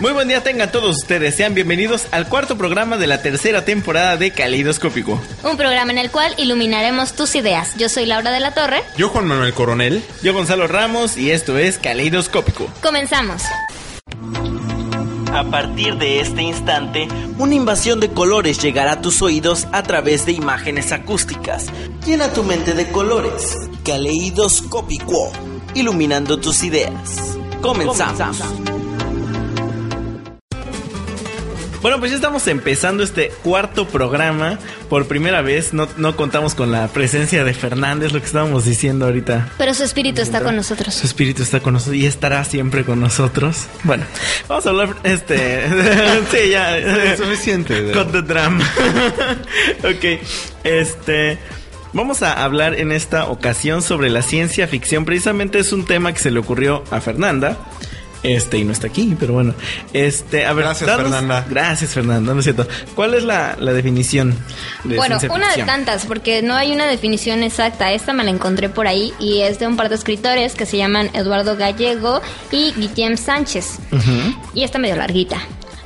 Muy 0.00 0.12
buen 0.12 0.26
día 0.26 0.42
tengan 0.42 0.72
todos 0.72 0.96
ustedes, 0.96 1.34
sean 1.36 1.54
bienvenidos 1.54 2.06
al 2.10 2.28
cuarto 2.28 2.56
programa 2.56 2.96
de 2.96 3.06
la 3.06 3.22
tercera 3.22 3.64
temporada 3.64 4.16
de 4.16 4.32
Caleidoscópico. 4.32 5.20
Un 5.44 5.56
programa 5.56 5.92
en 5.92 5.98
el 5.98 6.10
cual 6.10 6.34
iluminaremos 6.38 7.12
tus 7.12 7.36
ideas. 7.36 7.76
Yo 7.76 7.88
soy 7.88 8.06
Laura 8.06 8.32
de 8.32 8.40
la 8.40 8.52
Torre. 8.52 8.82
Yo 8.96 9.10
Juan 9.10 9.26
Manuel 9.26 9.54
Coronel. 9.54 10.02
Yo 10.22 10.32
Gonzalo 10.32 10.66
Ramos 10.66 11.16
y 11.16 11.30
esto 11.30 11.58
es 11.58 11.78
Caleidoscópico. 11.78 12.68
Comenzamos. 12.82 13.42
A 15.32 15.44
partir 15.44 15.96
de 15.96 16.20
este 16.20 16.42
instante, 16.42 17.08
una 17.38 17.54
invasión 17.54 18.00
de 18.00 18.10
colores 18.10 18.58
llegará 18.58 18.92
a 18.92 19.00
tus 19.00 19.22
oídos 19.22 19.66
a 19.72 19.82
través 19.82 20.26
de 20.26 20.32
imágenes 20.32 20.92
acústicas. 20.92 21.66
Llena 22.04 22.32
tu 22.32 22.42
mente 22.42 22.74
de 22.74 22.90
colores. 22.90 23.56
Caleidoscópico, 23.84 25.32
iluminando 25.74 26.38
tus 26.38 26.64
ideas. 26.64 27.38
Comenzamos. 27.62 28.38
Bueno, 31.82 31.98
pues 31.98 32.12
ya 32.12 32.16
estamos 32.16 32.46
empezando 32.46 33.02
este 33.02 33.32
cuarto 33.42 33.88
programa. 33.88 34.56
Por 34.88 35.06
primera 35.08 35.42
vez 35.42 35.72
no, 35.74 35.88
no 35.96 36.14
contamos 36.16 36.54
con 36.54 36.70
la 36.70 36.86
presencia 36.88 37.42
de 37.42 37.54
Fernández, 37.54 38.12
lo 38.12 38.20
que 38.20 38.26
estábamos 38.26 38.64
diciendo 38.64 39.06
ahorita. 39.06 39.48
Pero 39.58 39.74
su 39.74 39.82
espíritu 39.82 40.22
está 40.22 40.40
con 40.42 40.54
nosotros. 40.54 40.94
Su 40.94 41.06
espíritu 41.06 41.42
está 41.42 41.58
con 41.58 41.72
nosotros 41.74 41.96
y 41.96 42.06
estará 42.06 42.44
siempre 42.44 42.84
con 42.84 43.00
nosotros. 43.00 43.66
Bueno, 43.82 44.04
vamos 44.48 44.64
a 44.64 44.68
hablar, 44.70 44.94
este, 45.02 45.62
sí, 46.30 46.50
ya. 46.50 46.78
Es 46.78 47.18
suficiente. 47.18 47.82
de- 47.82 47.92
Cut 47.92 48.12
the 48.12 48.22
drama. 48.22 48.64
ok, 49.82 50.20
este. 50.62 51.38
Vamos 51.94 52.22
a 52.22 52.42
hablar 52.44 52.74
en 52.78 52.90
esta 52.92 53.26
ocasión 53.26 53.82
sobre 53.82 54.08
la 54.08 54.22
ciencia 54.22 54.66
ficción. 54.68 55.04
Precisamente 55.04 55.58
es 55.58 55.72
un 55.72 55.84
tema 55.84 56.12
que 56.14 56.20
se 56.20 56.30
le 56.30 56.38
ocurrió 56.38 56.84
a 56.90 57.00
Fernanda. 57.02 57.58
Este, 58.22 58.58
y 58.58 58.64
no 58.64 58.72
está 58.72 58.86
aquí, 58.86 59.16
pero 59.18 59.34
bueno. 59.34 59.54
Este, 59.92 60.46
a 60.46 60.52
ver, 60.52 60.64
Gracias, 60.64 60.90
Fernanda. 60.90 61.46
Gracias, 61.48 61.90
Fernanda, 61.90 62.32
no 62.32 62.38
es 62.38 62.44
cierto. 62.44 62.66
¿Cuál 62.94 63.14
es 63.14 63.24
la, 63.24 63.56
la 63.58 63.72
definición 63.72 64.36
de 64.84 64.96
Bueno, 64.96 65.18
una 65.30 65.54
de 65.54 65.62
tantas, 65.64 66.06
porque 66.06 66.42
no 66.42 66.54
hay 66.54 66.72
una 66.72 66.86
definición 66.86 67.42
exacta. 67.42 67.92
Esta 67.92 68.12
me 68.12 68.24
la 68.24 68.30
encontré 68.30 68.68
por 68.68 68.86
ahí 68.86 69.12
y 69.18 69.40
es 69.40 69.58
de 69.58 69.66
un 69.66 69.76
par 69.76 69.88
de 69.88 69.96
escritores 69.96 70.54
que 70.54 70.66
se 70.66 70.76
llaman 70.76 71.10
Eduardo 71.14 71.56
Gallego 71.56 72.20
y 72.50 72.72
Guillem 72.72 73.16
Sánchez. 73.16 73.78
Y 74.54 74.62
está 74.62 74.78
medio 74.78 74.96
larguita. 74.96 75.38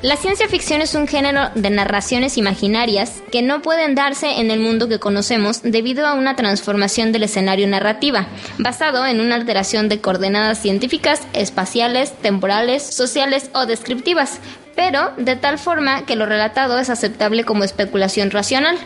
La 0.06 0.16
ciencia 0.16 0.46
ficción 0.46 0.82
es 0.82 0.94
un 0.94 1.08
género 1.08 1.50
de 1.56 1.68
narraciones 1.68 2.38
imaginarias 2.38 3.24
que 3.32 3.42
no 3.42 3.60
pueden 3.60 3.96
darse 3.96 4.38
en 4.38 4.52
el 4.52 4.60
mundo 4.60 4.86
que 4.86 5.00
conocemos 5.00 5.62
debido 5.62 6.06
a 6.06 6.14
una 6.14 6.36
transformación 6.36 7.10
del 7.10 7.24
escenario 7.24 7.66
narrativa, 7.66 8.28
basado 8.56 9.04
en 9.04 9.20
una 9.20 9.34
alteración 9.34 9.88
de 9.88 10.00
coordenadas 10.00 10.62
científicas, 10.62 11.26
espaciales, 11.32 12.12
temporales, 12.22 12.84
sociales 12.84 13.50
o 13.52 13.66
descriptivas, 13.66 14.38
pero 14.76 15.10
de 15.16 15.34
tal 15.34 15.58
forma 15.58 16.06
que 16.06 16.14
lo 16.14 16.24
relatado 16.24 16.78
es 16.78 16.88
aceptable 16.88 17.42
como 17.42 17.64
especulación 17.64 18.30
racional. 18.30 18.78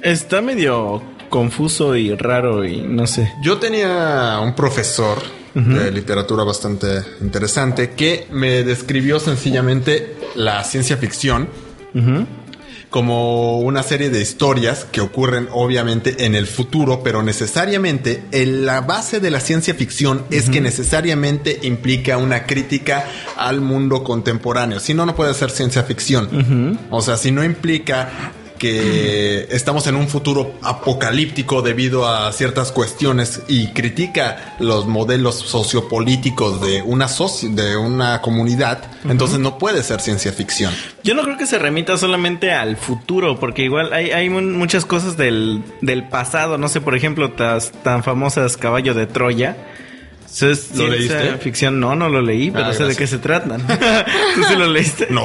Está 0.00 0.40
medio 0.40 1.02
confuso 1.28 1.96
y 1.96 2.14
raro 2.16 2.64
y 2.64 2.80
no 2.80 3.06
sé. 3.06 3.30
Yo 3.42 3.58
tenía 3.58 4.40
un 4.42 4.54
profesor 4.54 5.18
de 5.54 5.92
literatura 5.92 6.42
bastante 6.42 7.02
interesante 7.20 7.90
que 7.90 8.26
me 8.30 8.64
describió 8.64 9.20
sencillamente 9.20 10.16
la 10.34 10.64
ciencia 10.64 10.96
ficción 10.96 11.48
como 12.94 13.58
una 13.58 13.82
serie 13.82 14.08
de 14.08 14.22
historias 14.22 14.84
que 14.84 15.00
ocurren 15.00 15.48
obviamente 15.50 16.26
en 16.26 16.36
el 16.36 16.46
futuro, 16.46 17.02
pero 17.02 17.24
necesariamente 17.24 18.22
en 18.30 18.66
la 18.66 18.82
base 18.82 19.18
de 19.18 19.32
la 19.32 19.40
ciencia 19.40 19.74
ficción 19.74 20.22
es 20.30 20.48
que 20.48 20.60
necesariamente 20.60 21.58
implica 21.62 22.18
una 22.18 22.46
crítica 22.46 23.04
al 23.36 23.60
mundo 23.60 24.04
contemporáneo. 24.04 24.78
Si 24.78 24.94
no, 24.94 25.06
no 25.06 25.16
puede 25.16 25.34
ser 25.34 25.50
ciencia 25.50 25.82
ficción. 25.82 26.78
O 26.90 27.02
sea, 27.02 27.16
si 27.16 27.32
no 27.32 27.42
implica 27.42 28.32
que 28.64 29.46
estamos 29.50 29.86
en 29.86 29.94
un 29.96 30.08
futuro 30.08 30.54
apocalíptico 30.62 31.60
debido 31.62 32.08
a 32.08 32.32
ciertas 32.32 32.72
cuestiones 32.72 33.42
y 33.46 33.68
critica 33.68 34.56
los 34.58 34.86
modelos 34.86 35.34
sociopolíticos 35.36 36.60
de 36.60 36.80
una 36.82 37.06
soci- 37.08 37.50
de 37.54 37.76
una 37.76 38.22
comunidad, 38.22 38.82
entonces 39.08 39.38
no 39.38 39.58
puede 39.58 39.82
ser 39.82 40.00
ciencia 40.00 40.32
ficción. 40.32 40.72
Yo 41.02 41.14
no 41.14 41.22
creo 41.22 41.36
que 41.36 41.46
se 41.46 41.58
remita 41.58 41.96
solamente 41.98 42.52
al 42.52 42.76
futuro, 42.76 43.38
porque 43.38 43.62
igual 43.64 43.92
hay, 43.92 44.10
hay 44.12 44.30
muchas 44.30 44.86
cosas 44.86 45.16
del, 45.16 45.62
del 45.82 46.08
pasado. 46.08 46.56
No 46.56 46.68
sé, 46.68 46.80
por 46.80 46.96
ejemplo, 46.96 47.32
tas- 47.36 47.70
tan 47.82 48.02
famosas 48.02 48.56
Caballo 48.56 48.94
de 48.94 49.06
Troya. 49.06 49.56
Eso 50.34 50.50
es 50.50 50.74
¿Lo 50.76 50.88
leíste? 50.88 51.36
ficción. 51.38 51.78
No, 51.78 51.94
no 51.94 52.08
lo 52.08 52.20
leí, 52.20 52.50
pero 52.50 52.66
Ah, 52.66 52.72
sé 52.72 52.84
de 52.84 52.96
qué 52.96 53.06
se 53.06 53.18
tratan. 53.18 53.64
¿Tú 54.34 54.42
sí 54.48 54.56
lo 54.56 54.66
leíste? 54.66 55.06
No, 55.10 55.24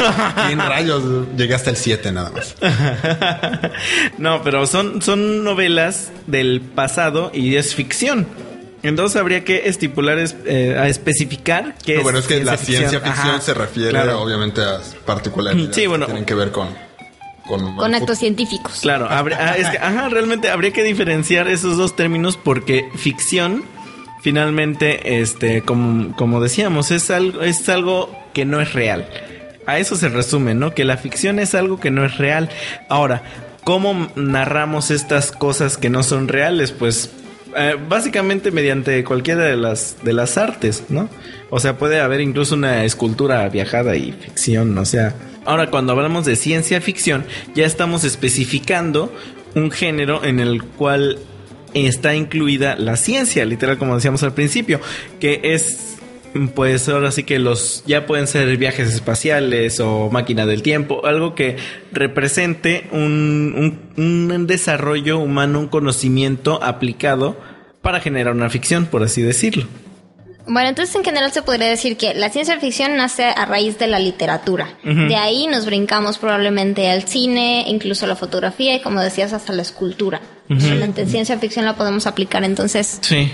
en 0.50 0.58
rayos 0.58 1.02
llegué 1.36 1.54
hasta 1.54 1.68
el 1.70 1.76
7 1.76 2.12
nada 2.12 2.30
más. 2.30 2.54
no, 4.18 4.42
pero 4.42 4.66
son, 4.66 5.02
son 5.02 5.44
novelas 5.44 6.10
del 6.26 6.60
pasado 6.60 7.30
y 7.34 7.56
es 7.56 7.74
ficción. 7.74 8.26
Entonces 8.82 9.20
habría 9.20 9.44
que 9.44 9.68
estipular, 9.68 10.18
es- 10.18 10.36
eh, 10.46 10.76
a 10.78 10.88
especificar 10.88 11.74
que 11.84 11.96
No, 11.96 12.02
bueno, 12.04 12.20
es 12.20 12.26
que 12.26 12.42
la 12.44 12.56
ciencia 12.56 13.00
ficción 13.00 13.30
Ajá, 13.30 13.40
se 13.40 13.52
refiere 13.54 13.90
claro. 13.90 14.20
obviamente 14.22 14.60
a 14.62 14.78
particularidades 15.04 15.74
Sí, 15.74 15.86
bueno. 15.86 16.06
que 16.06 16.12
tienen 16.12 16.24
que 16.24 16.34
ver 16.34 16.52
con 16.52 16.68
con, 17.46 17.94
actos 17.94 18.18
científicos. 18.18 18.80
Claro, 18.82 19.08
habría- 19.08 19.38
ah, 19.40 19.56
es 19.56 19.66
que, 19.70 19.78
ajá, 19.78 20.10
realmente 20.10 20.50
habría 20.50 20.70
que 20.70 20.82
diferenciar 20.84 21.48
esos 21.48 21.78
dos 21.78 21.96
términos 21.96 22.36
porque 22.36 22.90
ficción, 22.94 23.64
finalmente, 24.28 25.22
este, 25.22 25.62
como, 25.62 26.14
como 26.14 26.42
decíamos, 26.42 26.90
es 26.90 27.10
algo, 27.10 27.40
es 27.40 27.66
algo 27.70 28.14
que 28.34 28.44
no 28.44 28.60
es 28.60 28.74
real. 28.74 29.08
A 29.64 29.78
eso 29.78 29.96
se 29.96 30.10
resume, 30.10 30.54
¿no? 30.54 30.74
Que 30.74 30.84
la 30.84 30.98
ficción 30.98 31.38
es 31.38 31.54
algo 31.54 31.80
que 31.80 31.90
no 31.90 32.04
es 32.04 32.18
real. 32.18 32.50
Ahora, 32.90 33.22
¿cómo 33.64 34.10
narramos 34.16 34.90
estas 34.90 35.32
cosas 35.32 35.78
que 35.78 35.88
no 35.88 36.02
son 36.02 36.28
reales? 36.28 36.72
Pues 36.72 37.10
eh, 37.56 37.76
básicamente 37.88 38.50
mediante 38.50 39.02
cualquiera 39.02 39.44
de 39.44 39.56
las 39.56 39.96
de 40.04 40.12
las 40.12 40.36
artes, 40.36 40.84
¿no? 40.90 41.08
O 41.48 41.58
sea, 41.58 41.78
puede 41.78 41.98
haber 41.98 42.20
incluso 42.20 42.54
una 42.54 42.84
escultura 42.84 43.48
viajada 43.48 43.96
y 43.96 44.12
ficción, 44.12 44.76
o 44.76 44.84
sea. 44.84 45.14
Ahora, 45.46 45.70
cuando 45.70 45.94
hablamos 45.94 46.26
de 46.26 46.36
ciencia 46.36 46.82
ficción, 46.82 47.24
ya 47.54 47.64
estamos 47.64 48.04
especificando 48.04 49.10
un 49.54 49.70
género 49.70 50.22
en 50.22 50.38
el 50.38 50.62
cual 50.62 51.18
está 51.74 52.14
incluida 52.14 52.76
la 52.76 52.96
ciencia, 52.96 53.44
literal 53.44 53.78
como 53.78 53.94
decíamos 53.94 54.22
al 54.22 54.32
principio, 54.34 54.80
que 55.20 55.40
es 55.42 55.94
pues 56.54 56.88
ahora 56.90 57.10
sí 57.10 57.22
que 57.24 57.38
los 57.38 57.82
ya 57.86 58.06
pueden 58.06 58.26
ser 58.26 58.54
viajes 58.58 58.92
espaciales 58.92 59.80
o 59.80 60.10
máquina 60.10 60.44
del 60.46 60.62
tiempo, 60.62 61.04
algo 61.06 61.34
que 61.34 61.56
represente 61.90 62.86
un, 62.92 63.78
un- 63.96 64.30
un 64.32 64.46
desarrollo 64.46 65.18
humano, 65.18 65.58
un 65.58 65.68
conocimiento 65.68 66.62
aplicado 66.62 67.40
para 67.82 68.00
generar 68.00 68.34
una 68.34 68.50
ficción, 68.50 68.86
por 68.86 69.02
así 69.02 69.22
decirlo. 69.22 69.64
Bueno, 70.48 70.70
entonces 70.70 70.94
en 70.96 71.04
general 71.04 71.30
se 71.30 71.42
podría 71.42 71.68
decir 71.68 71.96
que 71.96 72.14
la 72.14 72.30
ciencia 72.30 72.58
ficción 72.58 72.96
nace 72.96 73.24
a 73.24 73.44
raíz 73.44 73.78
de 73.78 73.86
la 73.86 73.98
literatura. 73.98 74.68
De 74.82 75.14
ahí 75.14 75.46
nos 75.46 75.66
brincamos 75.66 76.18
probablemente 76.18 76.90
al 76.90 77.02
cine, 77.02 77.64
incluso 77.68 78.06
a 78.06 78.08
la 78.08 78.16
fotografía 78.16 78.74
y 78.74 78.80
como 78.80 79.00
decías 79.00 79.32
hasta 79.32 79.52
la 79.52 79.62
escultura. 79.62 80.20
Solamente 80.48 81.02
en 81.02 81.10
ciencia 81.10 81.38
ficción 81.38 81.66
la 81.66 81.76
podemos 81.76 82.06
aplicar 82.06 82.42
entonces. 82.44 82.98
Sí. 83.02 83.30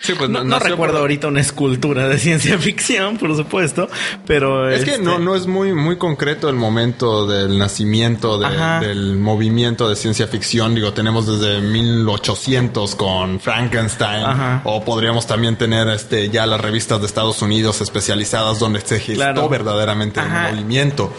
Sí, 0.00 0.12
pues 0.16 0.30
No, 0.30 0.44
no 0.44 0.58
recuerdo 0.60 0.94
por- 0.94 1.00
ahorita 1.02 1.26
una 1.28 1.40
escultura 1.40 2.08
de 2.08 2.18
ciencia 2.18 2.56
ficción, 2.58 3.16
por 3.18 3.34
supuesto, 3.36 3.88
pero 4.26 4.68
Es 4.70 4.84
que 4.84 4.92
este, 4.92 5.02
no, 5.02 5.18
no 5.18 5.34
es 5.34 5.46
muy, 5.46 5.72
muy 5.72 5.96
concreto 5.98 6.48
el 6.48 6.54
momento 6.56 7.26
del 7.26 7.58
nacimiento 7.58 8.38
de- 8.38 8.86
del 8.86 9.16
movimiento 9.16 9.88
de 9.88 9.96
ciencia 9.96 10.26
ficción. 10.28 10.74
Digo, 10.74 10.92
tenemos 10.92 11.26
desde 11.26 11.60
1800 11.60 12.94
con 12.94 13.40
Frankenstein. 13.40 14.24
Ajá. 14.24 14.60
O 14.64 14.84
podríamos 14.84 15.26
también 15.26 15.56
tener 15.56 15.88
este 15.88 16.28
ya 16.30 16.46
las 16.46 16.60
revistas 16.60 17.00
de 17.00 17.06
Estados 17.06 17.42
Unidos 17.42 17.80
especializadas 17.80 18.58
donde 18.58 18.80
se 18.80 19.00
gestó 19.00 19.14
Claro. 19.22 19.48
verdaderamente 19.48 20.20
Ajá. 20.20 20.48
el 20.50 20.54
movimiento. 20.56 21.12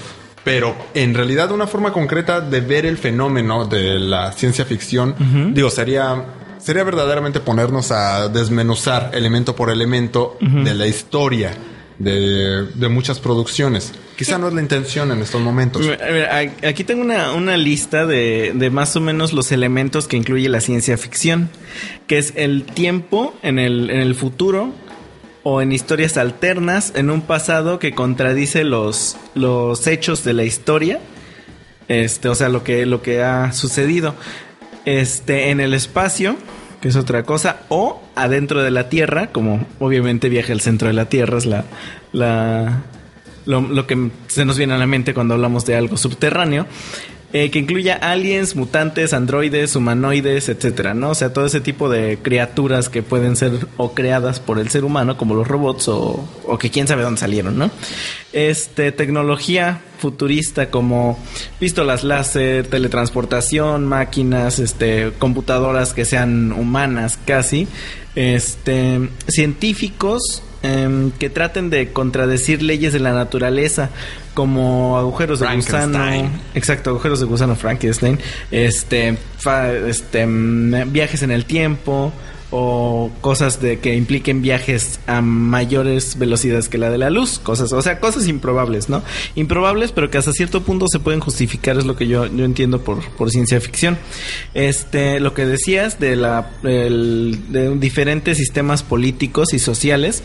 Pero 0.43 0.73
en 0.93 1.13
realidad 1.13 1.51
una 1.51 1.67
forma 1.67 1.91
concreta 1.91 2.39
de 2.39 2.61
ver 2.61 2.85
el 2.85 2.97
fenómeno 2.97 3.65
de 3.65 3.99
la 3.99 4.31
ciencia 4.31 4.63
ficción, 4.63 5.13
digo, 5.53 5.69
sería, 5.69 6.15
sería 6.59 6.83
verdaderamente 6.83 7.39
ponernos 7.39 7.91
a 7.91 8.29
desmenuzar 8.29 9.11
elemento 9.13 9.55
por 9.55 9.69
elemento 9.69 10.37
de 10.39 10.73
la 10.73 10.87
historia 10.87 11.51
de, 11.97 12.67
de 12.67 12.89
muchas 12.89 13.19
producciones. 13.19 13.91
Quizá 14.17 14.37
no 14.37 14.49
es 14.49 14.53
la 14.53 14.61
intención 14.61 15.11
en 15.11 15.21
estos 15.21 15.41
momentos. 15.41 15.85
Aquí 16.67 16.83
tengo 16.83 17.01
una, 17.01 17.31
una 17.33 17.57
lista 17.57 18.05
de, 18.05 18.51
de 18.53 18.69
más 18.69 18.95
o 18.95 19.01
menos 19.01 19.31
los 19.33 19.51
elementos 19.51 20.07
que 20.07 20.17
incluye 20.17 20.49
la 20.49 20.61
ciencia 20.61 20.97
ficción, 20.97 21.49
que 22.07 22.17
es 22.17 22.33
el 22.35 22.63
tiempo 22.63 23.33
en 23.41 23.59
el, 23.59 23.89
en 23.89 24.01
el 24.01 24.15
futuro 24.15 24.73
o 25.43 25.61
en 25.61 25.71
historias 25.71 26.17
alternas, 26.17 26.91
en 26.95 27.09
un 27.09 27.21
pasado 27.21 27.79
que 27.79 27.95
contradice 27.95 28.65
los, 28.65 29.15
los 29.35 29.87
hechos 29.87 30.25
de 30.25 30.33
la 30.33 30.43
historia, 30.43 30.99
este, 31.87 32.27
o 32.27 32.35
sea, 32.35 32.49
lo 32.49 32.63
que, 32.63 32.85
lo 32.85 33.01
que 33.01 33.23
ha 33.23 33.53
sucedido, 33.53 34.15
este, 34.89 35.51
en 35.51 35.59
el 35.59 35.73
espacio, 35.73 36.35
que 36.81 36.87
es 36.87 36.95
otra 36.95 37.23
cosa, 37.23 37.61
o 37.69 38.01
adentro 38.15 38.63
de 38.63 38.71
la 38.71 38.89
Tierra, 38.89 39.27
como 39.27 39.65
obviamente 39.79 40.29
viaja 40.29 40.53
al 40.53 40.61
centro 40.61 40.87
de 40.87 40.93
la 40.93 41.05
Tierra, 41.05 41.37
es 41.37 41.45
la, 41.45 41.63
lo 43.45 43.87
que 43.87 44.09
se 44.27 44.45
nos 44.45 44.57
viene 44.57 44.73
a 44.73 44.77
la 44.77 44.87
mente 44.87 45.13
cuando 45.13 45.35
hablamos 45.35 45.65
de 45.65 45.75
algo 45.75 45.95
subterráneo. 45.95 46.65
Eh, 47.31 47.51
que 47.51 47.59
incluya 47.59 47.93
aliens, 47.93 48.55
mutantes, 48.55 49.13
androides, 49.13 49.75
humanoides, 49.75 50.49
etcétera, 50.49 50.95
¿no? 50.95 51.11
O 51.11 51.15
sea, 51.15 51.31
todo 51.31 51.45
ese 51.45 51.61
tipo 51.61 51.87
de 51.87 52.17
criaturas 52.19 52.89
que 52.89 53.03
pueden 53.03 53.35
ser 53.35 53.67
o 53.77 53.93
creadas 53.93 54.39
por 54.39 54.57
el 54.57 54.69
ser 54.69 54.83
humano, 54.83 55.15
como 55.15 55.35
los 55.35 55.47
robots, 55.47 55.89
o, 55.89 56.27
o 56.47 56.57
que 56.57 56.71
quién 56.71 56.87
sabe 56.87 57.03
dónde 57.03 57.19
salieron, 57.19 57.55
¿no? 57.55 57.69
Este, 58.33 58.91
tecnología 58.91 59.81
futurista 59.99 60.71
como 60.71 61.19
pistolas 61.59 62.03
láser, 62.03 62.65
teletransportación, 62.65 63.85
máquinas, 63.85 64.57
este, 64.57 65.11
computadoras 65.19 65.93
que 65.93 66.05
sean 66.05 66.51
humanas 66.51 67.19
casi, 67.25 67.67
este, 68.15 69.07
científicos 69.27 70.41
em, 70.63 71.11
que 71.11 71.29
traten 71.29 71.69
de 71.69 71.91
contradecir 71.93 72.61
leyes 72.61 72.93
de 72.93 72.99
la 72.99 73.13
naturaleza 73.13 73.89
como 74.33 74.97
agujeros 74.97 75.39
de 75.39 75.45
gusano, 75.55 76.31
exacto, 76.53 76.89
agujeros 76.91 77.19
de 77.19 77.25
gusano 77.25 77.55
Frankenstein, 77.55 78.19
este, 78.51 79.17
fa- 79.37 79.71
este, 79.71 80.25
mm, 80.25 80.91
viajes 80.91 81.21
en 81.23 81.31
el 81.31 81.45
tiempo 81.45 82.11
o 82.51 83.11
cosas 83.21 83.61
de 83.61 83.79
que 83.79 83.95
impliquen 83.95 84.41
viajes 84.41 84.99
a 85.05 85.21
mayores 85.21 86.17
velocidades 86.17 86.67
que 86.67 86.77
la 86.77 86.89
de 86.89 86.97
la 86.97 87.09
luz, 87.09 87.39
cosas, 87.39 87.71
o 87.73 87.81
sea, 87.81 87.99
cosas 87.99 88.27
improbables, 88.27 88.89
¿no? 88.89 89.03
Improbables, 89.35 89.91
pero 89.91 90.09
que 90.09 90.17
hasta 90.17 90.31
cierto 90.31 90.63
punto 90.63 90.87
se 90.91 90.99
pueden 90.99 91.19
justificar, 91.19 91.77
es 91.77 91.85
lo 91.85 91.95
que 91.95 92.07
yo, 92.07 92.25
yo 92.25 92.45
entiendo 92.45 92.81
por, 92.81 93.07
por 93.11 93.29
ciencia 93.29 93.61
ficción. 93.61 93.97
Este, 94.53 95.19
lo 95.19 95.33
que 95.33 95.45
decías 95.45 95.99
de 95.99 96.15
la, 96.15 96.51
de 96.63 97.75
diferentes 97.77 98.37
sistemas 98.37 98.81
políticos 98.81 99.53
y 99.53 99.59
sociales, 99.59 100.23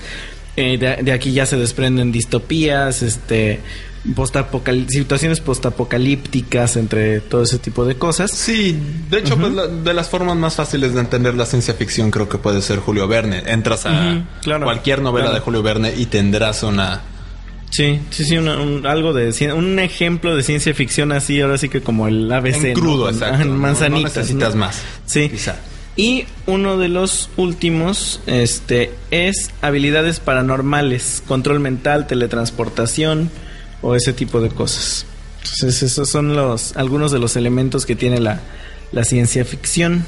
eh, 0.56 0.78
de 0.78 1.12
aquí 1.12 1.32
ya 1.32 1.46
se 1.46 1.56
desprenden 1.56 2.12
distopías, 2.12 3.02
este, 3.02 3.60
postapocal- 4.14 4.86
situaciones 4.88 5.40
postapocalípticas 5.40 6.76
entre 6.76 7.20
todo 7.20 7.42
ese 7.42 7.58
tipo 7.58 7.84
de 7.84 7.96
cosas. 7.96 8.30
Sí, 8.30 8.78
de 9.10 9.18
hecho, 9.20 9.36
pues 9.36 9.52
la- 9.52 9.66
de 9.66 9.94
las 9.94 10.08
formas 10.08 10.36
más 10.36 10.54
fáciles 10.56 10.94
de 10.94 11.00
entender 11.00 11.34
la 11.34 11.46
ciencia 11.46 11.74
ficción 11.74 12.10
creo 12.10 12.28
que 12.28 12.38
puede 12.38 12.60
ser 12.62 12.78
Julio 12.80 13.08
Verne. 13.08 13.42
Entras 13.46 13.86
a 13.86 14.24
claro, 14.42 14.64
cualquier 14.64 15.00
novela 15.02 15.26
claro. 15.26 15.38
de 15.38 15.40
Julio 15.44 15.62
Verne 15.62 15.94
y 15.96 16.06
tendrás 16.06 16.62
una... 16.62 17.00
Sí, 17.70 17.98
sí, 18.10 18.24
sí, 18.24 18.36
una- 18.38 18.58
un, 18.60 18.86
algo 18.86 19.12
de 19.12 19.32
un 19.52 19.78
ejemplo 19.80 20.36
de 20.36 20.42
ciencia 20.42 20.72
ficción 20.74 21.10
así, 21.10 21.40
ahora 21.40 21.58
sí 21.58 21.68
que 21.68 21.80
como 21.80 22.06
el 22.06 22.30
ABC. 22.30 22.62
En 22.68 22.74
crudo, 22.74 23.08
exacto. 23.10 23.42
en 23.42 23.48
No- 23.48 23.54
no 23.54 23.60
manzanitas. 23.60 24.16
necesitas 24.16 24.54
más, 24.54 24.80
Sí. 25.06 25.28
quizá. 25.28 25.56
Y 25.96 26.24
uno 26.46 26.76
de 26.76 26.88
los 26.88 27.30
últimos, 27.36 28.20
este, 28.26 28.92
es 29.12 29.50
habilidades 29.62 30.18
paranormales, 30.20 31.22
control 31.26 31.60
mental, 31.60 32.06
teletransportación 32.08 33.30
o 33.86 33.94
ese 33.94 34.14
tipo 34.14 34.40
de 34.40 34.48
cosas. 34.48 35.04
Entonces, 35.42 35.82
esos 35.82 36.08
son 36.08 36.34
los 36.34 36.74
algunos 36.76 37.12
de 37.12 37.18
los 37.18 37.36
elementos 37.36 37.84
que 37.84 37.94
tiene 37.94 38.18
la, 38.18 38.40
la 38.92 39.04
ciencia 39.04 39.44
ficción. 39.44 40.06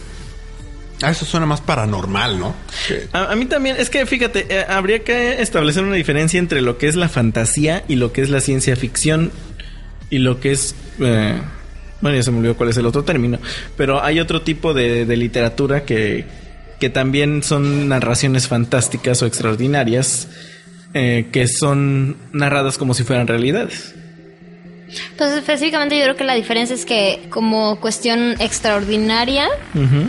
Ah, 1.02 1.10
eso 1.10 1.26
suena 1.26 1.44
más 1.44 1.60
paranormal, 1.60 2.38
¿no? 2.38 2.54
Que- 2.88 3.06
A, 3.12 3.32
a 3.32 3.36
mí 3.36 3.44
también, 3.44 3.76
es 3.78 3.90
que 3.90 4.06
fíjate, 4.06 4.46
eh, 4.48 4.64
habría 4.66 5.04
que 5.04 5.42
establecer 5.42 5.84
una 5.84 5.94
diferencia 5.94 6.38
entre 6.38 6.62
lo 6.62 6.78
que 6.78 6.88
es 6.88 6.96
la 6.96 7.10
fantasía 7.10 7.84
y 7.86 7.96
lo 7.96 8.12
que 8.12 8.22
es 8.22 8.30
la 8.30 8.40
ciencia 8.40 8.76
ficción 8.76 9.30
y 10.08 10.18
lo 10.18 10.40
que 10.40 10.52
es... 10.52 10.74
eh, 11.00 11.38
bueno, 12.00 12.16
ya 12.16 12.22
se 12.22 12.30
me 12.30 12.38
olvidó 12.38 12.56
cuál 12.56 12.70
es 12.70 12.76
el 12.78 12.86
otro 12.86 13.04
término, 13.04 13.38
pero 13.76 14.02
hay 14.02 14.20
otro 14.20 14.40
tipo 14.40 14.72
de, 14.72 15.04
de 15.04 15.16
literatura 15.18 15.84
que, 15.84 16.24
que 16.80 16.88
también 16.88 17.42
son 17.42 17.88
narraciones 17.88 18.48
fantásticas 18.48 19.22
o 19.22 19.26
extraordinarias 19.26 20.28
eh, 20.98 21.26
que 21.30 21.46
son 21.46 22.16
narradas 22.32 22.78
como 22.78 22.94
si 22.94 23.04
fueran 23.04 23.26
realidades. 23.26 23.94
Pues 25.18 25.30
específicamente 25.32 25.98
yo 25.98 26.04
creo 26.04 26.16
que 26.16 26.24
la 26.24 26.32
diferencia 26.32 26.72
es 26.74 26.86
que 26.86 27.26
como 27.28 27.78
cuestión 27.80 28.34
extraordinaria 28.40 29.46
Ujú. 29.74 30.08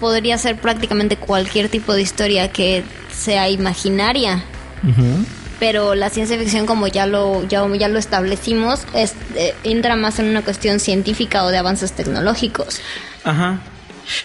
podría 0.00 0.36
ser 0.36 0.56
prácticamente 0.56 1.16
cualquier 1.16 1.70
tipo 1.70 1.94
de 1.94 2.02
historia 2.02 2.52
que 2.52 2.82
sea 3.10 3.48
imaginaria. 3.48 4.44
Ujú. 4.86 5.24
Pero 5.58 5.94
la 5.94 6.10
ciencia 6.10 6.36
ficción, 6.36 6.66
como 6.66 6.88
ya 6.88 7.06
lo, 7.06 7.48
ya, 7.48 7.66
ya 7.78 7.88
lo 7.88 7.98
establecimos, 7.98 8.80
es, 8.92 9.14
eh, 9.34 9.54
entra 9.64 9.96
más 9.96 10.18
en 10.18 10.26
una 10.26 10.42
cuestión 10.42 10.78
científica 10.78 11.42
o 11.44 11.48
de 11.48 11.56
avances 11.56 11.92
tecnológicos. 11.92 12.82
Ajá. 13.24 13.60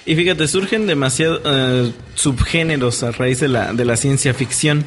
Y 0.06 0.18
fíjate, 0.18 0.50
surgen 0.50 0.86
demasiados 0.86 1.94
subgéneros 2.13 3.04
a 3.04 3.12
raíz 3.12 3.39
de 3.39 3.48
la, 3.48 3.72
de 3.72 3.86
la 3.86 3.95
ciencia 3.95 4.34
ficción. 4.34 4.84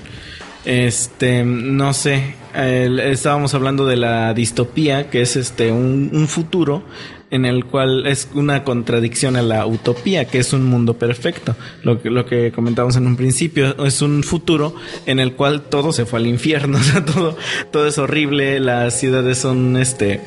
Este, 0.65 1.45
no 1.45 1.93
sé, 1.95 2.35
estábamos 2.55 3.55
hablando 3.55 3.87
de 3.87 3.97
la 3.97 4.35
distopía, 4.35 5.11
que 5.11 5.23
es 5.23 5.37
este 5.37 5.73
un, 5.73 6.11
un 6.13 6.29
futuro 6.29 6.85
en 7.31 7.45
el 7.45 7.65
cual 7.65 8.07
es 8.07 8.29
una 8.35 8.65
contradicción 8.65 9.37
a 9.37 9.43
la 9.43 9.67
utopía, 9.67 10.25
que 10.25 10.39
es 10.39 10.53
un 10.53 10.65
mundo 10.65 10.95
perfecto. 10.95 11.55
Lo 11.83 12.03
que, 12.03 12.11
lo 12.11 12.27
que 12.27 12.53
comentamos 12.53 12.97
en 12.97 13.07
un 13.07 13.17
principio, 13.17 13.85
es 13.87 14.03
un 14.03 14.23
futuro 14.23 14.75
en 15.07 15.21
el 15.21 15.35
cual 15.35 15.63
todo 15.63 15.93
se 15.93 16.07
fue 16.07 16.19
al 16.19 16.27
infierno, 16.27 16.79
o 16.81 16.83
sea, 16.83 17.05
todo, 17.05 17.37
todo 17.71 17.87
es 17.87 17.99
horrible, 17.99 18.61
las 18.61 18.99
ciudades 18.99 19.39
son 19.39 19.77
este 19.77 20.21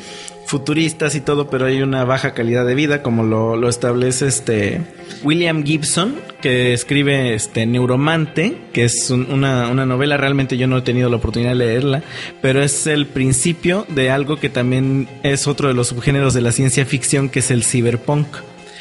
futuristas 0.45 1.15
y 1.15 1.21
todo, 1.21 1.49
pero 1.49 1.65
hay 1.65 1.81
una 1.81 2.03
baja 2.03 2.33
calidad 2.33 2.65
de 2.65 2.75
vida, 2.75 3.01
como 3.01 3.23
lo, 3.23 3.55
lo 3.55 3.69
establece 3.69 4.27
este 4.27 4.81
William 5.23 5.63
Gibson, 5.63 6.15
que 6.43 6.73
escribe 6.73 7.33
este 7.33 7.65
Neuromante, 7.65 8.57
que 8.73 8.83
es 8.83 9.09
un- 9.09 9.31
una, 9.31 9.69
una 9.69 9.85
novela, 9.85 10.17
realmente 10.17 10.57
yo 10.57 10.67
no 10.67 10.77
he 10.77 10.81
tenido 10.81 11.09
la 11.09 11.15
oportunidad 11.15 11.51
de 11.51 11.55
leerla, 11.55 12.03
pero 12.41 12.61
es 12.61 12.85
el 12.85 13.07
principio 13.07 13.85
de 13.89 14.11
algo 14.11 14.35
que 14.37 14.49
también 14.49 15.07
es 15.23 15.47
otro 15.47 15.69
de 15.69 15.73
los 15.73 15.87
subgéneros 15.87 16.33
de 16.33 16.41
la 16.41 16.51
ciencia 16.51 16.85
ficción, 16.85 17.29
que 17.29 17.39
es 17.39 17.49
el 17.49 17.63
cyberpunk. 17.63 18.27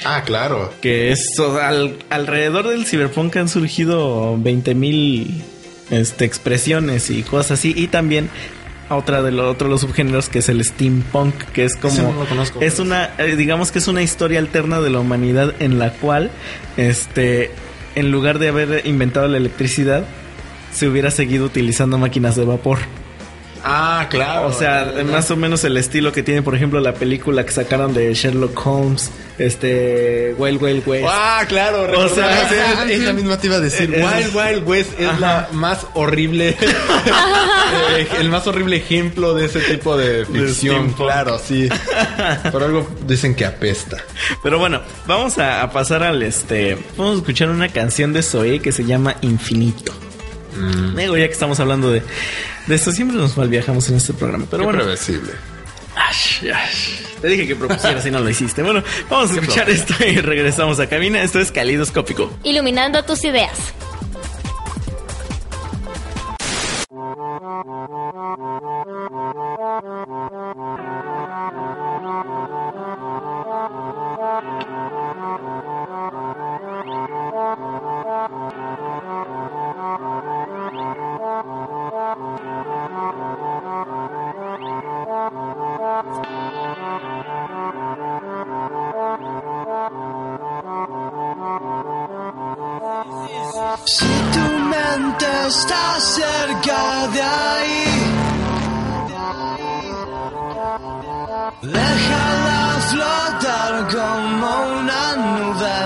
Ah, 0.05 0.25
claro. 0.27 0.73
Que 0.81 1.13
es 1.13 1.39
al- 1.39 1.95
alrededor 2.11 2.67
del 2.69 2.85
cyberpunk 2.85 3.37
han 3.37 3.49
surgido 3.49 4.37
20 4.37 4.75
mil 4.75 5.41
este, 5.91 6.25
expresiones 6.25 7.09
y 7.11 7.23
cosas 7.23 7.53
así. 7.61 7.73
Y 7.77 7.87
también 7.87 8.29
otra 8.97 9.23
de 9.23 9.33
lo, 9.33 9.51
otro 9.51 9.69
de 9.69 9.73
los 9.73 9.81
subgéneros 9.81 10.29
que 10.29 10.41
es 10.41 10.49
el 10.49 10.65
steampunk, 10.65 11.35
que 11.53 11.65
es 11.65 11.77
como 11.77 11.95
no 12.03 12.13
lo 12.13 12.27
conozco. 12.27 12.61
es 12.61 12.79
una 12.79 13.11
eh, 13.19 13.37
digamos 13.37 13.73
que 13.73 13.79
es 13.79 13.89
una 13.89 14.03
historia 14.03 14.39
alterna 14.39 14.81
de 14.81 14.91
la 14.91 15.01
humanidad 15.01 15.55
en 15.61 15.79
la 15.79 15.93
cual 15.93 16.31
este 16.77 17.51
en 17.95 18.11
lugar 18.11 18.39
de 18.39 18.49
haber 18.49 18.87
inventado 18.87 19.29
la 19.29 19.37
electricidad 19.37 20.05
se 20.73 20.89
hubiera 20.89 21.11
seguido 21.11 21.45
utilizando 21.45 21.99
máquinas 21.99 22.37
de 22.37 22.45
vapor. 22.45 22.79
Ah, 23.65 24.07
claro. 24.11 24.47
O 24.49 24.53
sea, 24.53 24.93
más 25.05 25.31
o 25.31 25.37
menos 25.37 25.63
el 25.65 25.77
estilo 25.77 26.13
que 26.13 26.23
tiene, 26.23 26.43
por 26.43 26.55
ejemplo, 26.55 26.81
la 26.81 26.95
película 26.95 27.45
que 27.47 27.53
sacaron 27.53 27.95
de 27.95 28.13
Sherlock 28.15 28.67
Holmes, 28.67 29.11
este 29.39 30.35
Wild 30.39 30.63
Wild 30.63 30.83
West. 30.89 31.07
Ah, 31.09 31.45
claro. 31.49 31.83
O 32.01 32.09
sea, 32.09 32.43
es- 32.89 33.01
la 33.01 33.13
misma 33.13 33.39
te 33.39 33.47
iba 33.47 33.57
a 33.57 33.61
decir. 33.61 33.93
es- 33.95 34.05
Wild 34.05 34.35
Wild 34.37 34.69
West 34.69 35.01
es 35.01 35.19
la 35.21 35.49
más 35.53 35.87
horrible, 35.95 36.57
eh, 37.97 38.09
el 38.21 38.29
más 38.31 38.47
horrible 38.47 38.77
ejemplo 38.77 39.35
de 39.35 39.47
ese 39.47 39.61
tipo 39.61 39.97
de 39.97 40.25
ficción. 40.27 40.53
steampunk. 40.77 40.97
claro, 40.97 41.39
sí. 41.45 41.69
Por 42.53 42.63
algo 42.63 42.89
dicen 43.07 43.35
que 43.35 43.45
apesta. 43.45 43.99
Pero 44.43 44.59
bueno, 44.59 44.81
vamos 45.07 45.39
a, 45.39 45.63
a 45.63 45.71
pasar 45.73 46.03
al 46.03 46.23
este. 46.23 46.77
Vamos 46.97 47.15
a 47.15 47.19
escuchar 47.19 47.49
una 47.51 47.69
canción 47.69 48.13
de 48.13 48.23
Zoe 48.23 48.61
que 48.61 48.73
se 48.73 48.85
llama 48.85 49.17
Infinito. 49.23 49.93
Digo, 50.97 51.17
ya 51.17 51.27
que 51.27 51.33
estamos 51.33 51.59
hablando 51.61 51.91
de, 51.91 52.03
de 52.67 52.75
esto, 52.75 52.93
siempre 52.93 53.17
nos 53.17 53.37
malviajamos 53.37 53.89
en 53.89 53.97
este 53.97 54.13
programa. 54.13 54.47
Pero 54.51 54.63
Qué 54.63 54.65
bueno, 54.67 54.83
previsible. 54.85 55.33
Ash, 55.95 56.45
ash. 56.51 57.01
te 57.21 57.29
dije 57.29 57.47
que 57.47 57.57
propusieras 57.57 58.05
y 58.07 58.11
no 58.11 58.21
lo 58.21 58.31
hiciste. 58.31 58.63
Bueno, 58.63 58.83
vamos 59.11 59.31
a 59.31 59.35
escuchar 59.41 59.69
esto 59.69 59.95
y 60.07 60.17
regresamos 60.21 60.81
a 60.81 60.89
cabina. 60.89 61.23
Esto 61.23 61.39
es 61.41 61.53
Calidoscópico. 61.53 62.31
Iluminando 62.45 63.03
tus 63.05 63.25
ideas. 63.25 63.75
Si 93.85 94.07
tu 94.33 94.47
mente 94.73 95.27
está 95.49 96.01
cerca 96.01 97.07
de 97.15 97.23
ahí, 97.23 97.85
déjala 101.63 102.63
flotar 102.91 103.73
como 103.95 104.49
una 104.79 105.05
nube. 105.17 105.79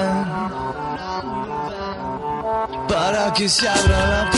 Para 2.88 3.32
que 3.32 3.48
se 3.48 3.68
abra 3.68 4.06
la 4.06 4.30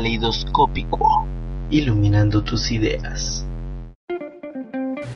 Caleidoscópico, 0.00 1.26
iluminando 1.68 2.42
tus 2.42 2.70
ideas. 2.70 3.44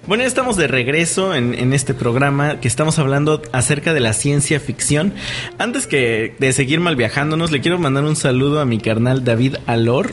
Bueno, 0.07 0.25
ya 0.25 0.27
estamos 0.27 0.59
de 0.59 0.67
regreso 0.67 1.35
en, 1.35 1.55
en 1.55 1.73
este 1.73 1.95
programa 1.95 2.61
que 2.61 2.69
estamos 2.69 2.99
hablando 2.99 3.41
acerca 3.53 3.95
de 3.95 4.01
la 4.01 4.13
ciencia 4.13 4.61
ficción. 4.61 5.15
Antes 5.57 5.87
que 5.87 6.37
de 6.39 6.53
seguir 6.53 6.81
mal 6.81 6.97
viajándonos, 6.97 7.51
le 7.51 7.63
quiero 7.63 7.79
mandar 7.79 8.05
un 8.05 8.15
saludo 8.15 8.61
a 8.61 8.67
mi 8.67 8.77
carnal 8.77 9.25
David 9.25 9.57
Alor 9.65 10.11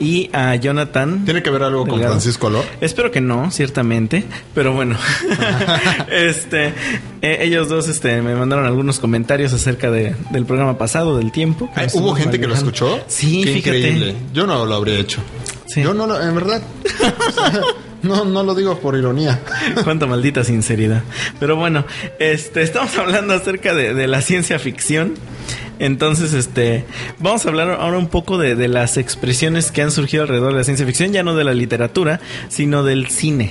y 0.00 0.30
a 0.32 0.56
Jonathan. 0.56 1.24
¿Tiene 1.24 1.42
que 1.42 1.50
ver 1.50 1.62
algo 1.62 1.86
con. 1.86 2.00
Francisco 2.00 2.46
Alor? 2.48 2.64
Espero 2.80 3.10
que 3.10 3.20
no, 3.20 3.50
ciertamente, 3.50 4.24
pero 4.54 4.72
bueno, 4.72 4.96
este, 6.10 6.72
eh, 7.22 7.38
ellos 7.42 7.68
dos, 7.68 7.86
este, 7.86 8.22
me 8.22 8.34
mandaron 8.34 8.64
algunos 8.64 8.98
comentarios 8.98 9.52
acerca 9.52 9.90
de, 9.90 10.16
del 10.30 10.46
programa 10.46 10.78
pasado, 10.78 11.18
del 11.18 11.30
tiempo. 11.30 11.70
Ay, 11.74 11.84
Nos 11.84 11.94
¿Hubo 11.96 12.14
gente 12.14 12.40
que 12.40 12.46
lo 12.46 12.54
escuchó? 12.54 12.98
Sí, 13.06 13.42
Qué 13.44 13.52
fíjate. 13.54 13.78
increíble. 13.78 14.16
Yo 14.32 14.46
no 14.46 14.64
lo 14.64 14.74
habría 14.74 14.98
hecho. 14.98 15.20
Sí. 15.66 15.82
Yo 15.82 15.94
no 15.94 16.06
lo, 16.06 16.20
en 16.20 16.34
verdad. 16.34 16.62
no, 18.02 18.24
no 18.24 18.42
lo 18.42 18.54
digo 18.54 18.78
por 18.80 18.96
ironía. 18.96 19.40
Cuánta 19.84 20.06
maldita 20.06 20.42
sinceridad. 20.42 21.02
Pero 21.38 21.56
bueno, 21.56 21.84
este, 22.18 22.62
estamos 22.62 22.96
hablando 22.98 23.34
acerca 23.34 23.74
de, 23.74 23.94
de 23.94 24.06
la 24.08 24.22
ciencia 24.22 24.58
ficción. 24.58 25.14
Entonces, 25.80 26.32
este, 26.34 26.84
vamos 27.18 27.44
a 27.44 27.48
hablar 27.48 27.70
ahora 27.70 27.98
un 27.98 28.06
poco 28.08 28.38
de, 28.38 28.54
de 28.54 28.68
las 28.68 28.96
expresiones 28.98 29.72
que 29.72 29.82
han 29.82 29.90
surgido 29.90 30.22
alrededor 30.22 30.52
de 30.52 30.58
la 30.58 30.64
ciencia 30.64 30.86
ficción, 30.86 31.12
ya 31.12 31.22
no 31.24 31.34
de 31.34 31.42
la 31.42 31.54
literatura, 31.54 32.20
sino 32.48 32.84
del 32.84 33.08
cine. 33.08 33.50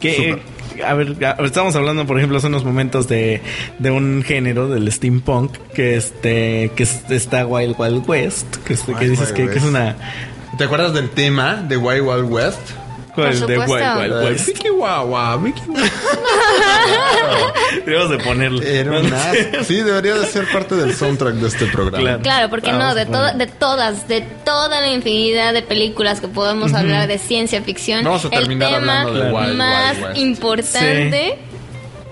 Que, 0.00 0.42
a 0.84 0.92
ver, 0.94 1.16
estamos 1.44 1.76
hablando, 1.76 2.04
por 2.06 2.18
ejemplo, 2.18 2.36
hace 2.38 2.48
unos 2.48 2.64
momentos 2.64 3.08
de, 3.08 3.40
de 3.78 3.90
un 3.90 4.22
género 4.26 4.68
del 4.68 4.90
steampunk 4.92 5.52
que 5.72 5.96
este, 5.96 6.72
que 6.74 6.82
es- 6.82 7.08
está 7.10 7.46
Wild 7.46 7.76
Wild 7.78 8.02
West, 8.08 8.56
que, 8.66 8.74
este- 8.74 8.92
que 8.92 8.98
Wild 8.98 9.10
dices 9.12 9.32
Wild 9.32 9.36
que, 9.46 9.52
que 9.52 9.58
es 9.58 9.64
una 9.64 9.96
¿Te 10.58 10.64
acuerdas 10.64 10.92
del 10.92 11.10
tema 11.10 11.64
de 11.66 11.76
Wild 11.76 12.02
Wild 12.02 12.30
West? 12.30 12.58
¿Cuál? 13.14 13.38
Por 13.38 13.46
de. 13.46 13.58
Wild 13.58 14.12
Eh, 14.12 14.24
West. 14.30 14.46
Vicky 14.46 14.70
Wawa, 14.70 15.36
Vicky 15.38 15.62
Wawa. 15.68 15.90
Debemos 17.84 18.10
de 18.10 18.18
ponerlo. 18.18 18.62
Era 18.62 19.00
un 19.00 19.12
asco. 19.12 19.64
Sí, 19.64 19.76
debería 19.82 20.14
de 20.14 20.26
ser 20.26 20.46
parte 20.52 20.74
del 20.76 20.94
soundtrack 20.94 21.34
de 21.34 21.48
este 21.48 21.66
programa. 21.66 21.98
Claro. 22.02 22.22
Claro, 22.22 22.50
porque 22.50 22.70
Vamos 22.72 22.84
no, 22.88 22.94
de, 22.94 23.06
to- 23.06 23.38
de 23.38 23.46
todas, 23.46 24.08
de 24.08 24.20
toda 24.44 24.80
la 24.80 24.88
infinidad 24.88 25.52
de 25.52 25.62
películas 25.62 26.20
que 26.20 26.28
podemos 26.28 26.72
hablar 26.74 27.08
de 27.08 27.18
ciencia 27.18 27.62
ficción, 27.62 28.04
Vamos 28.04 28.24
a 28.24 28.30
terminar 28.30 28.68
el 28.74 28.80
tema 28.80 29.00
hablando 29.02 29.24
de 29.24 29.32
Wild 29.32 29.56
más 29.56 29.94
Wild 29.96 30.04
West. 30.06 30.18
importante 30.18 31.38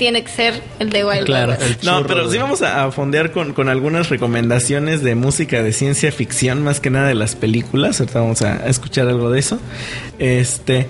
tiene 0.03 0.25
que 0.25 0.33
ser 0.33 0.61
el 0.81 0.91
de 0.91 1.05
Wild 1.05 1.27
Claro. 1.27 1.53
Wild 1.53 1.63
West. 1.63 1.85
No, 1.85 2.05
pero 2.05 2.29
sí 2.29 2.37
vamos 2.37 2.61
a, 2.61 2.83
a 2.83 2.91
fondear 2.91 3.31
con, 3.31 3.53
con 3.53 3.69
algunas 3.69 4.09
recomendaciones 4.09 5.05
de 5.05 5.15
música 5.15 5.63
de 5.63 5.73
ciencia 5.73 6.11
ficción, 6.11 6.65
más 6.65 6.81
que 6.81 6.91
nada 6.91 7.07
de 7.07 7.15
las 7.15 7.37
películas. 7.37 8.01
Ahorita 8.01 8.19
vamos 8.19 8.43
a, 8.43 8.55
a 8.65 8.67
escuchar 8.67 9.07
algo 9.07 9.31
de 9.31 9.39
eso. 9.39 9.61
Este. 10.19 10.89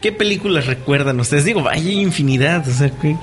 ¿Qué 0.00 0.10
películas 0.10 0.66
recuerdan 0.66 1.20
ustedes? 1.20 1.44
Digo, 1.44 1.68
hay 1.68 1.92
infinidad. 1.92 2.66
O 2.68 2.72
sea, 2.72 2.90
¿qué? 3.00 3.16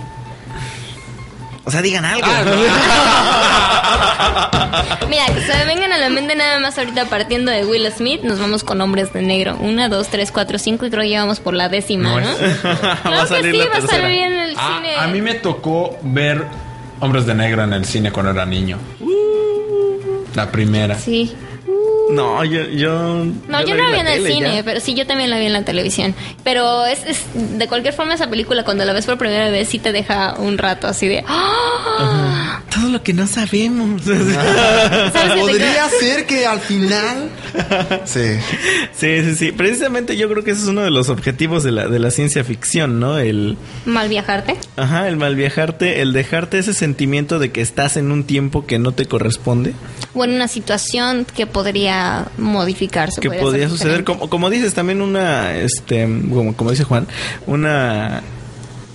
O 1.63 1.71
sea, 1.71 1.81
digan 1.81 2.03
algo. 2.05 2.27
Mira, 5.09 5.25
que 5.27 5.41
se 5.41 5.53
me 5.57 5.65
vengan 5.65 5.91
a 5.93 5.97
la 5.97 6.09
mente 6.09 6.35
nada 6.35 6.59
más 6.59 6.77
ahorita 6.77 7.05
partiendo 7.05 7.51
de 7.51 7.65
Will 7.65 7.89
Smith, 7.91 8.21
nos 8.23 8.39
vamos 8.39 8.63
con 8.63 8.79
hombres 8.81 9.13
de 9.13 9.21
negro. 9.21 9.57
Una, 9.59 9.89
dos, 9.89 10.07
tres, 10.07 10.31
cuatro, 10.31 10.57
cinco 10.57 10.85
y 10.85 10.89
creo 10.89 11.03
que 11.03 11.09
ya 11.09 11.21
vamos 11.21 11.39
por 11.39 11.53
la 11.53 11.69
décima, 11.69 12.09
No 12.09 12.19
¿no? 12.21 12.29
es 12.31 12.39
va 12.65 12.93
a 12.93 13.01
Claro 13.01 13.21
que 13.21 13.27
salir 13.27 13.51
sí, 13.51 13.57
la 13.59 13.69
va 13.69 13.77
a 13.77 13.81
salir 13.87 14.21
en 14.23 14.33
el 14.39 14.55
Ah, 14.57 14.75
cine. 14.77 14.95
a 14.97 15.07
mí 15.07 15.21
me 15.21 15.33
tocó 15.35 15.97
ver 16.01 16.45
Hombres 16.99 17.25
de 17.25 17.35
Negro 17.35 17.63
en 17.63 17.73
el 17.73 17.85
cine 17.85 18.11
cuando 18.11 18.31
era 18.31 18.45
niño. 18.45 18.77
La 20.35 20.49
primera. 20.51 20.95
Sí. 20.97 21.35
No, 22.11 22.43
yo. 22.43 22.63
yo 22.67 23.25
No, 23.47 23.61
yo, 23.65 23.75
la 23.75 23.85
vi 23.85 23.91
la 23.91 23.91
vi 23.91 23.99
en 23.99 24.07
el 24.07 24.13
tele 24.15 24.33
cine, 24.33 24.55
ya. 24.55 24.63
pero 24.63 24.79
sí, 24.79 24.93
yo 24.93 25.07
también 25.07 25.29
la 25.29 25.39
vi 25.39 25.45
en 25.45 25.53
la 25.53 25.63
televisión. 25.63 26.13
Pero 26.43 26.85
es, 26.85 27.05
es 27.05 27.25
de 27.33 27.67
cualquier 27.67 27.93
forma 27.93 28.13
esa 28.13 28.29
película 28.29 28.63
cuando 28.63 28.85
la 28.85 28.93
ves 28.93 29.05
por 29.05 29.17
primera 29.17 29.49
vez 29.49 29.69
sí 29.69 29.79
te 29.79 29.91
deja 29.91 30.35
un 30.37 30.57
rato 30.57 30.87
así 30.87 31.07
de... 31.07 31.23
¡Ah! 31.27 32.40
Todo 32.73 32.89
lo 32.89 33.03
que 33.03 33.13
no 33.13 33.27
sabemos. 33.27 34.01
¿Sabes 34.05 34.33
que 35.13 35.33
te 35.33 35.39
Podría 35.41 35.89
ser 35.89 36.25
que 36.25 36.45
al 36.45 36.59
final. 36.59 37.29
Sí. 38.05 38.37
sí, 38.93 39.23
sí, 39.23 39.35
sí. 39.35 39.51
Precisamente 39.51 40.15
yo 40.15 40.29
creo 40.29 40.43
que 40.43 40.51
ese 40.51 40.61
es 40.61 40.67
uno 40.67 40.81
de 40.81 40.89
los 40.89 41.09
objetivos 41.09 41.63
de 41.63 41.71
la, 41.71 41.87
de 41.87 41.99
la 41.99 42.11
ciencia 42.11 42.43
ficción, 42.43 42.99
¿no? 42.99 43.17
El. 43.17 43.57
mal 43.85 44.07
viajarte? 44.07 44.55
Ajá, 44.77 45.07
el 45.09 45.17
mal 45.17 45.35
viajarte, 45.35 46.01
el 46.01 46.13
dejarte 46.13 46.59
ese 46.59 46.73
sentimiento 46.73 47.39
de 47.39 47.51
que 47.51 47.61
estás 47.61 47.97
en 47.97 48.11
un 48.11 48.23
tiempo 48.23 48.65
que 48.65 48.79
no 48.79 48.93
te 48.93 49.05
corresponde, 49.05 49.73
O 50.13 50.23
en 50.23 50.31
una 50.31 50.47
situación 50.47 51.25
que 51.35 51.47
podría 51.47 52.27
modificarse. 52.37 53.19
que 53.19 53.31
podría 53.31 53.67
suceder, 53.67 54.05
como, 54.05 54.29
como 54.29 54.49
dices, 54.49 54.73
también 54.73 55.01
una, 55.01 55.55
este, 55.57 56.03
como, 56.03 56.55
como 56.55 56.71
dice 56.71 56.85
Juan, 56.85 57.05
una, 57.47 58.21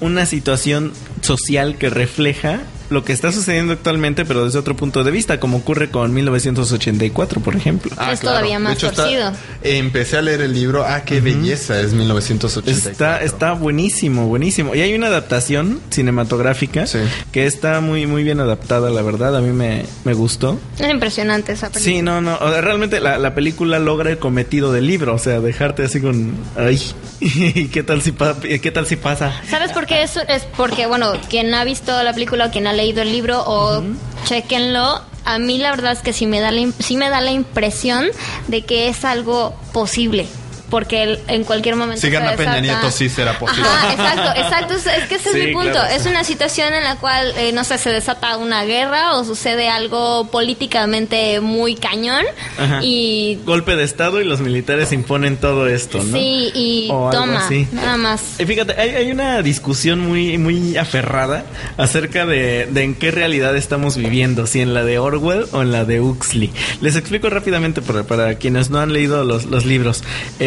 una 0.01 0.25
situación 0.25 0.93
social 1.21 1.77
que 1.77 1.91
refleja 1.91 2.61
lo 2.91 3.05
que 3.05 3.13
está 3.13 3.33
sucediendo 3.33 3.73
actualmente, 3.73 4.25
pero 4.25 4.45
desde 4.45 4.59
otro 4.59 4.77
punto 4.77 5.03
de 5.05 5.11
vista, 5.11 5.41
como 5.41 5.59
ocurre 5.59 5.91
con 5.91 6.13
1984, 6.15 7.41
por 7.41 7.57
ejemplo. 7.57 7.91
Es 8.11 8.21
todavía 8.21 8.59
más 8.59 8.67
Ah, 8.67 8.75
De 8.75 8.77
hecho, 8.79 8.87
está- 8.89 9.03
torcido. 9.05 9.33
empecé 9.63 10.17
a 10.19 10.23
leer 10.23 10.41
el 10.41 10.53
libro. 10.53 10.85
Ah, 10.87 11.03
qué 11.05 11.21
belleza 11.21 11.81
es 11.81 11.93
1984. 11.93 12.91
Está, 12.93 13.23
está 13.23 13.53
buenísimo, 13.53 14.27
buenísimo. 14.27 14.75
Y 14.75 14.81
hay 14.81 14.95
una 14.95 15.07
adaptación 15.09 15.81
cinematográfica 15.91 16.87
Sí. 16.87 16.99
que 17.33 17.47
está 17.47 17.81
muy, 17.81 18.07
muy 18.07 18.23
bien 18.23 18.41
adaptada, 18.41 18.91
la 18.91 19.03
verdad. 19.03 19.37
A 19.37 19.41
mí 19.41 19.53
me, 19.53 19.85
me 20.05 20.15
gustó. 20.15 20.59
Es 20.79 20.89
impresionante 20.91 21.53
esa 21.53 21.71
película. 21.71 21.97
Sí, 21.97 22.03
no, 22.03 22.21
no. 22.21 22.37
o 22.41 22.51
sea, 22.51 22.61
realmente 22.61 23.01
la, 23.01 23.19
la 23.19 23.35
película 23.35 23.79
logra 23.79 24.11
el 24.11 24.19
cometido 24.19 24.73
del 24.73 24.87
libro. 24.87 25.15
O 25.15 25.19
sea, 25.19 25.41
dejarte 25.41 25.85
así 25.85 26.01
con. 26.01 26.35
Ay, 26.57 26.81
¿qué 27.73 27.83
tal 27.83 28.03
si, 28.03 28.13
pa- 28.13 28.37
¿qué 28.41 28.71
tal 28.71 28.87
si 28.87 28.97
pasa? 28.97 29.33
¿Sabes 29.49 29.73
por 29.73 29.87
qué? 29.87 30.03
Eso 30.03 30.21
es 30.29 30.43
porque, 30.57 30.87
bueno, 30.87 31.13
quien 31.29 31.55
ha 31.55 31.65
visto 31.65 32.03
la 32.03 32.13
película 32.13 32.47
o 32.47 32.51
quien 32.51 32.67
ha 32.67 32.73
leído 32.77 33.03
el 33.03 33.13
libro 33.13 33.43
o 33.47 33.83
chequenlo, 34.25 35.01
a 35.25 35.39
mí 35.39 35.59
la 35.59 35.71
verdad 35.71 35.93
es 35.93 36.01
que 36.01 36.13
sí 36.13 36.27
me 36.27 36.41
da 36.41 36.51
la, 36.51 36.71
sí 36.79 36.97
me 36.97 37.11
da 37.11 37.21
la 37.21 37.33
impresión 37.33 38.07
de 38.47 38.63
que 38.63 38.89
es 38.89 39.05
algo 39.05 39.55
posible. 39.73 40.27
Porque 40.71 41.03
el- 41.05 41.21
en 41.29 41.45
cualquier 41.45 41.77
momento. 41.77 42.01
Si 42.01 42.11
gana 42.11 42.33
Peña 42.35 42.59
Nieto, 42.61 42.91
sí 42.91 43.09
será 43.09 43.39
posible. 43.39 43.63
Ajá, 43.69 43.93
exacto, 43.93 44.41
exacto. 44.41 44.75
Es, 44.75 44.87
es 44.87 45.05
que 45.09 45.15
ese 45.15 45.33
Sí, 45.33 45.39
es 45.41 45.47
mi 45.47 45.53
punto. 45.53 45.71
claro, 45.73 45.95
es 45.95 46.03
sí. 46.03 46.09
una 46.09 46.25
situación 46.25 46.75
en 46.75 46.83
la 46.85 46.97
cual, 46.97 47.33
eh, 47.37 47.53
no 47.53 47.63
sé, 47.63 47.79
se 47.79 47.91
desata 47.91 48.37
una 48.37 48.65
guerra 48.65 49.15
o 49.15 49.25
sucede 49.25 49.69
algo 49.69 50.29
políticamente 50.31 51.41
muy 51.41 51.77
cañón. 51.77 52.25
Ajá. 52.59 52.81
Y. 52.83 53.39
Golpe 53.45 53.77
de 53.77 53.85
estado 53.85 54.21
y 54.21 54.25
los 54.25 54.41
militares 54.41 54.91
imponen 54.93 55.37
todo 55.37 55.69
esto, 55.69 55.99
¿no? 56.03 56.17
Sí, 56.19 56.51
y 56.55 56.89
O 56.91 57.11
toma, 57.11 57.49
nada 57.73 57.97
más. 57.97 58.41
Y 58.41 58.45
fíjate, 58.45 58.75
hay, 58.81 58.91
hay 58.91 59.11
una 59.13 59.43
discusión 59.43 60.01
muy, 60.01 60.37
muy 60.39 60.77
aferrada 60.77 61.45
acerca 61.77 62.27
de, 62.27 62.67
de 62.67 62.83
en 62.83 62.95
qué 62.95 63.11
realidad 63.11 63.57
estamos 63.57 63.97
viviendo, 63.97 64.47
si 64.47 64.61
en 64.61 64.75
la 64.75 64.85
de 64.85 64.99
Orwell 64.99 65.47
o 65.53 65.63
en 65.63 65.71
la 65.73 65.85
de 65.85 66.01
Huxley. 66.01 66.51
Les 66.81 66.97
explico 66.97 67.31
rápidamente 67.31 67.83
para, 67.83 68.03
para 68.03 68.35
quienes 68.37 68.71
no 68.71 68.81
han 68.81 68.93
leído 68.93 69.23
los, 69.25 69.45
los 69.45 69.65
libros. 69.65 70.03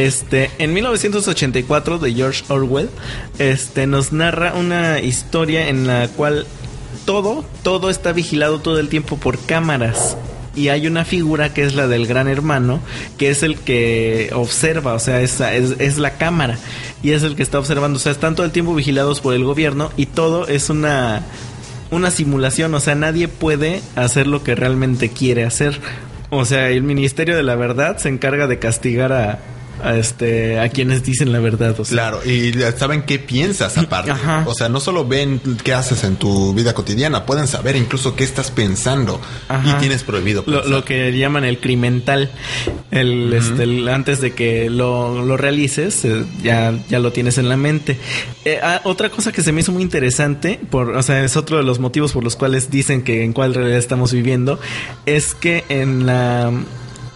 Este, 0.10 0.50
en 0.58 0.74
1984 0.74 2.00
de 2.00 2.14
George 2.16 2.44
Orwell, 2.48 2.90
este, 3.38 3.86
nos 3.86 4.12
narra 4.12 4.56
una 4.56 5.00
historia 5.02 5.70
en 5.70 5.86
la 5.86 6.08
cual 6.08 6.48
todo, 7.06 7.46
todo 7.62 7.92
está 7.92 8.12
vigilado 8.12 8.60
todo 8.60 8.80
el 8.80 8.90
tiempo 8.90 9.18
por 9.18 9.38
cámaras. 9.38 10.18
Y 10.56 10.70
hay 10.70 10.88
una 10.88 11.06
figura 11.06 11.54
que 11.54 11.62
es 11.62 11.76
la 11.76 11.88
del 11.88 12.08
gran 12.08 12.28
hermano, 12.28 12.80
que 13.20 13.30
es 13.30 13.44
el 13.44 13.56
que 13.60 14.32
observa, 14.34 14.96
o 14.96 15.00
sea, 15.00 15.22
es, 15.22 15.40
es, 15.42 15.76
es 15.78 16.00
la 16.00 16.18
cámara. 16.18 16.58
Y 17.04 17.12
es 17.12 17.22
el 17.22 17.36
que 17.36 17.44
está 17.44 17.60
observando, 17.60 17.98
o 17.98 18.00
sea, 18.00 18.12
están 18.12 18.34
todo 18.34 18.48
el 18.48 18.52
tiempo 18.52 18.74
vigilados 18.74 19.22
por 19.22 19.36
el 19.36 19.44
gobierno 19.44 19.92
y 19.96 20.08
todo 20.08 20.48
es 20.48 20.72
una, 20.72 21.22
una 21.92 22.10
simulación, 22.10 22.74
o 22.74 22.80
sea, 22.80 22.96
nadie 22.96 23.28
puede 23.28 23.84
hacer 23.96 24.26
lo 24.26 24.42
que 24.42 24.56
realmente 24.56 25.10
quiere 25.10 25.44
hacer. 25.44 25.80
O 26.32 26.46
sea, 26.46 26.72
el 26.72 26.82
Ministerio 26.82 27.36
de 27.36 27.44
la 27.44 27.56
Verdad 27.56 27.98
se 28.00 28.10
encarga 28.10 28.48
de 28.48 28.58
castigar 28.58 29.14
a, 29.14 29.40
este 29.84 30.60
a 30.60 30.70
quienes 30.70 31.04
dicen 31.04 31.32
la 31.32 31.40
verdad, 31.40 31.80
o 31.80 31.86
sea. 31.86 31.94
Claro, 31.94 32.20
y 32.26 32.54
saben 32.78 33.04
qué 33.04 33.20
piensas 33.20 33.78
aparte. 33.78 34.12
Ajá. 34.12 34.44
O 34.48 34.54
sea, 34.54 34.70
no 34.70 34.80
solo 34.80 35.06
ven 35.08 35.42
qué 35.64 35.74
haces 35.74 36.04
en 36.04 36.16
tu 36.16 36.54
vida 36.54 36.74
cotidiana, 36.74 37.26
pueden 37.26 37.48
saber 37.48 37.76
incluso 37.76 38.16
qué 38.16 38.24
estás 38.24 38.52
pensando 38.52 39.20
Ajá. 39.48 39.70
y 39.70 39.74
tienes 39.80 40.04
prohibido 40.04 40.44
lo, 40.46 40.62
pensar. 40.62 40.70
lo 40.72 40.86
que 40.86 41.18
llaman 41.18 41.46
el 41.46 41.60
crimental. 41.60 42.32
El, 42.92 43.32
este, 43.34 43.64
el- 43.64 43.88
antes 43.88 44.20
de 44.22 44.34
que 44.34 44.70
lo, 44.70 45.24
lo 45.24 45.38
realices, 45.38 46.04
eh, 46.06 46.24
ya, 46.44 46.74
ya 46.90 47.00
lo 47.00 47.12
tienes 47.12 47.38
en 47.38 47.48
la 47.50 47.58
mente. 47.58 47.98
Eh, 48.46 48.60
ah, 48.64 48.82
otra 48.84 49.10
cosa 49.10 49.32
que 49.32 49.42
se 49.44 49.52
me 49.52 49.62
hizo 49.62 49.72
muy 49.72 49.84
interesante, 49.84 50.60
por, 50.70 50.90
o 50.96 51.04
sea, 51.04 51.24
es 51.24 51.38
otro 51.38 51.58
de 51.58 51.64
los 51.64 51.80
motivos 51.80 52.12
por 52.14 52.24
los 52.24 52.36
cuales 52.36 52.72
dicen 52.72 53.04
que 53.04 53.24
en 53.24 53.34
cuál 53.34 53.54
realidad 53.54 53.78
estamos 53.78 54.12
viviendo, 54.12 54.60
es 55.06 55.36
que 55.36 55.64
en 55.70 56.06
la, 56.06 56.52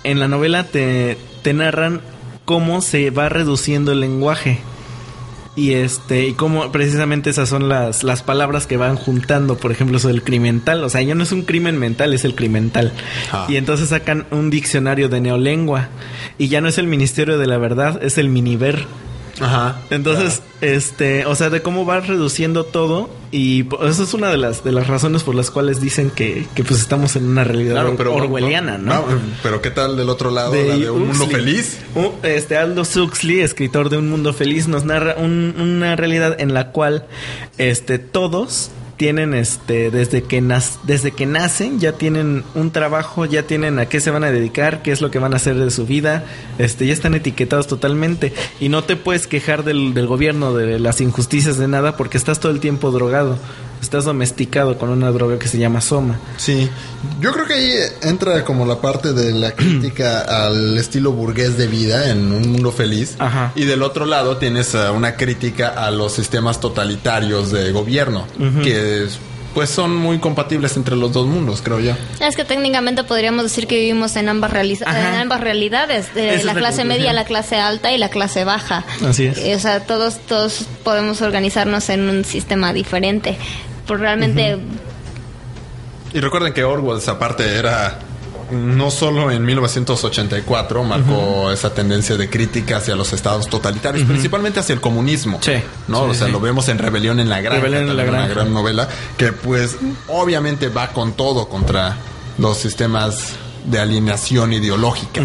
en 0.04 0.20
la 0.20 0.28
novela 0.28 0.66
te, 0.66 1.18
te 1.42 1.54
narran 1.54 2.02
cómo 2.46 2.82
se 2.82 3.10
va 3.10 3.30
reduciendo 3.30 3.92
el 3.92 4.00
lenguaje. 4.00 4.60
Y 5.56 5.74
este, 5.74 6.26
y 6.26 6.34
cómo 6.34 6.72
precisamente 6.72 7.30
esas 7.30 7.48
son 7.48 7.70
las, 7.70 8.04
las 8.04 8.24
palabras 8.24 8.66
que 8.66 8.76
van 8.76 8.96
juntando, 8.96 9.56
por 9.56 9.72
ejemplo, 9.72 9.98
eso 9.98 10.08
del 10.08 10.24
crimental. 10.24 10.84
O 10.84 10.90
sea, 10.90 11.02
ya 11.02 11.14
no 11.14 11.22
es 11.24 11.32
un 11.32 11.44
crimen 11.44 11.78
mental, 11.78 12.14
es 12.14 12.26
el 12.26 12.34
crimental. 12.34 12.92
Ah. 13.32 13.46
Y 13.48 13.58
entonces 13.58 13.90
sacan 13.90 14.26
un 14.32 14.50
diccionario 14.50 15.10
de 15.10 15.22
neolengua. 15.22 15.90
Y 16.40 16.48
ya 16.48 16.60
no 16.60 16.70
es 16.70 16.80
el 16.80 16.88
Ministerio 16.88 17.38
de 17.38 17.46
la 17.46 17.60
Verdad, 17.60 18.04
es 18.04 18.18
el 18.18 18.30
Miniver. 18.30 18.88
Ajá. 19.42 19.80
Entonces, 19.90 20.42
este, 20.62 21.26
o 21.26 21.34
sea, 21.36 21.50
de 21.50 21.62
cómo 21.64 21.86
va 21.86 22.00
reduciendo 22.00 22.66
todo 22.66 23.10
y 23.32 23.66
eso 23.84 24.04
es 24.04 24.14
una 24.14 24.30
de 24.30 24.38
las 24.38 24.64
de 24.64 24.72
las 24.72 24.86
razones 24.88 25.24
por 25.24 25.34
las 25.34 25.50
cuales 25.50 25.82
dicen 25.82 26.12
que, 26.12 26.46
que 26.54 26.64
pues 26.64 26.80
estamos 26.80 27.16
en 27.16 27.28
una 27.28 27.44
realidad 27.44 27.74
Claro, 27.74 27.96
pero 27.98 28.14
orwelliana, 28.14 28.78
¿no? 28.78 28.94
no, 28.94 29.06
Pero 29.42 29.60
¿qué 29.62 29.72
tal 29.72 29.98
del 29.98 30.10
otro 30.10 30.30
lado? 30.30 30.54
la 30.54 30.78
de 30.78 30.92
un 30.92 31.08
mundo 31.08 31.26
feliz. 31.28 31.80
Este 32.22 32.58
Aldous 32.58 32.96
Huxley, 32.96 33.40
escritor 33.42 33.90
de 33.90 33.98
Un 33.98 34.10
Mundo 34.10 34.34
Feliz, 34.34 34.68
nos 34.68 34.86
narra 34.86 35.16
un- 35.18 35.56
una 35.60 35.96
realidad 35.96 36.40
en 36.40 36.54
la 36.54 36.72
cual 36.72 37.08
este 37.58 37.98
todos 37.98 38.70
tienen 38.98 39.34
este 39.34 39.90
desde 39.92 40.24
que 40.24 40.42
nas- 40.42 40.78
desde 40.84 41.12
que 41.12 41.26
nacen 41.26 41.80
ya 41.80 41.94
tienen 41.94 42.44
un 42.56 42.72
trabajo, 42.72 43.26
ya 43.26 43.44
tienen 43.44 43.80
a 43.80 43.88
qué 43.88 44.00
se 44.00 44.12
van 44.12 44.24
a 44.24 44.32
dedicar, 44.32 44.82
qué 44.82 44.92
es 44.92 45.02
lo 45.02 45.10
que 45.12 45.20
van 45.20 45.34
a 45.34 45.38
hacer 45.38 45.56
de 45.56 45.72
su 45.72 45.86
vida, 45.86 46.26
este 46.60 46.86
ya 46.86 46.94
están 46.94 47.14
etiquetados 47.16 47.68
totalmente. 47.68 48.34
Y 48.60 48.70
no 48.70 48.84
te 48.84 48.96
puedes 48.96 49.28
quejar 49.28 49.64
del, 49.64 49.94
del 49.94 50.08
gobierno 50.08 50.54
de 50.54 50.80
las 50.80 51.02
injusticias 51.02 51.58
de 51.58 51.68
nada 51.68 51.98
porque 51.98 52.18
estás 52.18 52.40
todo 52.40 52.52
el 52.52 52.60
tiempo 52.60 52.92
drogado, 52.92 53.38
estás 53.84 54.06
domesticado 54.06 54.78
con 54.78 54.90
una 54.90 55.12
droga 55.12 55.38
que 55.38 55.48
se 55.48 55.58
llama 55.58 55.82
soma. 55.82 56.20
Sí, 56.38 56.70
yo 57.20 57.32
creo 57.32 57.46
que 57.46 57.54
ahí 57.54 57.74
entra 58.02 58.44
como 58.44 58.66
la 58.66 58.82
parte 58.82 59.14
de 59.14 59.34
la 59.34 59.52
crítica 59.56 60.22
al 60.22 60.78
estilo 60.78 61.12
burgués 61.12 61.58
de 61.58 61.68
vida 61.68 62.10
en 62.10 62.32
un 62.32 62.52
mundo 62.52 62.72
feliz. 62.72 63.16
Ajá. 63.20 63.52
Y 63.56 63.66
del 63.66 63.84
otro 63.84 64.06
lado 64.06 64.38
tienes 64.38 64.74
eh, 64.74 64.90
una 64.90 65.16
crítica 65.16 65.70
a 65.70 65.92
los 65.92 66.14
sistemas 66.14 66.60
totalitarios 66.60 67.52
de 67.52 67.72
gobierno, 67.72 68.26
que 68.64 69.08
pues 69.54 69.70
son 69.70 69.96
muy 69.96 70.20
compatibles 70.20 70.76
entre 70.78 70.96
los 70.96 71.14
dos 71.14 71.28
mundos, 71.28 71.62
creo 71.62 71.80
yo. 71.80 71.94
Es 72.20 72.36
que 72.36 72.44
técnicamente 72.44 73.04
podríamos 73.04 73.44
decir 73.44 73.68
que 73.68 73.76
vivimos 73.76 74.16
en 74.16 74.30
ambas, 74.30 74.52
en 74.54 74.86
ambas 74.88 75.42
realidades, 75.42 76.14
de 76.16 76.36
Esa 76.36 76.46
la 76.46 76.54
la 76.54 76.60
clase 76.60 76.84
media, 76.84 77.14
la 77.14 77.26
clase 77.26 77.58
alta 77.58 77.92
y 77.92 77.98
la 77.98 78.10
clase 78.10 78.46
baja. 78.46 78.84
Así 79.06 79.26
es. 79.26 79.56
O 79.56 79.60
sea, 79.60 79.82
todos, 79.82 80.18
todos 80.28 80.66
podemos 80.84 81.22
organizarnos 81.22 81.90
en 81.90 82.10
un 82.10 82.26
sistema 82.26 82.74
diferente. 82.74 83.38
Pues 83.88 84.00
realmente 84.00 84.58
Y 86.14 86.20
recuerden 86.20 86.54
que 86.54 86.64
Orwell, 86.64 86.98
esa 86.98 87.20
parte 87.20 87.58
era 87.58 88.00
no 88.52 88.92
solo 88.92 89.32
en 89.32 89.44
1984 89.46 90.84
marcó 90.84 91.52
esa 91.52 91.74
tendencia 91.74 92.16
de 92.16 92.30
crítica 92.30 92.78
hacia 92.78 92.96
los 92.96 93.14
estados 93.14 93.48
totalitarios, 93.48 94.06
principalmente 94.06 94.60
hacia 94.60 94.74
el 94.74 94.82
comunismo. 94.82 95.40
Sí. 95.42 95.54
¿no? 95.88 96.06
Sí, 96.06 96.12
o 96.12 96.14
sea, 96.14 96.28
sí. 96.28 96.34
lo 96.34 96.40
vemos 96.40 96.70
en 96.70 96.78
Rebelión 96.78 97.20
en 97.20 97.30
la 97.30 97.42
Granja, 97.42 97.62
Rebelión 97.62 97.90
en 97.90 97.98
la 97.98 98.04
una 98.04 98.28
gran 98.28 98.54
novela 98.54 98.88
que 99.18 99.32
pues 99.32 99.78
obviamente 100.08 100.70
va 100.70 100.90
con 100.90 101.14
todo 101.14 101.48
contra 101.50 101.98
los 102.38 102.58
sistemas 102.58 103.36
de 103.66 103.80
alineación 103.80 104.54
ideológica 104.54 105.22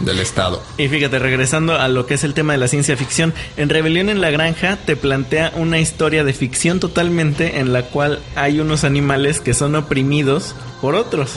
del 0.00 0.18
Estado. 0.18 0.62
Y 0.78 0.88
fíjate, 0.88 1.18
regresando 1.18 1.78
a 1.78 1.88
lo 1.88 2.06
que 2.06 2.14
es 2.14 2.24
el 2.24 2.34
tema 2.34 2.52
de 2.52 2.58
la 2.58 2.68
ciencia 2.68 2.96
ficción, 2.96 3.34
en 3.56 3.68
Rebelión 3.68 4.08
en 4.08 4.20
la 4.20 4.30
Granja 4.30 4.78
te 4.84 4.96
plantea 4.96 5.52
una 5.56 5.78
historia 5.78 6.24
de 6.24 6.32
ficción 6.32 6.80
totalmente 6.80 7.58
en 7.58 7.72
la 7.72 7.82
cual 7.82 8.20
hay 8.36 8.60
unos 8.60 8.84
animales 8.84 9.40
que 9.40 9.54
son 9.54 9.74
oprimidos 9.74 10.54
por 10.80 10.94
otros. 10.94 11.32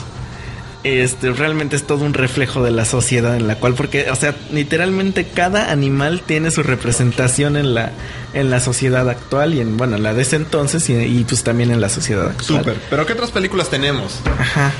Este, 0.84 1.32
realmente 1.32 1.74
es 1.74 1.84
todo 1.84 2.04
un 2.04 2.14
reflejo 2.14 2.62
de 2.62 2.70
la 2.70 2.84
sociedad 2.84 3.34
en 3.34 3.48
la 3.48 3.56
cual, 3.56 3.74
porque, 3.74 4.08
o 4.08 4.14
sea, 4.14 4.36
literalmente 4.52 5.24
cada 5.24 5.72
animal 5.72 6.22
tiene 6.24 6.52
su 6.52 6.62
representación 6.62 7.56
en 7.56 7.74
la, 7.74 7.90
en 8.34 8.50
la 8.50 8.60
sociedad 8.60 9.08
actual 9.10 9.54
y 9.54 9.60
en, 9.60 9.76
bueno, 9.76 9.96
en 9.96 10.04
la 10.04 10.14
de 10.14 10.22
ese 10.22 10.36
entonces 10.36 10.88
y, 10.88 10.94
y, 10.94 11.24
pues 11.24 11.42
también 11.42 11.72
en 11.72 11.80
la 11.80 11.88
sociedad 11.88 12.28
actual. 12.28 12.60
Súper. 12.60 12.76
Pero 12.88 13.04
¿qué 13.04 13.14
otras 13.14 13.32
películas 13.32 13.68
tenemos? 13.68 14.20
Ajá. 14.38 14.70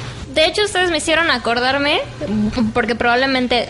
De 0.47 0.53
hecho, 0.53 0.63
ustedes 0.63 0.93
me 0.93 0.99
hicieron 0.99 1.29
acordarme, 1.29 1.99
porque 2.73 2.95
probablemente 2.95 3.69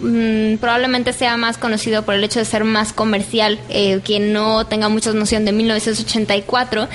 mm, 0.00 0.56
probablemente 0.56 1.14
sea 1.14 1.38
más 1.38 1.56
conocido 1.56 2.02
por 2.02 2.14
el 2.14 2.22
hecho 2.22 2.38
de 2.38 2.44
ser 2.44 2.64
más 2.64 2.92
comercial, 2.92 3.58
eh, 3.70 3.98
quien 4.04 4.30
no 4.34 4.66
tenga 4.66 4.90
mucha 4.90 5.14
noción 5.14 5.46
de 5.46 5.52
1984. 5.52 6.86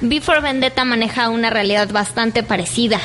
Before 0.00 0.40
Vendetta 0.40 0.84
maneja 0.84 1.28
una 1.28 1.50
realidad 1.50 1.88
bastante 1.92 2.42
parecida. 2.42 2.98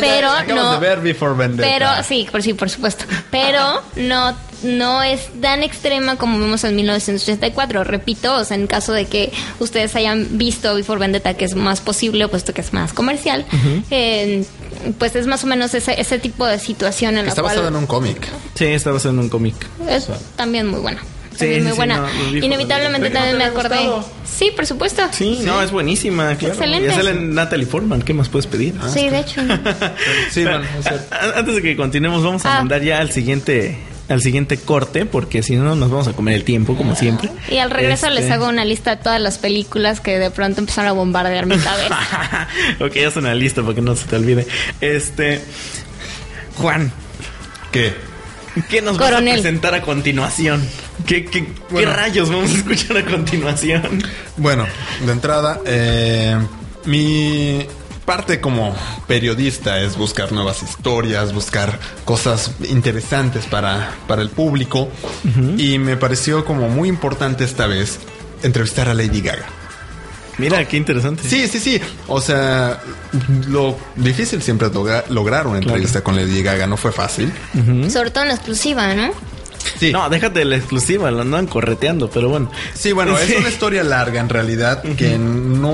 Pero 0.00 0.28
no, 0.48 0.80
Before 0.80 1.34
Vendetta. 1.34 1.68
pero 1.68 2.04
sí, 2.06 2.28
por 2.30 2.42
sí, 2.42 2.54
por 2.54 2.70
supuesto. 2.70 3.04
Pero 3.30 3.82
no 3.96 4.34
no 4.62 5.02
es 5.02 5.28
tan 5.40 5.62
extrema 5.62 6.16
como 6.16 6.38
vemos 6.38 6.64
en 6.64 6.76
1984. 6.76 7.84
Repito, 7.84 8.36
o 8.36 8.44
sea, 8.44 8.56
en 8.56 8.66
caso 8.66 8.92
de 8.92 9.06
que 9.06 9.32
ustedes 9.58 9.94
hayan 9.96 10.38
visto 10.38 10.74
Before 10.74 11.00
Vendetta, 11.00 11.34
que 11.34 11.44
es 11.44 11.54
más 11.54 11.80
posible, 11.80 12.28
puesto 12.28 12.54
que 12.54 12.60
es 12.60 12.72
más 12.72 12.92
comercial, 12.92 13.44
eh, 13.90 14.44
pues 14.98 15.16
es 15.16 15.26
más 15.26 15.44
o 15.44 15.46
menos 15.46 15.74
ese, 15.74 16.00
ese 16.00 16.18
tipo 16.18 16.46
de 16.46 16.58
situación 16.58 17.16
en 17.18 17.24
la 17.24 17.30
Está 17.30 17.42
cual 17.42 17.56
basada 17.56 17.68
en 17.68 17.76
un 17.76 17.86
cómic. 17.86 18.28
Sí, 18.54 18.66
está 18.66 18.92
basado 18.92 19.14
en 19.14 19.20
un 19.20 19.28
cómic. 19.28 19.54
es 19.88 20.08
también 20.36 20.66
muy 20.66 20.80
buena. 20.80 21.02
Sí, 21.32 21.38
También 21.38 21.60
sí, 21.60 21.62
muy 21.62 21.70
sí, 21.72 21.76
buena. 21.76 21.96
no, 21.98 22.36
Inevitablemente 22.38 23.10
también 23.10 23.38
me 23.38 23.46
¿No 23.46 23.52
te 23.52 23.58
acordé. 23.58 23.90
Sí, 24.24 24.50
por 24.54 24.66
supuesto. 24.66 25.02
Sí, 25.12 25.40
no, 25.44 25.60
es 25.62 25.70
buenísima, 25.70 26.34
claro. 26.36 26.54
Excelente. 26.54 26.88
Y 26.88 26.94
sale 26.94 27.14
Natalie 27.14 27.66
Portman, 27.66 28.02
¿qué 28.02 28.14
más 28.14 28.28
puedes 28.28 28.46
pedir? 28.46 28.74
Sí, 28.92 29.08
de 29.08 29.18
hecho. 29.20 29.40
A- 31.10 31.38
Antes 31.38 31.54
de 31.56 31.62
que 31.62 31.76
continuemos, 31.76 32.22
vamos 32.22 32.44
a 32.46 32.54
Ah. 32.54 32.58
mandar 32.58 32.82
ya 32.82 32.98
al 33.00 33.10
siguiente 33.10 33.76
al 34.08 34.20
siguiente 34.20 34.58
corte, 34.58 35.06
porque 35.06 35.42
si 35.42 35.56
no 35.56 35.74
nos 35.74 35.90
vamos 35.90 36.06
a 36.08 36.12
comer 36.12 36.34
el 36.34 36.44
tiempo, 36.44 36.76
como 36.76 36.94
siempre. 36.94 37.30
Y 37.50 37.56
al 37.58 37.70
regreso 37.70 38.08
Este- 38.08 38.20
les 38.20 38.30
hago 38.30 38.46
una 38.48 38.64
lista 38.64 38.96
de 38.96 39.02
todas 39.02 39.20
las 39.20 39.38
películas 39.38 40.00
que 40.00 40.18
de 40.18 40.30
pronto 40.30 40.60
empezaron 40.60 40.88
a 40.90 40.92
bombardear 40.92 41.46
mi 41.46 41.56
cabeza. 41.56 41.98
ok, 42.80 42.94
haz 43.06 43.16
una 43.16 43.34
lista 43.34 43.62
para 43.62 43.74
que 43.74 43.80
no 43.80 43.96
se 43.96 44.06
te 44.06 44.16
olvide. 44.16 44.46
Este. 44.82 45.40
Juan, 46.56 46.92
¿Qué? 47.70 47.94
¿Qué 48.68 48.82
nos 48.82 48.98
vas 48.98 49.10
Coronel. 49.10 49.38
a 49.38 49.42
presentar 49.42 49.74
a 49.74 49.82
continuación? 49.82 50.66
¿Qué, 51.06 51.24
qué, 51.24 51.46
rayos 51.84 52.30
vamos 52.30 52.50
a 52.50 52.54
escuchar 52.54 52.96
a 52.98 53.04
continuación? 53.04 54.02
Bueno, 54.36 54.66
de 55.04 55.12
entrada, 55.12 55.60
eh, 55.66 56.36
mi 56.84 57.66
parte 58.04 58.40
como 58.40 58.74
periodista 59.06 59.80
es 59.80 59.96
buscar 59.96 60.32
nuevas 60.32 60.62
historias, 60.62 61.32
buscar 61.32 61.78
cosas 62.04 62.52
interesantes 62.68 63.46
para, 63.46 63.92
para 64.06 64.22
el 64.22 64.30
público. 64.30 64.88
Y 65.56 65.78
me 65.78 65.96
pareció 65.96 66.44
como 66.44 66.68
muy 66.68 66.88
importante 66.88 67.44
esta 67.44 67.66
vez 67.66 68.00
entrevistar 68.42 68.88
a 68.88 68.94
Lady 68.94 69.20
Gaga. 69.20 69.61
Mira, 70.38 70.66
qué 70.66 70.76
interesante. 70.76 71.22
Sí, 71.28 71.46
sí, 71.46 71.58
sí. 71.60 71.80
O 72.08 72.20
sea, 72.20 72.80
lo 73.48 73.76
difícil 73.96 74.42
siempre 74.42 74.68
es 74.68 74.72
logra- 74.74 75.04
lograr 75.08 75.46
una 75.46 75.58
entrevista 75.58 76.02
con 76.02 76.16
Lady 76.16 76.42
Gaga. 76.42 76.66
No 76.66 76.76
fue 76.76 76.92
fácil. 76.92 77.32
Sobre 77.90 78.10
todo 78.10 78.22
en 78.24 78.28
la 78.28 78.34
exclusiva, 78.34 78.94
¿no? 78.94 79.10
Sí. 79.78 79.92
No, 79.92 80.08
déjate 80.10 80.40
de 80.40 80.44
la 80.44 80.56
exclusiva, 80.56 81.08
lo 81.12 81.20
andan 81.22 81.46
correteando, 81.46 82.10
pero 82.10 82.28
bueno. 82.28 82.50
Sí, 82.74 82.90
bueno, 82.90 83.16
Sí. 83.18 83.32
es 83.34 83.38
una 83.38 83.48
historia 83.54 83.84
larga 83.84 84.20
en 84.20 84.28
realidad 84.28 84.82
que 84.82 85.16
no 85.18 85.70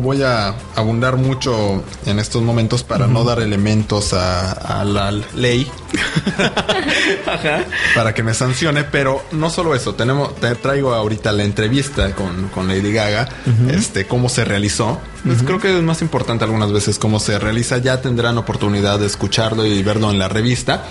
voy 0.00 0.22
a 0.24 0.54
abundar 0.74 1.16
mucho 1.16 1.84
en 2.06 2.18
estos 2.18 2.42
momentos 2.42 2.82
para 2.82 3.06
no 3.06 3.22
dar 3.22 3.38
elementos 3.40 4.12
a, 4.12 4.50
a 4.80 4.84
la 4.84 5.12
ley 5.36 5.70
Ajá. 7.26 7.64
para 7.94 8.14
que 8.14 8.22
me 8.22 8.34
sancione, 8.34 8.84
pero 8.84 9.24
no 9.32 9.50
solo 9.50 9.74
eso, 9.74 9.94
tenemos 9.94 10.34
te 10.36 10.54
traigo 10.54 10.94
ahorita 10.94 11.32
la 11.32 11.44
entrevista 11.44 12.14
con, 12.14 12.48
con 12.48 12.68
Lady 12.68 12.92
Gaga, 12.92 13.28
este 13.70 14.06
cómo 14.06 14.28
se 14.28 14.44
realizó. 14.44 15.00
Pues 15.24 15.42
creo 15.42 15.58
que 15.58 15.76
es 15.76 15.82
más 15.82 16.00
importante 16.00 16.44
algunas 16.44 16.72
veces 16.72 16.98
cómo 16.98 17.20
se 17.20 17.38
realiza, 17.38 17.78
ya 17.78 18.00
tendrán 18.00 18.38
oportunidad 18.38 18.98
de 18.98 19.06
escucharlo 19.06 19.66
y 19.66 19.82
verlo 19.82 20.10
en 20.10 20.18
la 20.18 20.28
revista. 20.28 20.84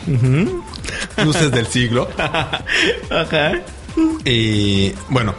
Luces 1.23 1.51
del 1.51 1.67
siglo. 1.67 2.09
Ajá. 2.17 3.51
Y 4.25 4.93
bueno, 5.09 5.33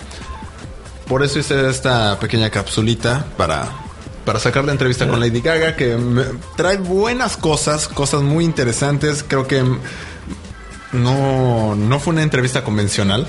por 1.07 1.23
eso 1.23 1.39
hice 1.39 1.69
esta 1.69 2.19
pequeña 2.19 2.51
capsulita 2.51 3.25
para, 3.37 3.69
para 4.29 4.39
sacar 4.41 4.63
la 4.67 4.73
entrevista 4.73 5.09
con 5.09 5.21
Lady 5.21 5.41
Gaga, 5.41 5.75
que 5.75 5.97
me- 5.97 6.23
trae 6.55 6.77
buenas 6.77 7.39
cosas, 7.39 7.89
cosas 7.89 8.21
muy 8.21 8.45
interesantes. 8.45 9.25
Creo 9.27 9.47
que 9.47 9.65
no, 10.93 11.75
no 11.75 11.99
fue 11.99 12.13
una 12.13 12.23
entrevista 12.23 12.63
convencional. 12.63 13.27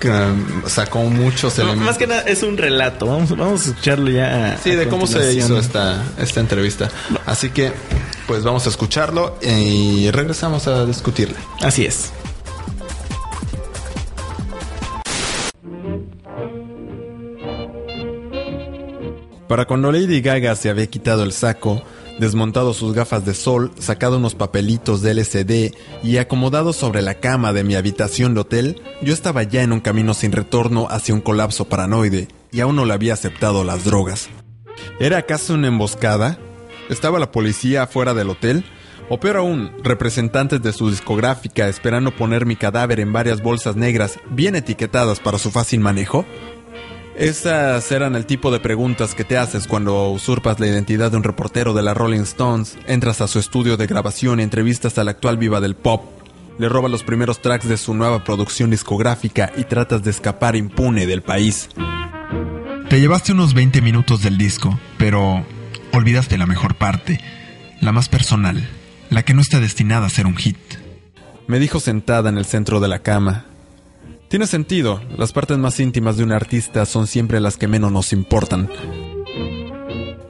Que 0.00 0.10
um, 0.10 0.62
sacó 0.66 1.00
muchos 1.04 1.56
No, 1.58 1.62
elementos. 1.64 1.86
más 1.86 1.98
que 1.98 2.06
nada 2.08 2.22
es 2.22 2.42
un 2.42 2.56
relato. 2.56 3.06
Vamos, 3.06 3.30
vamos 3.36 3.66
a 3.66 3.70
escucharlo 3.70 4.10
ya. 4.10 4.54
a- 4.54 4.58
Sí, 4.58 4.72
a 4.72 4.76
de 4.76 4.88
cómo 4.88 5.06
se 5.06 5.34
hizo 5.34 5.56
esta, 5.56 6.02
esta 6.18 6.40
entrevista. 6.40 6.88
Así 7.26 7.50
que, 7.50 7.70
pues 8.26 8.42
vamos 8.42 8.66
a 8.66 8.70
escucharlo 8.70 9.36
y 9.40 10.10
regresamos 10.10 10.66
a 10.66 10.84
discutirle. 10.84 11.36
Así 11.60 11.84
es. 11.86 12.10
Para 19.48 19.64
cuando 19.64 19.90
Lady 19.90 20.20
Gaga 20.20 20.54
se 20.54 20.68
había 20.68 20.86
quitado 20.86 21.22
el 21.22 21.32
saco, 21.32 21.82
Desmontado 22.18 22.74
sus 22.74 22.94
gafas 22.94 23.24
de 23.24 23.32
sol, 23.32 23.70
sacado 23.78 24.16
unos 24.16 24.34
papelitos 24.34 25.02
de 25.02 25.12
LCD 25.12 25.72
y 26.02 26.16
acomodado 26.16 26.72
sobre 26.72 27.00
la 27.00 27.14
cama 27.14 27.52
de 27.52 27.62
mi 27.62 27.76
habitación 27.76 28.34
de 28.34 28.40
hotel, 28.40 28.82
yo 29.00 29.14
estaba 29.14 29.44
ya 29.44 29.62
en 29.62 29.72
un 29.72 29.78
camino 29.78 30.14
sin 30.14 30.32
retorno 30.32 30.88
hacia 30.90 31.14
un 31.14 31.20
colapso 31.20 31.66
paranoide 31.66 32.26
y 32.50 32.58
aún 32.58 32.74
no 32.74 32.84
le 32.84 32.92
había 32.92 33.14
aceptado 33.14 33.62
las 33.62 33.84
drogas. 33.84 34.28
¿Era 34.98 35.18
acaso 35.18 35.54
una 35.54 35.68
emboscada? 35.68 36.38
¿Estaba 36.90 37.20
la 37.20 37.30
policía 37.30 37.84
afuera 37.84 38.14
del 38.14 38.30
hotel? 38.30 38.64
O 39.08 39.20
peor 39.20 39.36
aún, 39.36 39.70
representantes 39.84 40.60
de 40.60 40.72
su 40.72 40.90
discográfica 40.90 41.68
esperando 41.68 42.10
poner 42.10 42.46
mi 42.46 42.56
cadáver 42.56 42.98
en 42.98 43.12
varias 43.12 43.42
bolsas 43.42 43.76
negras 43.76 44.18
bien 44.28 44.56
etiquetadas 44.56 45.20
para 45.20 45.38
su 45.38 45.52
fácil 45.52 45.78
manejo? 45.78 46.26
Esas 47.18 47.90
eran 47.90 48.14
el 48.14 48.26
tipo 48.26 48.52
de 48.52 48.60
preguntas 48.60 49.16
que 49.16 49.24
te 49.24 49.36
haces 49.36 49.66
cuando 49.66 50.08
usurpas 50.10 50.60
la 50.60 50.68
identidad 50.68 51.10
de 51.10 51.16
un 51.16 51.24
reportero 51.24 51.74
de 51.74 51.82
la 51.82 51.92
Rolling 51.92 52.20
Stones, 52.20 52.78
entras 52.86 53.20
a 53.20 53.26
su 53.26 53.40
estudio 53.40 53.76
de 53.76 53.88
grabación 53.88 54.38
y 54.38 54.44
entrevistas 54.44 54.98
a 54.98 55.04
la 55.04 55.10
actual 55.10 55.36
viva 55.36 55.60
del 55.60 55.74
pop, 55.74 56.04
le 56.60 56.68
robas 56.68 56.92
los 56.92 57.02
primeros 57.02 57.42
tracks 57.42 57.68
de 57.68 57.76
su 57.76 57.92
nueva 57.92 58.22
producción 58.22 58.70
discográfica 58.70 59.50
y 59.56 59.64
tratas 59.64 60.04
de 60.04 60.12
escapar 60.12 60.54
impune 60.54 61.08
del 61.08 61.22
país. 61.22 61.70
Te 62.88 63.00
llevaste 63.00 63.32
unos 63.32 63.52
20 63.52 63.82
minutos 63.82 64.22
del 64.22 64.38
disco, 64.38 64.78
pero 64.96 65.44
olvidaste 65.92 66.38
la 66.38 66.46
mejor 66.46 66.76
parte, 66.76 67.20
la 67.80 67.90
más 67.90 68.08
personal, 68.08 68.68
la 69.10 69.24
que 69.24 69.34
no 69.34 69.40
está 69.40 69.58
destinada 69.58 70.06
a 70.06 70.10
ser 70.10 70.28
un 70.28 70.36
hit. 70.36 70.56
Me 71.48 71.58
dijo 71.58 71.80
sentada 71.80 72.30
en 72.30 72.38
el 72.38 72.44
centro 72.44 72.78
de 72.78 72.86
la 72.86 73.00
cama, 73.00 73.46
tiene 74.28 74.46
sentido, 74.46 75.00
las 75.16 75.32
partes 75.32 75.56
más 75.56 75.80
íntimas 75.80 76.16
de 76.16 76.24
un 76.24 76.32
artista 76.32 76.84
son 76.84 77.06
siempre 77.06 77.40
las 77.40 77.56
que 77.56 77.66
menos 77.66 77.90
nos 77.90 78.12
importan. 78.12 78.68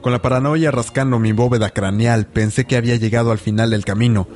Con 0.01 0.13
la 0.13 0.21
paranoia 0.21 0.71
rascando 0.71 1.19
mi 1.19 1.33
bóveda 1.33 1.71
craneal, 1.71 2.25
pensé 2.25 2.65
que 2.65 2.77
había 2.77 2.95
llegado 2.95 3.31
al 3.31 3.39
final 3.39 3.71
del 3.71 3.83
camino. 3.83 4.27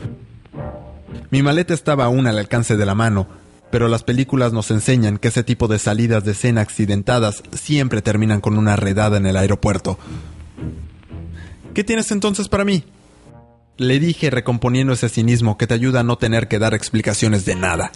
Mi 1.30 1.41
maleta 1.41 1.73
estaba 1.73 2.06
aún 2.06 2.28
al 2.28 2.38
alcance 2.38 2.76
de 2.76 2.86
la 2.86 2.93
mano, 2.93 3.28
pero 3.71 3.88
las 3.88 4.04
películas 4.04 4.52
nos 4.52 4.69
enseñan 4.69 5.17
que 5.17 5.30
ese 5.30 5.43
tipo 5.43 5.69
de 5.69 5.80
salidas 5.80 6.26
de 6.26 6.34
escena 6.34 6.62
accidentadas 6.62 7.41
siempre 7.54 8.02
terminan 8.02 8.41
con 8.41 8.58
una 8.58 8.76
redada 8.76 9.17
en 9.17 9.26
el 9.26 9.38
aeropuerto. 9.38 9.97
¿Qué 11.73 11.86
tienes 11.86 12.12
entonces 12.12 12.49
para 12.49 12.65
mí? 12.65 12.84
Le 13.78 13.99
dije 13.99 14.30
recomponiendo 14.30 14.93
ese 14.93 15.10
cinismo 15.10 15.58
que 15.58 15.65
te 15.65 15.73
ayuda 15.73 16.02
a 16.02 16.04
no 16.04 16.17
tener 16.17 16.47
que 16.47 16.60
dar 16.60 16.73
explicaciones 16.73 17.45
de 17.45 17.56
nada. 17.56 17.91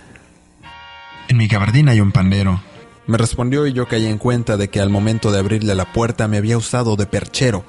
En 1.30 1.38
mi 1.38 1.48
gabardina 1.48 1.92
hay 1.92 2.00
un 2.00 2.14
pandero. 2.14 2.62
Me 3.06 3.18
respondió 3.18 3.68
y 3.68 3.74
yo 3.74 3.88
caí 3.88 4.06
en 4.06 4.18
cuenta 4.18 4.56
de 4.56 4.70
que 4.70 4.80
al 4.80 4.90
momento 4.90 5.32
de 5.32 5.40
abrirle 5.40 5.76
la 5.76 5.92
puerta 5.92 6.28
me 6.28 6.38
había 6.38 6.58
usado 6.58 6.96
de 6.96 7.06
perchero. 7.06 7.66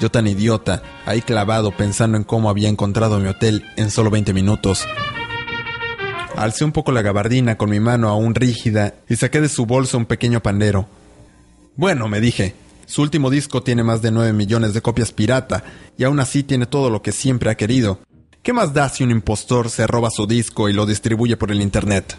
Yo 0.00 0.10
tan 0.10 0.26
idiota, 0.26 0.82
ahí 1.06 1.22
clavado 1.22 1.70
pensando 1.76 2.16
en 2.16 2.24
cómo 2.24 2.50
había 2.50 2.68
encontrado 2.68 3.18
mi 3.18 3.28
hotel 3.28 3.64
en 3.76 3.90
solo 3.90 4.10
20 4.10 4.32
minutos. 4.32 4.86
Alcé 6.36 6.64
un 6.64 6.72
poco 6.72 6.92
la 6.92 7.02
gabardina 7.02 7.56
con 7.56 7.70
mi 7.70 7.80
mano 7.80 8.08
aún 8.08 8.34
rígida 8.34 8.94
y 9.08 9.16
saqué 9.16 9.40
de 9.40 9.48
su 9.48 9.66
bolsa 9.66 9.96
un 9.96 10.06
pequeño 10.06 10.40
pandero. 10.40 10.88
Bueno, 11.76 12.08
me 12.08 12.20
dije, 12.20 12.54
su 12.86 13.02
último 13.02 13.30
disco 13.30 13.62
tiene 13.62 13.84
más 13.84 14.02
de 14.02 14.10
9 14.10 14.32
millones 14.32 14.74
de 14.74 14.82
copias 14.82 15.12
pirata 15.12 15.64
y 15.96 16.04
aún 16.04 16.18
así 16.20 16.42
tiene 16.42 16.66
todo 16.66 16.90
lo 16.90 17.02
que 17.02 17.12
siempre 17.12 17.50
ha 17.50 17.56
querido. 17.56 18.00
¿Qué 18.42 18.52
más 18.52 18.72
da 18.72 18.88
si 18.88 19.04
un 19.04 19.10
impostor 19.10 19.68
se 19.70 19.86
roba 19.86 20.10
su 20.10 20.26
disco 20.26 20.68
y 20.68 20.72
lo 20.72 20.86
distribuye 20.86 21.36
por 21.36 21.50
el 21.50 21.60
Internet? 21.60 22.16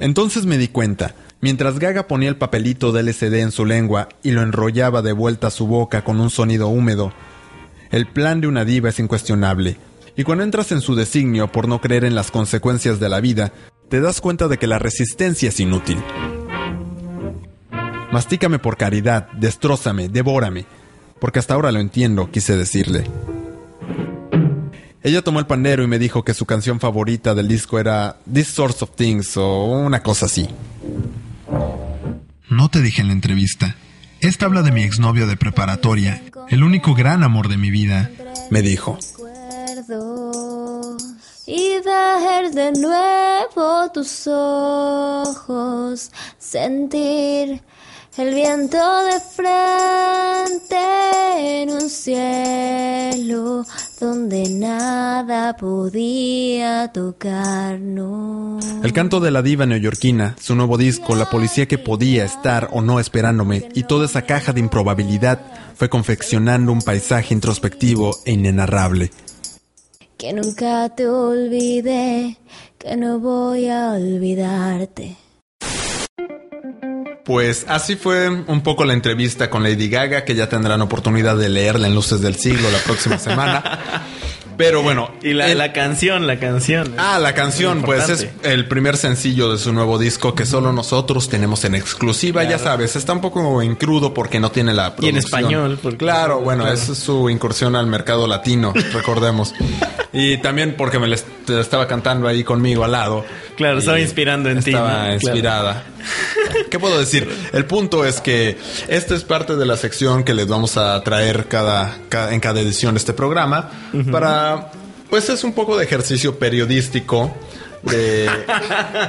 Entonces 0.00 0.46
me 0.46 0.58
di 0.58 0.68
cuenta, 0.68 1.14
mientras 1.40 1.78
Gaga 1.78 2.06
ponía 2.06 2.28
el 2.28 2.36
papelito 2.36 2.92
de 2.92 3.00
LCD 3.00 3.34
en 3.40 3.52
su 3.52 3.64
lengua 3.64 4.08
y 4.22 4.30
lo 4.32 4.42
enrollaba 4.42 5.02
de 5.02 5.12
vuelta 5.12 5.48
a 5.48 5.50
su 5.50 5.66
boca 5.66 6.04
con 6.04 6.20
un 6.20 6.30
sonido 6.30 6.68
húmedo, 6.68 7.12
el 7.90 8.06
plan 8.06 8.40
de 8.40 8.48
una 8.48 8.64
diva 8.64 8.88
es 8.88 8.98
incuestionable. 8.98 9.76
Y 10.16 10.24
cuando 10.24 10.44
entras 10.44 10.72
en 10.72 10.80
su 10.80 10.94
designio 10.94 11.52
por 11.52 11.68
no 11.68 11.80
creer 11.80 12.04
en 12.04 12.14
las 12.14 12.30
consecuencias 12.30 12.98
de 13.00 13.08
la 13.08 13.20
vida, 13.20 13.52
te 13.88 14.00
das 14.00 14.20
cuenta 14.20 14.48
de 14.48 14.58
que 14.58 14.66
la 14.66 14.78
resistencia 14.78 15.50
es 15.50 15.60
inútil. 15.60 15.98
Mastícame 18.12 18.58
por 18.58 18.76
caridad, 18.76 19.28
destrózame, 19.32 20.08
devórame, 20.08 20.64
porque 21.20 21.38
hasta 21.38 21.54
ahora 21.54 21.70
lo 21.70 21.80
entiendo, 21.80 22.30
quise 22.30 22.56
decirle. 22.56 23.04
Ella 25.06 25.22
tomó 25.22 25.38
el 25.38 25.46
pandero 25.46 25.84
y 25.84 25.86
me 25.86 26.00
dijo 26.00 26.24
que 26.24 26.34
su 26.34 26.46
canción 26.46 26.80
favorita 26.80 27.32
del 27.32 27.46
disco 27.46 27.78
era 27.78 28.16
This 28.30 28.48
Sorts 28.48 28.82
of 28.82 28.96
Things 28.96 29.36
o 29.36 29.62
una 29.66 30.02
cosa 30.02 30.26
así. 30.26 30.48
No 32.50 32.68
te 32.70 32.82
dije 32.82 33.02
en 33.02 33.06
la 33.06 33.12
entrevista. 33.12 33.76
Esta 34.18 34.46
habla 34.46 34.62
de 34.62 34.72
mi 34.72 34.82
exnovio 34.82 35.28
de 35.28 35.36
preparatoria, 35.36 36.24
el 36.48 36.64
único 36.64 36.96
gran 36.96 37.22
amor 37.22 37.46
de 37.46 37.56
mi 37.56 37.70
vida, 37.70 38.10
me 38.50 38.62
dijo. 38.62 38.98
Y 41.46 41.68
ver 41.84 42.50
de 42.52 42.72
nuevo 42.72 43.92
tus 43.94 44.26
ojos, 44.26 46.10
sentir 46.36 47.62
el 48.18 48.34
viento 48.34 48.78
de 49.04 49.20
frente 49.20 50.76
en 51.62 51.70
un 51.70 51.90
cielo 51.90 53.66
donde 54.00 54.48
nada 54.48 55.54
podía 55.56 56.90
tocarnos. 56.92 58.64
El 58.82 58.92
canto 58.94 59.20
de 59.20 59.30
la 59.30 59.42
diva 59.42 59.66
neoyorquina, 59.66 60.34
su 60.40 60.54
nuevo 60.54 60.78
disco, 60.78 61.14
la 61.14 61.28
policía 61.28 61.66
que 61.66 61.76
podía 61.76 62.24
estar 62.24 62.70
o 62.72 62.80
no 62.80 63.00
esperándome 63.00 63.68
y 63.74 63.82
toda 63.82 64.06
esa 64.06 64.22
caja 64.22 64.54
de 64.54 64.60
improbabilidad 64.60 65.40
fue 65.74 65.90
confeccionando 65.90 66.72
un 66.72 66.80
paisaje 66.80 67.34
introspectivo 67.34 68.16
e 68.24 68.32
inenarrable. 68.32 69.10
Que 70.16 70.32
nunca 70.32 70.88
te 70.88 71.06
olvidé, 71.06 72.38
que 72.78 72.96
no 72.96 73.18
voy 73.18 73.68
a 73.68 73.92
olvidarte. 73.92 75.25
Pues 77.26 77.66
así 77.68 77.96
fue 77.96 78.30
un 78.30 78.60
poco 78.60 78.84
la 78.84 78.92
entrevista 78.92 79.50
con 79.50 79.64
Lady 79.64 79.88
Gaga, 79.88 80.24
que 80.24 80.36
ya 80.36 80.48
tendrán 80.48 80.80
oportunidad 80.80 81.36
de 81.36 81.48
leerla 81.48 81.88
en 81.88 81.94
Luces 81.96 82.20
del 82.20 82.36
Siglo 82.36 82.70
la 82.70 82.78
próxima 82.78 83.18
semana. 83.18 83.80
Pero 84.56 84.82
bueno. 84.82 85.10
Y 85.22 85.34
la, 85.34 85.72
canción, 85.72 86.26
la 86.26 86.38
canción. 86.38 86.94
Ah, 86.98 87.18
la 87.18 87.34
canción, 87.34 87.82
pues 87.82 88.08
es 88.08 88.28
el 88.42 88.66
primer 88.66 88.96
sencillo 88.96 89.52
de 89.52 89.58
su 89.58 89.72
nuevo 89.72 89.98
disco 89.98 90.34
que 90.34 90.46
solo 90.46 90.72
nosotros 90.72 91.28
tenemos 91.28 91.64
en 91.64 91.74
exclusiva. 91.74 92.44
Ya 92.44 92.58
sabes, 92.58 92.96
está 92.96 93.12
un 93.12 93.20
poco 93.20 93.62
en 93.62 93.74
crudo 93.76 94.14
porque 94.14 94.40
no 94.40 94.50
tiene 94.50 94.72
la 94.72 94.96
producción. 94.96 95.06
Y 95.06 95.08
en 95.10 95.16
español. 95.18 95.78
Claro, 95.98 96.40
bueno, 96.40 96.66
es 96.70 96.80
su 96.80 97.28
incursión 97.28 97.76
al 97.76 97.86
mercado 97.86 98.26
latino, 98.26 98.72
recordemos. 98.92 99.54
y 100.12 100.38
también 100.38 100.74
porque 100.76 100.98
me 100.98 101.14
estaba 101.14 101.86
cantando 101.86 102.28
ahí 102.28 102.44
conmigo 102.44 102.84
al 102.84 102.92
lado. 102.92 103.24
Claro, 103.56 103.78
estaba 103.78 104.00
inspirando 104.00 104.50
en 104.50 104.62
ti. 104.62 104.70
Estaba 104.70 105.12
inspirada. 105.12 105.84
¿Qué 106.70 106.78
puedo 106.78 106.98
decir? 106.98 107.28
El 107.52 107.64
punto 107.64 108.04
es 108.04 108.20
que 108.20 108.58
esta 108.88 109.14
es 109.14 109.24
parte 109.24 109.56
de 109.56 109.66
la 109.66 109.76
sección 109.76 110.24
que 110.24 110.34
les 110.34 110.46
vamos 110.46 110.76
a 110.76 111.02
traer 111.02 111.46
cada, 111.46 111.96
en 112.30 112.40
cada 112.40 112.60
edición 112.60 112.94
de 112.94 112.98
este 112.98 113.12
programa 113.12 113.70
para, 114.10 114.45
pues 115.10 115.28
es 115.28 115.44
un 115.44 115.52
poco 115.52 115.76
de 115.76 115.84
ejercicio 115.84 116.38
periodístico. 116.38 117.34
De, 117.82 118.28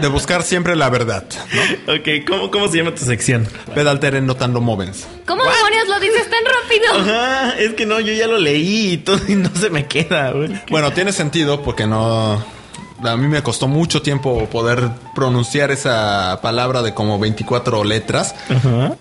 de, 0.02 0.08
buscar 0.08 0.44
siempre 0.44 0.76
la 0.76 0.92
verdad, 0.92 1.24
¿no? 1.88 1.96
Ok, 1.96 2.28
¿cómo, 2.28 2.52
cómo 2.52 2.68
se 2.68 2.78
llama 2.78 2.94
tu 2.94 3.06
sección? 3.06 3.48
Pedalter 3.74 4.22
Notando 4.22 4.62
Movens. 4.62 5.08
¿Cómo 5.26 5.42
demonios 5.42 5.88
lo 5.88 6.00
dices 6.00 6.30
tan 6.30 6.44
rápido? 6.46 6.94
Ajá, 6.94 7.58
es 7.58 7.74
que 7.74 7.88
no, 7.88 8.00
yo 8.00 8.14
ya 8.14 8.28
lo 8.28 8.38
leí 8.38 8.92
y 8.92 8.98
todo 8.98 9.20
y 9.28 9.34
no 9.34 9.50
se 9.56 9.72
me 9.72 9.88
queda, 9.88 10.32
Bueno, 10.70 10.92
tiene 10.94 11.12
sentido 11.12 11.64
porque 11.64 11.88
no 11.88 12.46
a 13.04 13.16
mí 13.18 13.28
me 13.28 13.44
costó 13.44 13.68
mucho 13.68 14.02
tiempo 14.02 14.48
poder 14.50 14.90
pronunciar 15.14 15.72
esa 15.72 16.40
palabra 16.42 16.82
de 16.82 16.94
como 16.94 17.20
24 17.20 17.84
letras, 17.84 18.36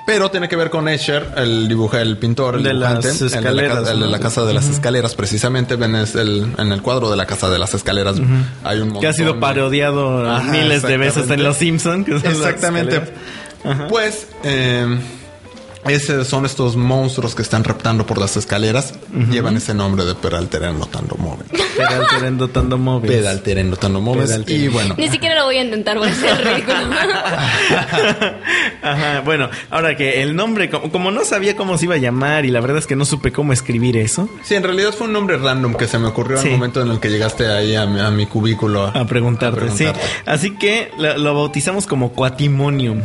pero 0.07 0.31
tiene 0.31 0.49
que 0.49 0.57
ver 0.57 0.71
con 0.71 0.89
Escher, 0.89 1.33
el 1.37 1.69
dibujo, 1.69 1.97
el 1.97 2.19
pintor, 2.19 2.57
el 2.57 2.63
de 2.63 2.71
dibujante, 2.71 3.09
las 3.09 3.23
escaleras, 3.23 3.89
el 3.89 4.01
de 4.01 4.07
la, 4.07 4.19
casa 4.19 4.45
de 4.45 4.55
las 4.55 4.69
escaleras, 4.69 5.15
precisamente 5.15 5.77
ven 5.77 5.95
el, 5.95 6.55
en 6.59 6.73
el 6.73 6.83
cuadro 6.83 7.11
de 7.11 7.17
la 7.17 7.27
casa 7.27 7.49
de 7.49 7.59
las 7.59 7.75
escaleras 7.75 8.17
hay 8.65 8.79
un 8.79 8.89
montón 8.89 9.01
que 9.01 9.07
ha 9.09 9.13
sido 9.13 9.39
parodiado 9.41 10.41
miles 10.45 10.83
de 10.83 10.97
veces 10.97 11.31
en 11.31 11.43
Los 11.43 11.57
Simpsons. 11.57 12.09
Exactamente. 12.09 13.03
Pues 13.89 14.29
eh, 14.45 14.99
esos 15.89 16.27
son 16.27 16.47
estos 16.47 16.77
monstruos 16.77 17.35
que 17.35 17.43
están 17.43 17.65
reptando 17.65 18.07
por 18.07 18.19
las 18.19 18.37
escaleras. 18.37 18.95
Llevan 19.31 19.57
ese 19.57 19.75
nombre 19.75 20.05
de 20.05 20.15
Peralteren 20.15 20.79
Notando 20.79 21.17
Móvil. 21.17 21.47
Peralteren 21.77 22.37
Notando 22.37 22.79
Móvil. 22.79 23.11
Pedalteren 23.11 23.71
Notando 23.71 24.01
Móvil. 24.01 24.45
Y 24.47 24.69
bueno. 24.69 24.95
Ni 24.97 25.09
siquiera 25.09 25.35
lo 25.37 25.45
voy 25.45 25.59
a 25.59 25.65
intentar, 25.65 25.99
voy 25.99 26.09
a 26.09 26.15
ser 26.15 26.45
ridículo. 26.45 26.77
Ajá, 28.83 29.21
bueno, 29.25 29.49
ahora 29.71 29.97
que 29.97 30.23
el 30.23 30.37
nombre, 30.37 30.71
como, 30.71 31.11
no 31.11 31.25
sabía 31.25 31.57
cómo 31.57 31.79
se 31.79 31.87
iba 31.87 31.95
a 31.95 31.99
llamar 31.99 32.45
y 32.45 32.51
la 32.51 32.61
verdad 32.61 32.79
es 32.79 32.87
que 32.87 32.97
no 32.97 33.05
supe 33.05 33.33
cómo 33.33 33.53
escribir 33.53 33.97
eso. 33.97 34.29
Sí, 34.43 34.55
en 34.55 34.63
realidad 34.63 34.93
fue 34.93 35.07
un 35.07 35.13
nombre 35.13 35.37
random 35.37 35.75
que 35.75 35.87
se 35.87 35.99
me 35.99 36.07
ocurrió 36.09 36.41
en 36.41 36.47
el 36.47 36.53
momento 36.53 36.83
en 36.83 36.91
el 36.91 37.01
que 37.01 37.09
llegaste 37.09 37.47
ahí 37.47 37.75
a 37.75 37.87
mi, 37.87 38.27
cubículo 38.27 38.87
a, 38.87 39.07
preguntarte, 39.07 39.71
Sí. 39.71 39.87
Así 40.25 40.57
que 40.57 40.91
lo, 40.99 41.19
lo 41.19 41.35
bautizamos 41.35 41.87
como 41.87 42.13
Quatimonium. 42.13 43.03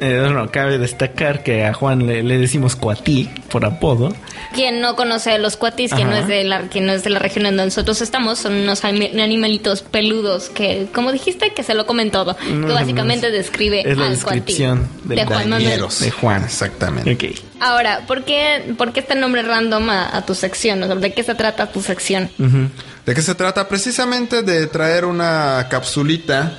Eh, 0.00 0.20
bueno, 0.24 0.50
cabe 0.50 0.78
destacar 0.78 1.42
que 1.42 1.64
a 1.64 1.72
Juan 1.74 2.06
le, 2.06 2.22
le 2.22 2.38
decimos 2.38 2.76
Cuatí 2.76 3.30
por 3.50 3.64
apodo. 3.64 4.14
Quien 4.54 4.80
no 4.80 4.96
conoce 4.96 5.32
a 5.32 5.38
los 5.38 5.56
cuatis, 5.56 5.92
quien 5.92 6.08
no, 6.08 6.16
es 6.16 6.28
de 6.28 6.44
la, 6.44 6.62
quien 6.68 6.86
no 6.86 6.92
es 6.92 7.02
de 7.04 7.10
la 7.10 7.18
región 7.18 7.44
en 7.46 7.56
donde 7.56 7.66
nosotros 7.66 8.00
estamos, 8.00 8.38
son 8.38 8.54
unos 8.54 8.84
anima- 8.84 9.22
animalitos 9.22 9.82
peludos 9.82 10.48
que, 10.48 10.86
como 10.94 11.12
dijiste, 11.12 11.52
que 11.52 11.62
se 11.62 11.74
lo 11.74 11.84
comen 11.86 12.10
todo. 12.10 12.36
No, 12.50 12.66
que 12.68 12.72
básicamente 12.72 13.26
no, 13.28 13.34
describe 13.34 13.80
es 13.80 13.98
la 13.98 14.06
al 14.06 14.18
cuatí. 14.18 14.36
descripción 14.38 14.88
del 15.04 15.18
de 15.18 15.26
Juan 15.26 15.48
Manuel. 15.50 15.80
De 16.00 16.10
Juan. 16.10 16.44
Exactamente. 16.44 17.12
Ok. 17.12 17.38
Ahora, 17.60 18.02
¿por 18.06 18.24
qué, 18.24 18.74
¿por 18.78 18.92
qué 18.92 19.00
este 19.00 19.14
nombre 19.14 19.42
random 19.42 19.90
a, 19.90 20.16
a 20.16 20.24
tu 20.24 20.34
sección? 20.34 20.82
O 20.82 20.86
sea, 20.86 20.94
¿De 20.96 21.12
qué 21.12 21.22
se 21.22 21.34
trata 21.34 21.70
tu 21.70 21.82
sección? 21.82 22.30
Ujú. 22.38 22.68
¿De 23.04 23.14
qué 23.14 23.20
se 23.22 23.34
trata? 23.34 23.68
Precisamente 23.68 24.42
de 24.42 24.66
traer 24.68 25.04
una 25.04 25.66
capsulita 25.68 26.56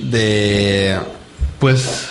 de, 0.00 0.98
pues, 1.58 2.08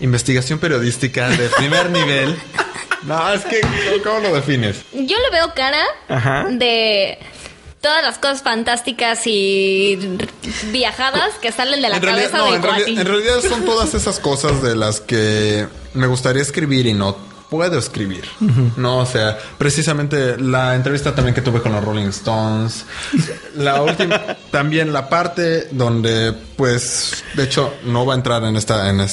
investigación 0.00 0.58
periodística 0.58 1.28
de 1.28 1.48
primer 1.50 1.90
nivel. 1.90 2.36
No, 3.04 3.32
es 3.32 3.44
que, 3.44 3.60
¿cómo 4.02 4.20
lo 4.20 4.34
defines? 4.34 4.82
Yo 4.92 5.16
le 5.18 5.30
veo 5.30 5.52
cara 5.54 5.82
Ajá. 6.08 6.46
de 6.50 7.18
todas 7.80 8.02
las 8.02 8.16
cosas 8.16 8.42
fantásticas 8.42 9.26
y 9.26 9.98
viajadas 10.72 11.34
que 11.42 11.52
salen 11.52 11.82
de 11.82 11.90
la 11.90 11.96
En 11.96 12.02
realidad, 12.02 12.30
cabeza 12.30 12.38
no, 12.38 12.44
del 12.46 12.54
en, 12.54 12.62
realidad, 12.62 13.00
en 13.02 13.06
realidad 13.06 13.40
son 13.46 13.64
todas 13.66 13.92
esas 13.92 14.20
cosas 14.20 14.62
de 14.62 14.74
las 14.74 15.00
que 15.00 15.66
me 15.92 16.06
gustaría 16.06 16.40
escribir 16.40 16.86
y 16.86 16.94
no 16.94 17.14
puedo 17.50 17.78
escribir. 17.78 18.24
No, 18.76 18.98
o 18.98 19.06
sea, 19.06 19.38
precisamente 19.58 20.36
la 20.38 20.74
entrevista 20.74 21.14
también 21.14 21.34
que 21.34 21.42
tuve 21.42 21.60
con 21.60 21.72
los 21.72 21.84
Rolling 21.84 22.08
Stones, 22.08 22.84
la 23.54 23.82
última, 23.82 24.20
también 24.50 24.92
la 24.92 25.08
parte 25.08 25.68
donde, 25.70 26.32
pues, 26.56 27.22
de 27.34 27.44
hecho, 27.44 27.74
no 27.84 28.06
va 28.06 28.14
a 28.14 28.16
entrar 28.16 28.42
en 28.44 28.56
esta, 28.56 28.88
en, 28.88 29.06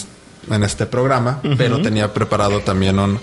en 0.50 0.64
este 0.64 0.86
programa, 0.86 1.42
pero 1.58 1.82
tenía 1.82 2.14
preparado 2.14 2.62
también 2.62 2.98
un 3.00 3.20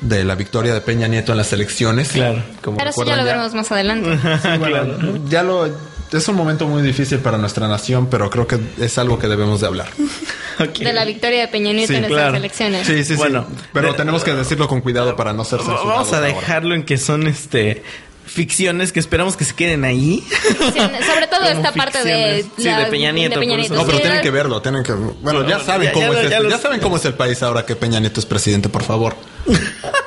de 0.00 0.24
la 0.24 0.34
victoria 0.34 0.74
de 0.74 0.80
Peña 0.82 1.08
Nieto 1.08 1.32
en 1.32 1.38
las 1.38 1.52
elecciones. 1.52 2.10
Claro. 2.10 2.42
como 2.62 2.76
Pero 2.76 2.90
eso 2.90 3.04
ya 3.04 3.12
lo 3.16 3.22
ya. 3.22 3.24
veremos 3.24 3.54
más 3.54 3.70
adelante. 3.72 4.18
Sí, 4.42 4.48
bueno, 4.58 4.84
ya 5.28 5.42
lo 5.42 5.66
es 6.12 6.28
un 6.28 6.36
momento 6.36 6.66
muy 6.68 6.82
difícil 6.82 7.18
para 7.18 7.36
nuestra 7.36 7.66
nación, 7.66 8.06
pero 8.08 8.30
creo 8.30 8.46
que 8.46 8.58
es 8.78 8.96
algo 8.98 9.18
que 9.18 9.26
debemos 9.26 9.60
de 9.60 9.66
hablar. 9.66 9.88
Ok. 10.58 10.78
De 10.78 10.94
la 10.94 11.04
victoria 11.04 11.42
de 11.42 11.48
Peña 11.48 11.70
Nieto 11.74 11.88
Sí, 11.88 11.96
en 11.98 12.04
estas 12.04 12.16
claro. 12.16 12.36
elecciones. 12.36 12.86
Sí, 12.86 13.04
sí, 13.04 13.14
Bueno, 13.16 13.44
sí. 13.46 13.62
Pero 13.74 13.88
de- 13.92 13.98
tenemos 13.98 14.24
que 14.24 14.32
decirlo 14.32 14.66
con 14.68 14.80
cuidado 14.80 15.14
para 15.14 15.34
no 15.34 15.44
ser 15.44 15.58
censurados. 15.58 15.86
Vamos 15.86 16.12
a 16.14 16.16
ahora. 16.16 16.28
dejarlo 16.28 16.74
en 16.74 16.82
que 16.84 16.96
son 16.96 17.26
este 17.26 17.82
ficciones 18.36 18.92
que 18.92 19.00
esperamos 19.00 19.36
que 19.36 19.44
se 19.44 19.54
queden 19.54 19.84
ahí. 19.84 20.22
Sí, 20.30 20.78
sobre 20.78 21.26
todo 21.26 21.44
esta 21.48 21.72
parte 21.72 22.04
de, 22.04 22.42
ficciones. 22.44 22.46
Sí, 22.78 22.84
de 22.84 22.90
Peña 22.90 23.10
Nieto. 23.10 23.40
No, 23.74 23.84
pero 23.86 23.98
tienen 23.98 24.20
que 24.20 24.30
verlo, 24.30 24.60
tienen 24.62 24.82
que 24.84 24.92
Bueno, 24.92 25.48
ya 25.48 25.58
saben 25.58 25.88
ya- 25.88 25.92
cómo 25.92 26.12
ya 26.12 26.20
es 26.20 26.30
este- 26.32 26.50
ya 26.50 26.58
saben 26.58 26.80
cómo 26.80 26.96
es 26.98 27.04
el 27.06 27.14
país 27.14 27.42
ahora 27.42 27.64
que 27.66 27.74
Peña 27.74 27.98
Nieto 27.98 28.20
es 28.20 28.26
presidente, 28.26 28.68
por 28.68 28.82
favor. 28.84 29.16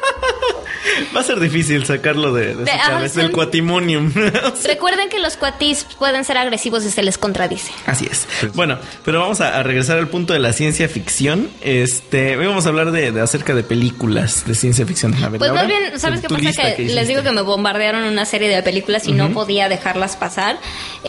Va 1.15 1.22
a 1.22 1.24
ser 1.24 1.39
difícil 1.39 1.86
sacarlo 1.86 2.34
de, 2.34 2.56
de, 2.56 2.63
De- 2.63 2.72
su 2.72 2.78
ajá, 2.78 2.89
cabeza, 2.91 3.13
son- 3.15 3.24
el 3.26 3.32
cuatimonium. 3.32 4.12
Recuerden 4.63 5.10
que 5.10 5.19
los 5.19 5.38
cuatis 5.38 5.86
pueden 5.98 6.24
ser 6.26 6.38
agresivos 6.38 6.84
si 6.84 6.91
se 6.91 7.04
les 7.04 7.17
contradice. 7.17 7.72
Así 7.86 8.08
es. 8.10 8.28
Bueno, 8.54 8.78
pero 9.06 9.19
vamos 9.19 9.41
a, 9.41 9.58
a 9.60 9.63
regresar 9.63 9.98
al 9.98 10.08
punto 10.08 10.34
de 10.34 10.39
la 10.39 10.54
ciencia 10.54 10.88
ficción. 10.89 11.50
Este, 11.62 12.38
hoy 12.38 12.45
vamos 12.48 12.65
a 12.65 12.69
hablar 12.69 12.91
de, 12.91 13.12
de 13.12 13.22
acerca 13.22 13.56
de 13.56 13.63
películas 13.63 14.45
de 14.45 14.56
ciencia 14.56 14.86
ficción. 14.86 15.13
A 15.24 15.30
ver, 15.30 15.39
Pues 15.39 15.52
Laura, 15.52 15.63
más 15.63 15.67
bien, 15.67 16.00
¿sabes 16.00 16.22
qué 16.22 16.28
pasa? 16.30 16.76
Que 16.76 16.84
les 16.86 17.08
digo 17.08 17.24
que 17.24 17.32
me 17.32 17.41
bombardearon 17.41 18.04
una 18.04 18.26
serie 18.26 18.50
de 18.50 18.62
películas 18.63 19.08
y 19.08 19.13
no 19.13 19.30
podía 19.32 19.69
dejarlas 19.69 20.15
pasar. 20.15 20.58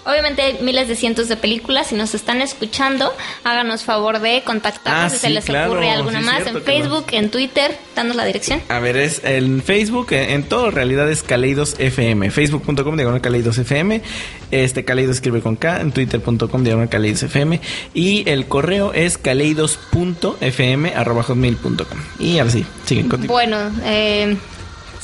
Obviamente 0.05 0.43
hay 0.43 0.59
miles 0.63 0.89
de 0.89 0.97
cientos 0.97 1.29
de 1.29 1.37
películas. 1.37 1.89
Si 1.89 1.95
nos 1.95 2.15
están 2.15 2.41
escuchando, 2.43 3.13
háganos 3.45 3.85
favor 3.85 4.21
de 4.21 4.43
contactarnos 4.45 5.05
Ah, 5.05 5.09
si 5.11 5.17
sí, 5.17 5.21
se 5.23 5.31
les 5.31 5.45
claro, 5.45 5.71
ocurre 5.73 5.91
alguna 5.91 6.21
sí, 6.21 6.25
más. 6.27 6.43
cierto 6.43 6.59
En 6.59 6.65
Facebook, 6.65 7.07
en 7.13 7.31
Twitter, 7.31 7.77
danos 7.95 8.17
la 8.17 8.25
dirección. 8.25 8.63
A 8.69 8.79
ver, 8.79 8.97
es 8.97 9.23
en 9.25 9.63
Facebook, 9.63 9.90
en, 9.91 10.31
en 10.31 10.43
todo 10.45 10.71
realidad 10.71 11.11
es 11.11 11.23
Kaleidos 11.23 11.77
FM. 11.79 12.31
Facebook.com 12.31 12.97
diagonal 12.97 13.21
Kaleidos 13.21 13.59
FM. 13.59 14.03
Este 14.51 14.85
Kaleidos 14.85 15.17
escribe 15.17 15.41
con 15.41 15.57
K. 15.57 15.81
En 15.81 15.93
Twitter.com 15.93 16.65
diagonal 16.65 16.89
Kaleidos 16.89 17.23
FM. 17.25 17.61
Y 17.95 18.29
el 18.29 18.47
correo 18.47 18.93
es 18.93 19.19
kaleidos.fm 19.19 20.95
arroba 20.95 21.23
hotmail.com. 21.23 21.99
Y 22.19 22.39
ahora 22.39 22.51
sí, 22.51 22.65
siguen 22.85 23.09
contigo. 23.09 23.33
Bueno, 23.33 23.57
eh, 23.85 24.37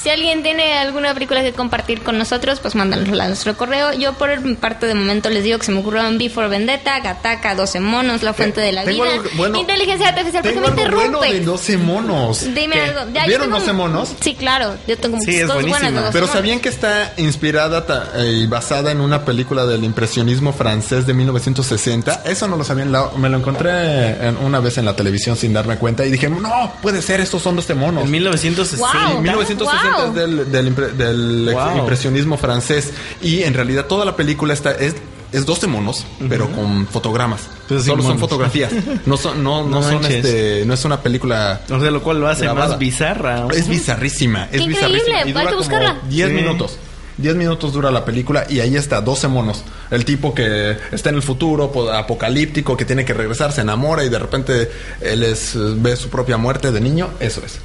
si 0.01 0.11
alguien 0.11 0.43
tiene 0.43 0.75
alguna 0.75 1.15
película 1.15 1.43
que 1.43 1.53
compartir 1.53 2.03
con 2.03 2.19
nosotros, 2.19 2.61
pues 2.61 2.75
mándanosla 2.75 3.25
a 3.25 3.29
nuestro 3.29 3.57
correo. 3.57 3.93
Yo 3.95 4.13
por 4.15 4.41
mi 4.41 4.55
parte 4.55 4.87
de 4.87 4.95
momento 4.95 5.31
les 5.31 5.43
digo 5.43 5.59
que 5.59 5.65
se 5.67 5.73
me 5.73 5.81
ocurrieron 5.81 6.19
Before 6.19 6.49
Vendetta, 6.49 7.01
Gataca, 7.01 7.55
12 7.55 7.81
monos, 7.81 8.23
La 8.23 8.33
Fuente 8.35 8.61
de 8.61 8.73
la 8.73 8.85
Tengo 8.85 9.05
Vida, 9.05 9.15
algo- 9.15 9.29
bueno, 9.37 9.59
Inteligencia 9.59 10.09
Artificial, 10.09 10.43
porque 10.43 10.59
Tengo 10.61 10.71
me 10.77 10.95
bueno 10.95 11.21
de 11.21 11.41
12 11.41 11.77
monos. 11.79 12.43
Dime 12.55 12.75
¿Qué? 12.75 12.81
algo. 12.81 13.01
Ya, 13.13 13.27
¿Vieron 13.27 13.47
tengo- 13.47 13.59
12 13.59 13.73
monos? 13.73 14.13
Sí, 14.21 14.35
claro. 14.35 14.75
Yo 14.87 14.97
tengo 14.99 15.19
Sí, 15.21 15.27
muchas 15.27 15.35
es 15.35 15.47
cosas 15.47 15.63
buenas 15.63 15.71
de 15.71 15.71
buenísima. 15.87 16.01
12 16.03 16.13
Pero 16.13 16.27
monos. 16.27 16.37
¿sabían 16.37 16.61
que 16.61 16.69
está 16.69 17.13
inspirada 17.17 17.87
eh, 18.17 18.41
y 18.43 18.47
basada 18.47 18.91
en 18.93 19.01
una 19.01 19.25
película 19.25 19.67
del 19.67 19.83
impresionismo 19.85 20.53
francés 20.53 21.07
de 21.07 21.15
1960? 21.15 22.23
Eso 22.25 22.47
no 22.49 22.57
lo 22.57 22.65
sabían. 22.65 22.93
la- 22.93 23.11
me 23.17 23.29
lo 23.29 23.39
encontré 23.39 24.11
en- 24.29 24.37
una 24.37 24.61
vez 24.61 24.79
en 24.79 24.85
la 24.85 24.95
televisión 24.95 25.37
sin 25.37 25.53
darme 25.53 25.77
cuenta 25.79 26.05
y 26.05 26.11
dije, 26.11 26.29
no, 26.29 26.73
puede 26.83 27.03
ser, 27.03 27.21
estos 27.21 27.43
son 27.43 27.57
12 27.57 27.75
monos. 27.75 28.05
En 28.05 28.11
1960. 28.11 29.09
Wow. 29.09 29.23
1960 29.23 29.86
Wow. 29.91 30.13
del, 30.15 30.51
del 30.53 30.75
del 30.97 31.51
Wow. 31.53 31.79
impresionismo 31.79 32.37
francés 32.37 32.91
y 33.23 33.43
en 33.43 33.55
realidad 33.55 33.87
toda 33.87 34.05
la 34.05 34.17
película 34.17 34.53
está 34.55 34.73
es 34.73 34.95
es 35.33 35.45
12 35.45 35.67
monos, 35.67 36.07
pero 36.29 36.49
con 36.53 36.87
fotogramas. 36.87 37.43
Sin 37.69 37.83
Solo 37.83 38.03
son 38.03 38.19
fotografías. 38.19 38.71
No 39.07 39.17
son 39.17 39.43
no 39.43 39.65
no, 39.65 39.81
No 39.81 39.83
son 39.83 40.05
este 40.07 40.65
no 40.65 40.73
es 40.75 40.85
una 40.85 41.01
película 41.03 41.61
O 41.69 41.81
sea, 41.81 41.91
lo 41.91 42.03
cual 42.03 42.21
lo 42.21 42.29
hace 42.29 42.45
grabada. 42.45 42.69
más 42.71 42.79
bizarra. 42.79 43.47
Es 43.53 43.69
bizarrísima, 43.69 44.45
es 44.45 44.51
Qué 44.53 44.57
increíble, 44.59 44.99
bizarrísima. 45.05 45.19
hay 45.19 45.29
Y 45.29 45.33
dura 45.33 45.45
como 45.47 45.57
buscarla. 45.59 45.97
10 46.09 46.29
Sí. 46.29 46.35
minutos. 46.35 46.79
10 47.19 47.35
minutos 47.35 47.73
dura 47.73 47.91
la 47.91 48.05
película 48.05 48.47
y 48.49 48.61
ahí 48.61 48.77
está, 48.77 49.01
12 49.01 49.27
monos. 49.27 49.65
El 49.91 50.05
tipo 50.05 50.33
que 50.35 50.77
está 50.93 51.09
en 51.09 51.17
el 51.17 51.23
futuro 51.23 51.73
po- 51.73 51.91
apocalíptico, 51.91 52.77
que 52.77 52.85
tiene 52.85 53.05
que 53.07 53.15
regresar, 53.15 53.53
se 53.53 53.63
enamora 53.63 54.05
y 54.05 54.11
de 54.11 54.19
repente 54.19 54.71
él 55.01 55.23
es, 55.23 55.53
ve 55.57 55.97
su 55.97 56.09
propia 56.11 56.37
muerte 56.37 56.71
de 56.73 56.81
niño. 56.81 57.09
Eso 57.19 57.43
es. 57.45 57.59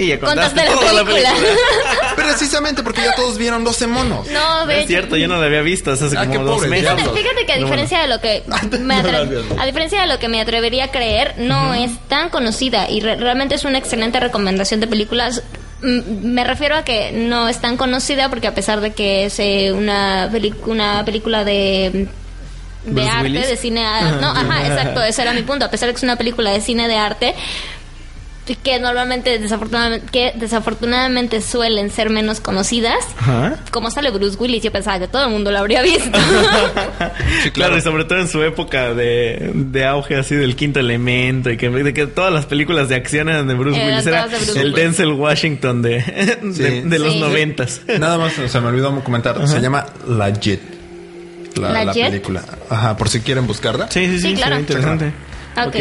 Y 0.00 0.06
ya 0.06 0.18
contaste, 0.18 0.64
Contaste 0.64 0.82
la 0.82 0.90
toda 0.90 1.04
película. 1.04 1.34
Precisamente 2.16 2.82
porque 2.82 3.02
ya 3.02 3.14
todos 3.14 3.36
vieron 3.36 3.64
12 3.64 3.86
monos. 3.86 4.26
No, 4.28 4.64
No 4.64 4.70
es 4.72 4.86
cierto, 4.86 5.16
yo 5.16 5.28
no 5.28 5.38
la 5.38 5.46
había 5.46 5.60
visto 5.62 5.90
hace 5.92 6.06
Ah, 6.16 6.26
como 6.26 6.44
dos 6.44 6.66
meses. 6.66 6.90
Fíjate, 6.90 7.18
fíjate 7.18 7.46
que 7.46 7.52
a 7.52 7.56
No, 7.58 7.64
diferencia 7.66 8.00
de 8.00 8.08
lo 8.08 8.20
que 8.20 8.42
me 8.80 8.94
atre- 8.96 9.44
a 9.58 9.66
diferencia 9.66 10.00
de 10.00 10.06
lo 10.06 10.18
que 10.18 10.28
me 10.28 10.40
atrevería 10.40 10.84
a 10.84 10.90
creer, 10.90 11.34
no 11.38 11.74
es 11.74 11.90
tan 12.08 12.30
conocida 12.30 12.88
y 12.88 13.00
re- 13.00 13.16
realmente 13.16 13.54
es 13.54 13.64
una 13.64 13.78
excelente 13.78 14.18
recomendación 14.20 14.80
de 14.80 14.86
películas. 14.86 15.42
Mm, 15.82 16.32
Me 16.32 16.44
refiero 16.44 16.76
a 16.76 16.84
que 16.84 17.12
no 17.12 17.48
es 17.48 17.60
tan 17.60 17.76
conocida 17.76 18.28
porque 18.30 18.46
a 18.46 18.54
pesar 18.54 18.80
de 18.80 18.92
que 18.92 19.26
es 19.26 19.38
eh, 19.38 19.72
una, 19.72 20.30
una 20.66 21.04
película 21.04 21.44
de 21.44 22.08
de 22.84 22.92
Bruce 22.92 23.10
arte, 23.10 23.22
Willis. 23.24 23.48
de 23.48 23.56
cine, 23.58 23.82
no, 24.22 24.30
ajá, 24.30 24.66
exacto, 24.66 25.02
ese 25.02 25.20
era 25.20 25.34
mi 25.34 25.42
punto, 25.42 25.66
a 25.66 25.70
pesar 25.70 25.88
de 25.88 25.92
que 25.92 25.98
es 25.98 26.02
una 26.02 26.16
película 26.16 26.50
de 26.50 26.62
cine 26.62 26.88
de 26.88 26.96
arte 26.96 27.34
que 28.56 28.78
normalmente 28.78 29.38
desafortunadamente 29.38 30.06
que 30.10 30.32
desafortunadamente 30.36 31.40
suelen 31.40 31.90
ser 31.90 32.10
menos 32.10 32.40
conocidas. 32.40 32.96
Ajá. 33.18 33.56
Como 33.70 33.90
sale 33.90 34.10
Bruce 34.10 34.36
Willis, 34.38 34.62
yo 34.62 34.72
pensaba 34.72 34.98
que 34.98 35.08
todo 35.08 35.24
el 35.24 35.30
mundo 35.30 35.50
lo 35.50 35.58
habría 35.58 35.82
visto. 35.82 36.10
Sí, 37.42 37.50
claro, 37.52 37.76
y 37.78 37.80
sobre 37.80 38.04
todo 38.04 38.18
en 38.18 38.28
su 38.28 38.42
época 38.42 38.92
de, 38.94 39.52
de 39.54 39.84
auge 39.86 40.16
así 40.16 40.34
del 40.34 40.56
quinto 40.56 40.80
elemento 40.80 41.50
y 41.50 41.56
que, 41.56 41.70
de 41.70 41.94
que 41.94 42.06
todas 42.06 42.32
las 42.32 42.44
películas 42.46 42.88
de 42.88 42.96
acción 42.96 43.28
eran 43.28 43.46
de 43.46 43.54
Bruce 43.54 43.76
Eran 43.78 43.90
Willis. 43.92 44.06
Era 44.06 44.24
todas 44.26 44.30
de 44.32 44.44
Bruce 44.46 44.60
el 44.60 44.66
Willis. 44.72 44.76
Denzel 44.84 45.12
Washington 45.12 45.82
de, 45.82 45.90
de, 46.42 46.52
Sí. 46.52 46.80
de 46.88 46.98
los 46.98 47.12
Sí. 47.14 47.20
noventas. 47.20 47.80
Nada 47.98 48.18
más 48.18 48.32
se 48.34 48.60
me 48.60 48.68
olvidó 48.68 49.02
comentar. 49.02 49.46
Se 49.48 49.60
llama. 49.60 49.86
La, 50.06 50.28
¿La 51.56 51.84
la 51.84 51.92
Jet? 51.92 52.06
película. 52.10 52.42
Ajá, 52.68 52.96
por 52.96 53.08
si 53.08 53.20
quieren 53.20 53.46
buscarla. 53.46 53.90
Sí, 53.90 54.06
sí, 54.06 54.20
sí, 54.20 54.28
Sí, 54.28 54.34
claro. 54.34 54.58
interesante. 54.58 55.12
Ok. 55.66 55.76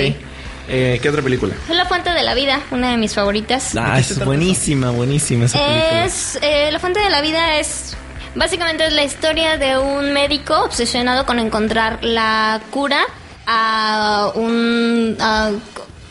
Eh, 0.70 1.00
¿Qué 1.02 1.10
otra 1.10 1.22
película? 1.24 1.56
La 1.70 1.86
Fuente 1.86 2.12
de 2.12 2.22
la 2.22 2.36
Vida, 2.36 2.62
una 2.70 2.92
de 2.92 2.98
mis 2.98 3.16
favoritas. 3.16 3.76
Ah, 3.76 4.00
es 4.00 4.24
buenísima, 4.24 4.92
buenísima 4.92 5.46
esa 5.46 5.58
película. 5.58 6.06
Es 6.06 6.40
eh, 6.42 6.70
La 6.72 6.80
Fuente 6.80 7.00
de 7.00 7.10
la 7.10 7.22
Vida 7.22 7.58
es 7.58 7.98
básicamente 8.36 8.86
es 8.86 8.94
la 8.94 9.04
historia 9.04 9.58
de 9.58 9.78
un 9.78 10.14
médico 10.14 10.64
obsesionado 10.64 11.26
con 11.26 11.40
encontrar 11.40 12.04
la 12.04 12.62
cura 12.70 13.02
a 13.48 14.32
un 14.36 15.18
a 15.20 15.52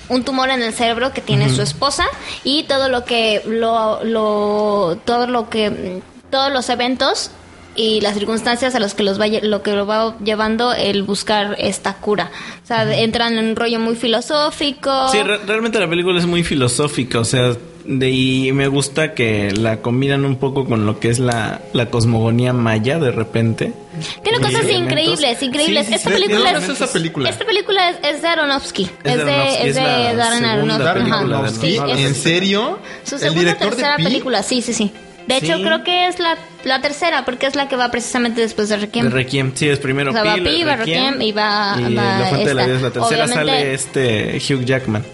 un 0.09 0.25
tumor 0.25 0.51
en 0.51 0.63
el 0.63 0.73
cerebro 0.73 1.13
que 1.13 1.21
tiene 1.21 1.51
su 1.55 1.63
esposa 1.63 2.05
y 2.43 2.65
todo 2.65 2.89
lo 2.89 3.05
que 3.05 3.43
lo, 3.47 4.03
lo 4.03 4.99
todo 5.05 5.27
lo 5.27 5.49
que 5.49 6.01
todos 6.31 6.53
los 6.53 6.69
eventos 6.71 7.31
y 7.79 8.01
las 8.01 8.15
circunstancias 8.15 8.75
a 8.75 8.81
los 8.81 8.95
que 8.95 9.05
los 9.05 9.21
va 9.21 9.29
lo 9.29 9.63
que 9.63 9.73
lo 9.73 9.87
va 9.87 10.17
llevando 10.19 10.73
el 10.75 11.05
buscar 11.05 11.55
esta 11.59 11.95
cura. 11.95 12.31
O 12.65 12.67
sea, 12.67 12.93
entran 12.99 13.39
en 13.39 13.51
un 13.51 13.57
rollo 13.57 13.79
muy 13.79 13.95
filosófico. 13.95 15.09
Sí, 15.11 15.23
re- 15.23 15.39
realmente 15.47 15.79
la 15.79 15.89
película 15.89 16.19
es 16.19 16.27
muy 16.27 16.43
filosófica, 16.43 17.21
o 17.21 17.25
sea, 17.25 17.55
De, 17.85 18.11
y 18.11 18.53
me 18.53 18.69
gusta 18.69 19.15
que 19.15 19.51
la 19.53 19.81
combinan 19.81 20.27
un 20.27 20.37
poco 20.37 20.67
con 20.67 20.85
lo 20.85 21.01
que 21.01 21.09
es 21.09 21.19
la, 21.21 21.63
la 21.73 21.87
cosmogonía 21.89 22.53
maya 22.53 22.99
de 22.99 23.13
repente. 23.13 23.73
Tiene 24.23 24.39
cosas 24.41 24.65
elementos. 24.65 24.83
increíbles, 24.93 25.43
increíbles. 25.43 25.87
Sí, 25.87 25.93
sí, 25.93 25.95
esta 25.95 26.11
sí, 26.11 26.15
película 26.17 26.51
es, 26.51 26.69
esa 26.69 26.87
película? 26.93 27.31
Esta 27.31 27.45
película 27.47 27.89
es, 27.91 27.97
es 28.03 28.21
de 28.23 28.29
Aronofsky. 28.29 28.91
Es 29.05 29.17
de 29.17 29.23
Aronofsky, 29.23 29.63
de, 29.63 29.69
es 29.71 29.75
de 29.77 30.17
Darren 30.17 30.45
Aronofsky. 31.13 31.77
es 31.77 31.99
¿En 32.01 32.15
serio? 32.15 32.79
su 33.05 33.15
¿El 33.15 33.21
segunda 33.23 33.41
o 33.41 33.45
director 33.45 33.71
de 33.71 33.77
tercera 33.77 33.97
película, 33.97 34.43
sí, 34.43 34.61
sí, 34.61 34.75
sí. 34.75 34.93
De 35.29 35.37
hecho, 35.37 35.57
Sí. 35.59 35.63
creo 35.63 35.85
que 35.85 36.07
es 36.09 36.19
la, 36.19 36.37
la 36.65 36.81
tercera, 36.81 37.25
porque 37.25 37.47
es 37.47 37.55
la 37.55 37.69
que 37.69 37.77
va 37.77 37.91
precisamente 37.91 38.41
después 38.41 38.69
de 38.71 38.79
Requiem. 38.79 39.05
De 39.05 39.11
Requiem, 39.11 39.53
sí, 39.55 39.69
es 39.69 39.79
primero 39.79 40.11
O 40.11 40.13
sea, 40.15 40.25
va 40.25 40.35
Pi, 40.35 40.65
va 40.65 40.77
Requiem 40.77 41.21
y 41.23 41.33
va- 41.33 41.77
y 41.79 41.95
va 41.95 42.19
La 42.19 42.27
Fuente 42.27 42.49
de 42.49 42.55
la. 42.55 42.65
Vida 42.65 42.77
es 42.77 42.83
la 42.83 42.91
tercera, 42.91 43.25
Obviamente- 43.25 43.35
sale 43.53 43.75
este 43.75 44.39
Hugh 44.55 44.65
Jackman. 44.65 45.05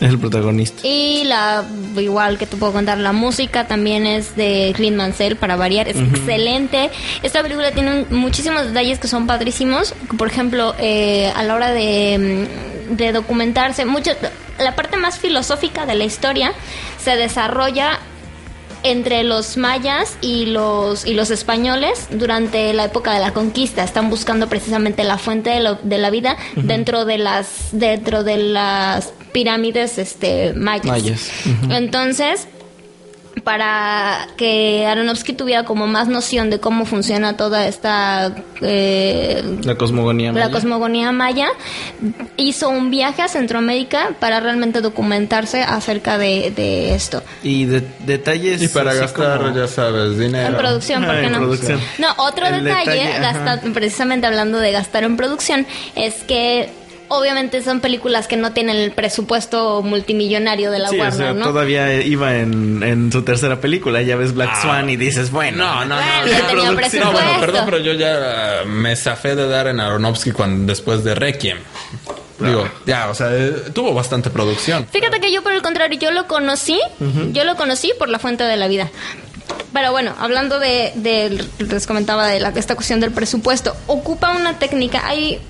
Es 0.00 0.10
el 0.10 0.18
protagonista. 0.18 0.80
Y 0.86 1.22
la 1.24 1.62
igual 1.96 2.36
que 2.36 2.46
te 2.46 2.56
puedo 2.56 2.72
contar, 2.72 2.98
la 2.98 3.12
música 3.12 3.66
también 3.68 4.06
es 4.06 4.34
de 4.34 4.72
Clint 4.74 4.96
Mansell 4.96 5.36
para 5.36 5.54
variar, 5.54 5.86
es 5.88 5.96
excelente. 5.96 6.90
Esta 7.22 7.42
película 7.42 7.70
tiene 7.70 8.00
un- 8.10 8.18
muchísimos 8.18 8.66
detalles 8.66 8.98
que 8.98 9.06
son 9.06 9.26
padrísimos. 9.28 9.94
Por 10.18 10.26
ejemplo, 10.28 10.74
eh, 10.78 11.32
a 11.36 11.42
la 11.44 11.54
hora 11.54 11.70
de, 11.70 12.46
mm, 12.90 12.96
de 12.96 13.12
documentarse, 13.12 13.84
mucho, 13.84 14.10
la 14.58 14.74
parte 14.74 14.96
más 14.96 15.18
filosófica 15.20 15.86
de 15.86 15.94
la 15.94 16.04
historia 16.04 16.52
se 16.98 17.14
desarrolla 17.16 18.00
entre 18.84 19.24
los 19.24 19.56
mayas 19.56 20.16
y 20.20 20.46
los 20.46 21.04
y 21.06 21.14
los 21.14 21.30
españoles 21.30 22.06
durante 22.10 22.72
la 22.74 22.84
época 22.84 23.12
de 23.12 23.18
la 23.20 23.32
conquista. 23.32 23.82
Están 23.82 24.10
buscando 24.10 24.48
precisamente 24.48 25.02
la 25.02 25.18
fuente 25.18 25.50
de, 25.50 25.60
lo- 25.60 25.78
de 25.82 25.98
la 25.98 26.10
vida 26.10 26.36
dentro 26.54 27.04
de 27.04 27.18
las 27.18 27.70
dentro 27.72 28.22
de 28.22 28.36
las 28.36 29.12
pirámides 29.32 29.98
este 29.98 30.52
mayas, 30.54 30.86
Mayas, 30.86 31.30
entonces 31.70 32.46
para 33.44 34.26
que 34.38 34.86
Aronofsky 34.86 35.34
tuviera 35.34 35.64
como 35.64 35.86
más 35.86 36.08
noción 36.08 36.48
de 36.50 36.58
cómo 36.60 36.86
funciona 36.86 37.36
toda 37.36 37.66
esta 37.68 38.34
eh, 38.62 39.42
La 39.62 39.74
cosmogonía. 39.76 40.32
la 40.32 40.40
maya. 40.40 40.50
cosmogonía 40.50 41.12
maya 41.12 41.48
hizo 42.36 42.70
un 42.70 42.90
viaje 42.90 43.22
a 43.22 43.28
Centroamérica 43.28 44.10
para 44.18 44.40
realmente 44.40 44.80
documentarse 44.80 45.62
acerca 45.62 46.16
de, 46.18 46.52
de 46.56 46.94
esto 46.94 47.22
Y 47.42 47.66
de- 47.66 47.86
detalles. 48.06 48.62
Y 48.62 48.68
para 48.68 48.94
gastar, 48.94 49.38
como- 49.40 49.54
ya 49.56 49.68
sabes, 49.68 50.18
dinero. 50.18 50.48
En 50.48 50.56
producción, 50.56 51.04
¿por 51.04 51.14
Ah, 51.14 51.20
qué 51.20 51.28
no? 51.28 51.38
producción. 51.38 51.80
No, 51.98 52.08
otro 52.18 52.46
El 52.46 52.64
detalle, 52.64 53.04
detalle, 53.20 53.70
precisamente 53.72 54.26
hablando 54.26 54.58
de 54.58 54.72
gastar 54.72 55.04
en 55.04 55.16
producción, 55.16 55.66
es 55.94 56.14
que 56.24 56.70
obviamente 57.08 57.62
son 57.62 57.80
películas 57.80 58.26
que 58.26 58.36
no 58.36 58.52
tienen 58.52 58.76
el 58.76 58.92
presupuesto 58.92 59.82
multimillonario 59.82 60.70
de 60.70 60.78
la 60.78 60.88
Sí, 60.88 60.96
o 60.96 61.00
Warner, 61.00 61.18
sea, 61.18 61.32
¿no? 61.32 61.44
todavía 61.44 62.00
iba 62.02 62.36
en, 62.36 62.82
en 62.82 63.12
su 63.12 63.22
tercera 63.22 63.60
película. 63.60 64.02
Ya 64.02 64.16
ves 64.16 64.34
Black 64.34 64.60
Swan 64.62 64.88
y 64.90 64.96
dices, 64.96 65.30
bueno. 65.30 65.64
No, 65.64 65.84
no, 65.84 65.94
Bueno, 65.96 66.10
no. 66.20 66.26
ya 66.26 66.46
tenía 66.46 66.46
Producción. 66.48 66.76
presupuesto. 66.76 67.12
No, 67.12 67.12
bueno, 67.12 67.40
perdón, 67.40 67.62
pero 67.66 67.78
yo 67.78 67.92
ya 67.92 68.62
eh, 68.62 68.64
me 68.66 68.96
zafé 68.96 69.34
de 69.36 69.48
Darren 69.48 69.80
Aronofsky 69.80 70.32
cuando, 70.32 70.66
después 70.72 71.04
de 71.04 71.14
Requiem. 71.14 71.58
Digo, 72.40 72.68
ya, 72.84 73.08
o 73.10 73.14
sea, 73.14 73.28
eh, 73.32 73.52
tuvo 73.72 73.94
bastante 73.94 74.28
producción. 74.28 74.86
Fíjate 74.90 75.20
que 75.20 75.32
yo 75.32 75.42
por 75.42 75.52
el 75.52 75.62
contrario, 75.62 75.98
yo 76.00 76.10
lo 76.10 76.26
conocí, 76.26 76.78
yo 77.32 77.44
lo 77.44 77.54
conocí 77.56 77.92
por 77.98 78.08
la 78.08 78.18
fuente 78.18 78.42
de 78.44 78.56
la 78.56 78.66
vida. 78.66 78.90
Pero 79.72 79.92
bueno, 79.92 80.14
hablando 80.18 80.58
de, 80.58 80.92
de- 80.96 81.44
les 81.58 81.86
comentaba 81.86 82.26
de 82.26 82.40
la, 82.40 82.48
esta 82.50 82.74
cuestión 82.74 82.98
del 83.00 83.12
presupuesto, 83.12 83.76
ocupa 83.86 84.32
una 84.32 84.58
técnica, 84.58 85.02
hay 85.06 85.40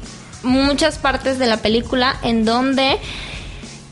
muchas 0.44 0.98
partes 0.98 1.38
de 1.38 1.46
la 1.46 1.56
película 1.58 2.16
en 2.22 2.44
donde 2.44 2.98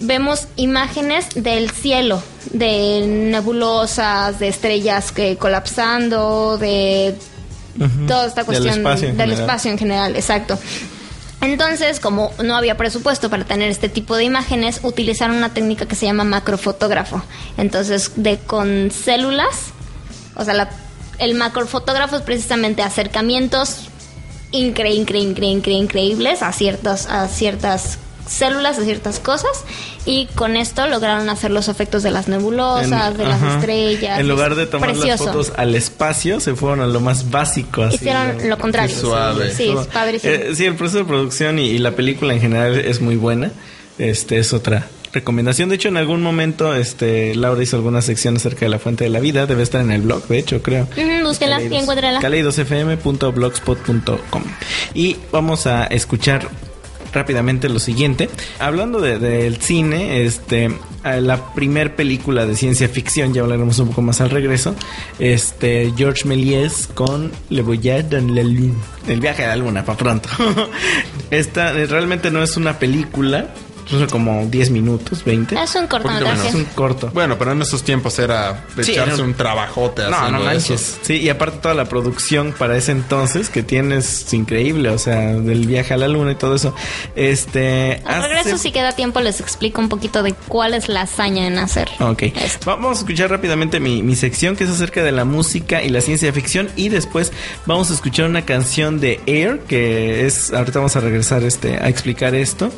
vemos 0.00 0.48
imágenes 0.56 1.26
del 1.34 1.70
cielo, 1.70 2.22
de 2.52 3.04
nebulosas, 3.06 4.38
de 4.38 4.48
estrellas 4.48 5.12
que 5.12 5.36
colapsando, 5.36 6.58
de 6.58 7.16
toda 8.06 8.26
esta 8.26 8.40
Del 8.42 8.46
cuestión 8.46 8.78
espacio 8.78 9.08
en 9.08 9.16
del 9.16 9.30
espacio 9.32 9.70
en 9.70 9.78
general, 9.78 10.16
exacto. 10.16 10.58
Entonces, 11.40 11.98
como 11.98 12.30
no 12.42 12.54
había 12.56 12.76
presupuesto 12.76 13.28
para 13.30 13.44
tener 13.44 13.68
este 13.70 13.88
tipo 13.88 14.16
de 14.16 14.24
imágenes, 14.24 14.80
utilizaron 14.84 15.36
una 15.36 15.52
técnica 15.52 15.86
que 15.86 15.96
se 15.96 16.06
llama 16.06 16.22
macrofotógrafo. 16.24 17.22
Entonces, 17.56 18.12
de 18.16 18.38
con 18.38 18.90
células, 18.92 19.72
o 20.36 20.44
sea, 20.44 20.54
la- 20.54 20.70
el 21.18 21.34
macrofotógrafo 21.34 22.16
es 22.16 22.22
precisamente 22.22 22.82
acercamientos 22.82 23.88
incre, 24.52 24.92
incre, 24.94 25.18
incre, 25.18 25.46
incre- 25.46 25.72
increíbles 25.76 26.42
a 26.42 26.52
ciertas, 26.52 27.06
a 27.06 27.26
ciertas 27.28 27.98
células, 28.26 28.78
a 28.78 28.84
ciertas 28.84 29.18
cosas, 29.18 29.50
y 30.06 30.26
con 30.36 30.56
esto 30.56 30.86
lograron 30.86 31.28
hacer 31.28 31.50
los 31.50 31.68
efectos 31.68 32.02
de 32.04 32.10
las 32.12 32.28
nebulosas, 32.28 33.10
En- 33.12 33.16
de 33.18 33.24
las 33.26 33.42
estrellas. 33.42 34.20
En 34.20 34.28
lugar 34.28 34.54
de 34.54 34.66
tomar 34.66 34.90
las 34.90 34.98
precioso. 34.98 35.24
fotos 35.26 35.52
al 35.56 35.74
espacio, 35.74 36.38
se 36.40 36.54
fueron 36.54 36.80
a 36.80 36.86
lo 36.86 37.00
más 37.00 37.30
básico. 37.30 37.82
Así, 37.82 37.96
Hicieron 37.96 38.38
¿no? 38.38 38.44
lo 38.44 38.58
contrario. 38.58 38.96
Suave. 38.96 39.52
Sí, 39.52 39.68
es 39.76 39.86
padrísimo. 39.88 40.32
Eh, 40.32 40.52
sí, 40.54 40.64
el 40.64 40.76
proceso 40.76 40.98
de 40.98 41.04
producción 41.04 41.58
y, 41.58 41.66
y 41.66 41.78
la 41.78 41.90
película 41.92 42.32
en 42.32 42.40
general 42.40 42.78
es 42.78 43.00
muy 43.00 43.16
buena. 43.16 43.50
Este 43.98 44.38
es 44.38 44.52
otra 44.52 44.86
recomendación. 45.12 45.68
De 45.68 45.76
hecho, 45.76 45.88
en 45.88 45.96
algún 45.96 46.22
momento, 46.22 46.74
este, 46.74 47.34
Laura 47.34 47.62
hizo 47.62 47.76
alguna 47.76 48.02
sección 48.02 48.36
acerca 48.36 48.60
de 48.66 48.70
la 48.70 48.78
fuente 48.78 49.04
de 49.04 49.10
la 49.10 49.20
vida. 49.20 49.46
Debe 49.46 49.62
estar 49.62 49.80
en 49.80 49.90
el 49.92 50.02
blog, 50.02 50.26
de 50.28 50.38
hecho, 50.38 50.62
creo. 50.62 50.88
Ujú, 50.96 51.26
búsquenla 51.28 51.62
y 51.62 51.74
encuéntrenla. 51.76 52.20
Kaleidosfm.blogspot.com. 52.20 54.42
Y 54.94 55.16
vamos 55.30 55.66
a 55.66 55.84
escuchar 55.86 56.48
rápidamente 57.12 57.68
lo 57.68 57.78
siguiente. 57.78 58.30
Hablando 58.58 59.00
de- 59.00 59.18
del 59.18 59.58
cine, 59.60 60.24
este, 60.24 60.70
la 61.04 61.52
primer 61.54 61.94
película 61.94 62.46
de 62.46 62.56
ciencia 62.56 62.88
ficción, 62.88 63.34
ya 63.34 63.42
hablaremos 63.42 63.78
un 63.80 63.88
poco 63.88 64.00
más 64.00 64.22
al 64.22 64.30
regreso, 64.30 64.74
este, 65.18 65.92
George 65.94 66.26
Méliès 66.26 66.88
con 66.94 67.30
Le 67.50 67.60
Voyage 67.60 68.04
dans 68.04 68.30
la 68.34 68.42
Lune, 68.42 68.76
el 69.08 69.20
viaje 69.20 69.44
a 69.44 69.48
la 69.48 69.56
luna, 69.56 69.84
para 69.84 69.98
pronto. 69.98 70.30
Esta 71.30 71.78
eh, 71.78 71.84
realmente 71.86 72.30
no 72.30 72.42
es 72.42 72.56
una 72.56 72.78
película, 72.78 73.48
como 74.10 74.46
10 74.46 74.70
minutos, 74.70 75.24
20. 75.24 75.54
Es 75.60 75.74
un 75.74 75.84
Es 75.84 75.88
cortometraje. 75.90 76.56
un 76.56 76.64
corto. 76.64 77.10
Bueno, 77.12 77.36
pero 77.38 77.52
en 77.52 77.62
esos 77.62 77.82
tiempos 77.82 78.18
era 78.18 78.64
de 78.76 78.84
Sí, 78.84 78.92
echarse 78.92 79.14
era- 79.14 79.24
un 79.24 79.34
trabajote 79.34 80.02
No, 80.02 80.16
haciendo 80.16 80.38
no 80.44 80.50
eso. 80.50 80.70
manches. 80.72 80.98
Sí, 81.02 81.14
y 81.18 81.28
aparte 81.28 81.58
toda 81.58 81.74
la 81.74 81.84
producción 81.86 82.54
para 82.58 82.76
ese 82.76 82.92
entonces 82.92 83.48
que 83.50 83.62
tienes 83.62 84.22
es 84.26 84.34
increíble, 84.34 84.88
o 84.90 84.98
sea, 84.98 85.32
del 85.34 85.66
viaje 85.66 85.94
a 85.94 85.96
la 85.96 86.08
luna 86.08 86.32
y 86.32 86.34
todo 86.36 86.54
eso. 86.54 86.74
Este, 87.14 88.02
Al 88.04 88.20
hace- 88.20 88.28
regreso, 88.28 88.58
si 88.58 88.72
queda 88.72 88.92
tiempo, 88.92 89.20
les 89.20 89.40
explico 89.40 89.80
un 89.80 89.88
poquito 89.88 90.22
de 90.22 90.32
cuál 90.48 90.74
es 90.74 90.88
la 90.88 91.02
hazaña 91.02 91.46
en 91.46 91.58
hacer. 91.58 91.88
Ok, 92.00 92.22
esto. 92.22 92.66
vamos 92.66 92.98
a 92.98 93.00
escuchar 93.00 93.30
rápidamente 93.30 93.80
mi, 93.80 94.02
mi 94.02 94.16
sección 94.16 94.56
que 94.56 94.64
es 94.64 94.70
acerca 94.70 95.02
de 95.02 95.12
la 95.12 95.24
música 95.24 95.82
y 95.82 95.88
la 95.90 96.00
ciencia 96.00 96.32
ficción 96.32 96.68
y 96.76 96.88
después 96.88 97.32
vamos 97.66 97.90
a 97.90 97.94
escuchar 97.94 98.26
una 98.28 98.44
canción 98.44 99.00
de 99.00 99.20
Air 99.26 99.60
que 99.68 100.26
es, 100.26 100.52
ahorita 100.52 100.78
vamos 100.78 100.96
a 100.96 101.00
regresar 101.00 101.42
este, 101.44 101.76
a 101.76 101.88
explicar 101.88 102.34
esto, 102.34 102.70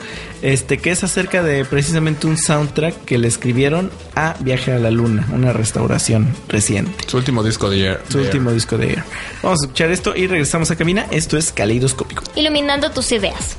este 0.42 0.78
que 0.78 0.90
es 0.90 1.03
acerca 1.05 1.42
de 1.42 1.64
precisamente 1.64 2.26
un 2.26 2.36
soundtrack 2.36 3.05
que 3.05 3.18
le 3.18 3.28
escribieron 3.28 3.90
a 4.14 4.34
Viaje 4.40 4.72
a 4.72 4.78
la 4.78 4.90
Luna, 4.90 5.26
una 5.32 5.52
restauración 5.52 6.34
reciente. 6.48 6.92
Su 7.07 7.16
último 7.16 7.42
disco 7.42 7.70
de 7.70 7.86
Air. 7.86 8.00
Su 8.09 8.18
último 8.18 8.50
disco 8.52 8.76
de 8.76 8.88
Air. 8.88 9.05
Vamos 9.42 9.61
a 9.61 9.64
escuchar 9.64 9.90
esto 9.90 10.16
y 10.16 10.26
regresamos 10.26 10.70
a 10.70 10.76
cabina. 10.76 11.07
Esto 11.11 11.36
es 11.36 11.52
Caleidoscópico. 11.52 12.22
Iluminando 12.34 12.90
tus 12.90 13.12
ideas. 13.12 13.57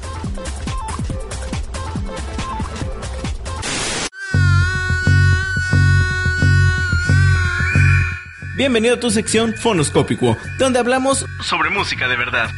Bienvenido 8.56 8.96
a 8.96 9.00
tu 9.00 9.12
sección 9.12 9.54
Fonoscópico, 9.54 10.38
donde 10.58 10.80
hablamos 10.80 11.26
sobre 11.42 11.70
música 11.70 12.08
de 12.08 12.16
verdad. 12.16 12.50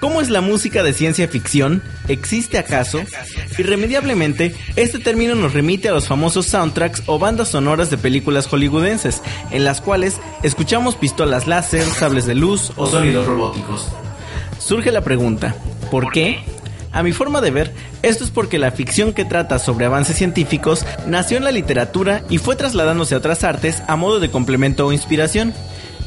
¿Cómo 0.00 0.20
es 0.20 0.28
la 0.28 0.42
música 0.42 0.82
de 0.82 0.92
ciencia 0.92 1.26
ficción? 1.26 1.82
¿Existe 2.08 2.58
acaso? 2.58 3.00
Irremediablemente, 3.58 4.54
este 4.76 4.98
término 4.98 5.34
nos 5.34 5.54
remite 5.54 5.88
a 5.88 5.92
los 5.92 6.06
famosos 6.06 6.46
soundtracks 6.46 7.02
o 7.06 7.18
bandas 7.18 7.48
sonoras 7.48 7.88
de 7.88 7.96
películas 7.96 8.46
hollywoodenses, 8.46 9.22
en 9.50 9.64
las 9.64 9.80
cuales 9.80 10.20
escuchamos 10.42 10.96
pistolas 10.96 11.46
láser, 11.46 11.82
sables 11.82 12.26
de 12.26 12.34
luz 12.34 12.72
o 12.76 12.86
sonidos 12.86 13.26
robóticos. 13.26 13.88
Surge 14.58 14.92
la 14.92 15.00
pregunta, 15.00 15.54
¿por 15.90 16.12
qué? 16.12 16.40
A 16.92 17.02
mi 17.02 17.12
forma 17.12 17.40
de 17.40 17.50
ver, 17.50 17.74
esto 18.02 18.24
es 18.24 18.30
porque 18.30 18.58
la 18.58 18.70
ficción 18.70 19.12
que 19.12 19.24
trata 19.24 19.58
sobre 19.58 19.86
avances 19.86 20.16
científicos 20.16 20.84
nació 21.06 21.36
en 21.36 21.44
la 21.44 21.52
literatura 21.52 22.22
y 22.30 22.38
fue 22.38 22.56
trasladándose 22.56 23.14
a 23.14 23.18
otras 23.18 23.44
artes 23.44 23.82
a 23.86 23.96
modo 23.96 24.20
de 24.20 24.30
complemento 24.30 24.86
o 24.86 24.92
inspiración. 24.92 25.54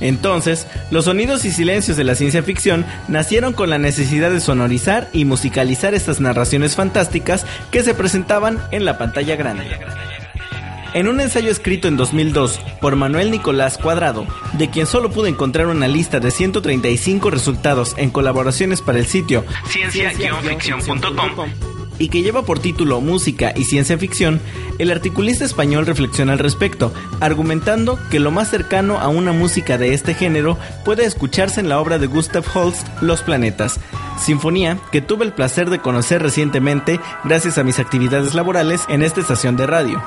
Entonces, 0.01 0.67
los 0.91 1.05
sonidos 1.05 1.45
y 1.45 1.51
silencios 1.51 1.97
de 1.97 2.03
la 2.03 2.15
ciencia 2.15 2.43
ficción 2.43 2.85
nacieron 3.07 3.53
con 3.53 3.69
la 3.69 3.77
necesidad 3.77 4.31
de 4.31 4.39
sonorizar 4.39 5.09
y 5.13 5.25
musicalizar 5.25 5.93
estas 5.93 6.19
narraciones 6.19 6.75
fantásticas 6.75 7.45
que 7.71 7.83
se 7.83 7.93
presentaban 7.93 8.59
en 8.71 8.85
la 8.85 8.97
pantalla 8.97 9.35
grande. 9.35 9.65
En 10.93 11.07
un 11.07 11.21
ensayo 11.21 11.51
escrito 11.51 11.87
en 11.87 11.97
2002 11.97 12.59
por 12.81 12.95
Manuel 12.95 13.29
Nicolás 13.29 13.77
Cuadrado, 13.77 14.25
de 14.53 14.71
quien 14.71 14.87
solo 14.87 15.11
pude 15.11 15.29
encontrar 15.29 15.67
una 15.67 15.87
lista 15.87 16.19
de 16.19 16.31
135 16.31 17.29
resultados 17.29 17.93
en 17.97 18.09
colaboraciones 18.09 18.81
para 18.81 18.97
el 18.97 19.05
sitio 19.05 19.45
ciencia-ficción.com, 19.67 21.51
y 21.99 22.09
que 22.09 22.23
lleva 22.23 22.43
por 22.43 22.59
título 22.59 23.01
Música 23.01 23.53
y 23.55 23.65
Ciencia 23.65 23.97
Ficción, 23.97 24.41
el 24.79 24.89
articulista 24.89 25.45
español 25.45 25.85
reflexiona 25.85 26.33
al 26.33 26.39
respecto, 26.39 26.91
argumentando 27.19 27.99
que 28.09 28.19
lo 28.19 28.31
más 28.31 28.49
cercano 28.49 28.97
a 28.99 29.09
una 29.09 29.33
música 29.33 29.77
de 29.77 29.93
este 29.93 30.13
género 30.13 30.57
puede 30.85 31.05
escucharse 31.05 31.59
en 31.59 31.69
la 31.69 31.79
obra 31.79 31.99
de 31.99 32.07
Gustav 32.07 32.45
Holst, 32.53 32.87
Los 33.01 33.21
Planetas, 33.21 33.79
sinfonía 34.19 34.79
que 34.91 35.01
tuve 35.01 35.25
el 35.25 35.33
placer 35.33 35.69
de 35.69 35.79
conocer 35.79 36.21
recientemente 36.21 36.99
gracias 37.23 37.57
a 37.57 37.63
mis 37.63 37.79
actividades 37.79 38.33
laborales 38.33 38.81
en 38.89 39.03
esta 39.03 39.21
estación 39.21 39.57
de 39.57 39.67
radio. 39.67 40.01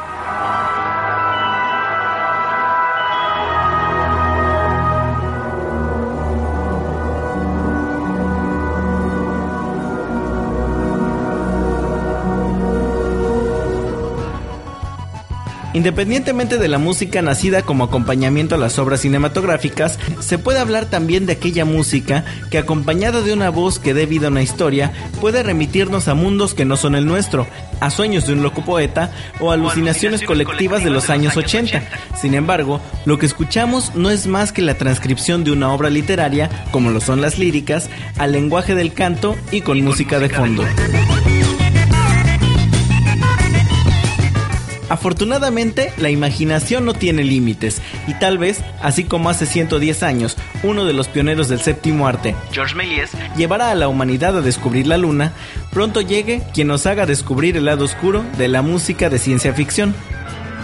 Independientemente 15.74 16.58
de 16.58 16.68
la 16.68 16.78
música 16.78 17.22
nacida 17.22 17.62
como 17.62 17.84
acompañamiento 17.84 18.54
a 18.54 18.58
las 18.58 18.78
obras 18.78 19.00
cinematográficas, 19.00 19.98
se 20.20 20.38
puede 20.38 20.58
hablar 20.58 20.86
también 20.86 21.26
de 21.26 21.32
aquella 21.32 21.64
música 21.64 22.24
que 22.50 22.58
acompañada 22.58 23.22
de 23.22 23.32
una 23.32 23.50
voz 23.50 23.78
que 23.78 23.94
dé 23.94 24.06
vida 24.06 24.26
a 24.26 24.30
una 24.30 24.42
historia 24.42 24.92
puede 25.20 25.42
remitirnos 25.42 26.08
a 26.08 26.14
mundos 26.14 26.54
que 26.54 26.64
no 26.64 26.76
son 26.76 26.94
el 26.94 27.06
nuestro, 27.06 27.46
a 27.80 27.90
sueños 27.90 28.26
de 28.26 28.34
un 28.34 28.42
loco 28.42 28.64
poeta 28.64 29.12
o 29.40 29.50
alucinaciones 29.50 30.22
colectivas 30.22 30.84
de 30.84 30.90
los 30.90 31.10
años 31.10 31.36
80. 31.36 31.82
Sin 32.20 32.34
embargo, 32.34 32.80
lo 33.06 33.18
que 33.18 33.26
escuchamos 33.26 33.94
no 33.94 34.10
es 34.10 34.26
más 34.26 34.52
que 34.52 34.62
la 34.62 34.74
transcripción 34.74 35.42
de 35.42 35.52
una 35.52 35.72
obra 35.72 35.90
literaria, 35.90 36.50
como 36.70 36.90
lo 36.90 37.00
son 37.00 37.20
las 37.20 37.38
líricas, 37.38 37.88
al 38.18 38.32
lenguaje 38.32 38.74
del 38.74 38.92
canto 38.92 39.36
y 39.50 39.62
con 39.62 39.82
música 39.82 40.18
de 40.18 40.28
fondo. 40.28 40.64
Afortunadamente, 44.92 45.90
la 45.96 46.10
imaginación 46.10 46.84
no 46.84 46.92
tiene 46.92 47.24
límites 47.24 47.80
y 48.06 48.12
tal 48.12 48.36
vez, 48.36 48.60
así 48.82 49.04
como 49.04 49.30
hace 49.30 49.46
110 49.46 50.02
años, 50.02 50.36
uno 50.62 50.84
de 50.84 50.92
los 50.92 51.08
pioneros 51.08 51.48
del 51.48 51.62
séptimo 51.62 52.06
arte, 52.06 52.34
Georges 52.52 52.76
Méliès, 52.76 53.10
llevará 53.34 53.70
a 53.70 53.74
la 53.74 53.88
humanidad 53.88 54.36
a 54.36 54.42
descubrir 54.42 54.86
la 54.86 54.98
luna, 54.98 55.32
pronto 55.70 56.02
llegue 56.02 56.42
quien 56.52 56.68
nos 56.68 56.84
haga 56.84 57.06
descubrir 57.06 57.56
el 57.56 57.64
lado 57.64 57.86
oscuro 57.86 58.22
de 58.36 58.48
la 58.48 58.60
música 58.60 59.08
de 59.08 59.18
ciencia 59.18 59.54
ficción. 59.54 59.94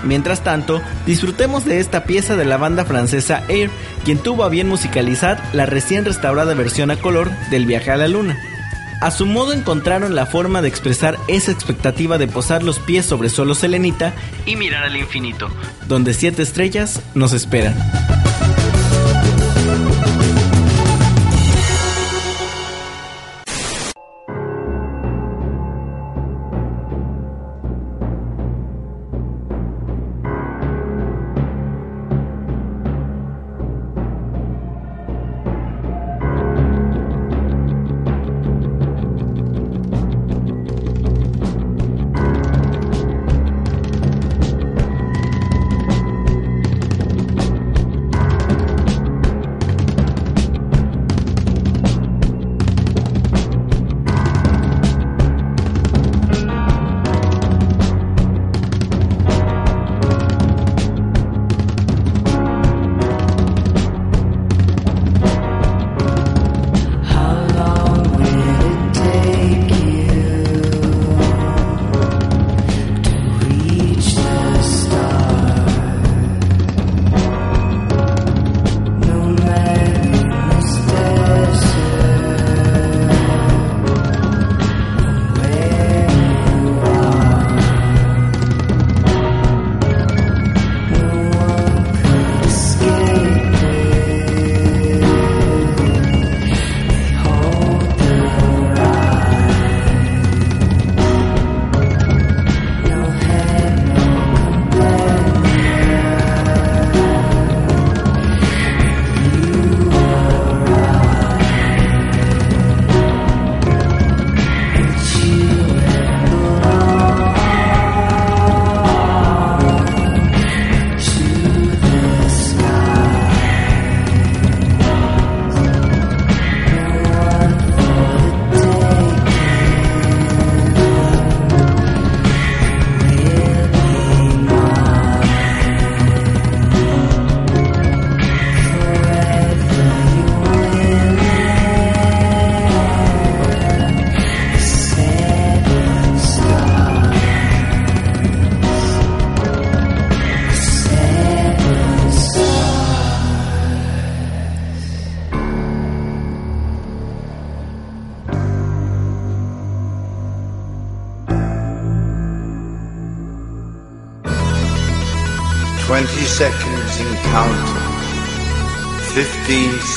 Mientras 0.05 0.45
tanto, 0.45 0.83
disfrutemos 1.07 1.65
de 1.65 1.81
esta 1.81 2.05
pieza 2.05 2.37
de 2.37 2.45
la 2.45 2.59
banda 2.59 2.85
francesa 2.85 3.45
Air, 3.49 3.71
quien 4.05 4.19
tuvo 4.19 4.45
a 4.45 4.51
bien 4.51 4.69
musicalizar 4.69 5.43
la 5.55 5.65
recién 5.65 6.05
restaurada 6.05 6.53
versión 6.53 6.91
a 6.91 6.97
color 6.97 7.31
del 7.49 7.65
viaje 7.65 7.93
a 7.93 7.97
la 7.97 8.09
luna. 8.09 8.39
A 9.01 9.13
su 9.13 9.27
modo 9.27 9.53
encontraron 9.53 10.17
la 10.17 10.27
forma 10.27 10.61
de 10.61 10.69
expresar 10.69 11.19
esa 11.29 11.53
expectativa 11.53 12.19
de 12.19 12.27
posar 12.27 12.65
los 12.65 12.81
pies 12.81 13.07
sobre 13.07 13.31
suelo 13.31 13.55
selenita 13.55 14.13
y 14.45 14.57
mirar 14.57 14.85
al 14.85 14.97
infinito, 14.97 15.49
donde 15.87 16.15
siete 16.15 16.43
estrellas 16.43 17.01
nos 17.15 17.33
esperan. 17.33 17.77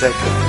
second. 0.02 0.41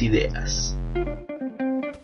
Ideas. 0.00 0.76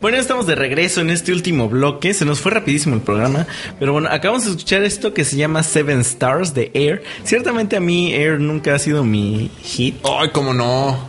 Bueno, 0.01 0.17
estamos 0.19 0.47
de 0.47 0.55
regreso 0.55 1.01
en 1.01 1.11
este 1.11 1.33
último 1.33 1.69
bloque. 1.69 2.15
Se 2.15 2.25
nos 2.25 2.41
fue 2.41 2.53
rapidísimo 2.53 2.95
el 2.95 3.01
programa. 3.01 3.47
Pero 3.81 3.93
bueno, 3.93 4.09
acabamos 4.09 4.45
de 4.45 4.53
escuchar 4.53 4.85
esto 4.85 5.13
que 5.13 5.25
se 5.25 5.37
llama 5.37 5.65
Seven 5.65 6.01
Stars 6.01 6.55
de 6.55 6.71
Air. 6.75 7.03
Ciertamente 7.25 7.77
a 7.77 7.81
mí 7.81 8.15
Air 8.15 8.39
nunca 8.39 8.77
ha 8.77 8.79
sido 8.79 9.03
mi 9.03 9.51
hit. 9.61 9.97
Ay, 10.05 10.29
cómo 10.31 10.55
no. 10.55 11.09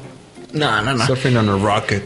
No, 0.53 0.81
no, 0.81 0.93
no. 0.95 1.05
Surfing 1.05 1.37
on 1.37 1.49
a 1.49 1.55
rocket. 1.57 2.03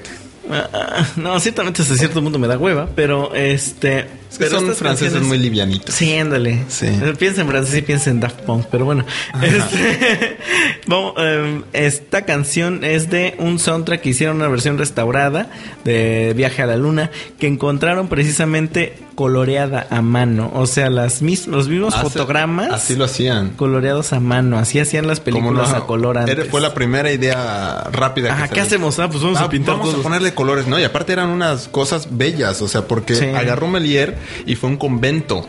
Ah, 0.50 0.70
ah, 0.74 1.08
no, 1.16 1.40
ciertamente 1.40 1.82
hasta 1.82 1.96
cierto 1.96 2.22
punto 2.22 2.38
me 2.38 2.48
da 2.48 2.58
hueva. 2.58 2.90
Pero 2.94 3.34
este. 3.34 4.23
Es 4.34 4.40
que 4.40 4.46
pero 4.46 4.60
son 4.62 4.74
franceses 4.76 5.22
muy 5.22 5.38
livianitos. 5.38 5.94
Sí, 5.94 6.12
ándale. 6.18 6.64
Sí. 6.68 6.88
Piensa 7.20 7.42
en 7.42 7.48
francés 7.48 7.76
y 7.78 7.82
piensa 7.84 8.10
en 8.10 8.20
Daft 8.20 8.42
Punk, 8.42 8.66
pero 8.72 8.84
bueno. 8.86 9.06
Este, 9.44 10.38
eh, 11.18 11.62
esta 11.74 12.24
canción 12.24 12.84
es 12.84 13.10
de 13.12 13.36
un 13.38 13.60
soundtrack 13.60 14.02
que 14.02 14.10
hicieron 14.10 14.38
una 14.38 14.48
versión 14.48 14.78
restaurada 14.80 15.50
de 15.84 16.34
Viaje 16.36 16.62
a 16.64 16.66
la 16.66 16.78
Luna 16.78 17.12
que 17.40 17.46
encontraron 17.48 18.08
precisamente 18.08 18.96
coloreada 19.16 19.86
a 19.92 20.02
mano. 20.02 20.52
O 20.56 20.66
sea, 20.66 20.90
las 20.90 21.22
mis- 21.22 21.46
los 21.46 21.68
mismos 21.68 21.94
Hace- 21.94 22.04
fotogramas 22.10 22.72
Así 22.72 22.96
lo 22.96 23.06
hacían. 23.06 23.50
coloreados 23.52 24.12
a 24.14 24.20
mano. 24.20 24.58
Así 24.58 24.80
hacían 24.80 25.06
las 25.08 25.20
películas 25.20 25.70
no- 25.70 25.78
a 25.78 25.86
color 25.86 26.18
antes. 26.18 26.36
era- 26.36 26.46
Fue 26.46 26.60
la 26.62 26.74
primera 26.74 27.12
idea 27.12 27.84
rápida. 27.92 28.34
Ajá, 28.34 28.48
que 28.48 28.56
¿qué 28.56 28.62
hacemos? 28.62 28.98
Ah, 28.98 29.10
pues 29.10 29.22
vamos 29.22 29.40
a 29.40 29.44
Ah, 29.44 29.50
pintar 29.50 29.76
vamos 29.76 29.90
todos. 29.92 30.00
a 30.00 30.04
ponerle 30.04 30.34
colores, 30.34 30.66
¿no? 30.68 30.80
Y 30.80 30.84
aparte 30.84 31.14
eran 31.14 31.30
unas 31.30 31.68
cosas 31.68 32.08
bellas, 32.18 32.62
o 32.64 32.68
sea, 32.68 32.88
porque 32.88 33.14
Sí. 33.16 33.26
agarró 33.26 33.68
Melier 33.68 34.18
y 34.46 34.56
fue 34.56 34.70
un 34.70 34.78
convento. 34.78 35.46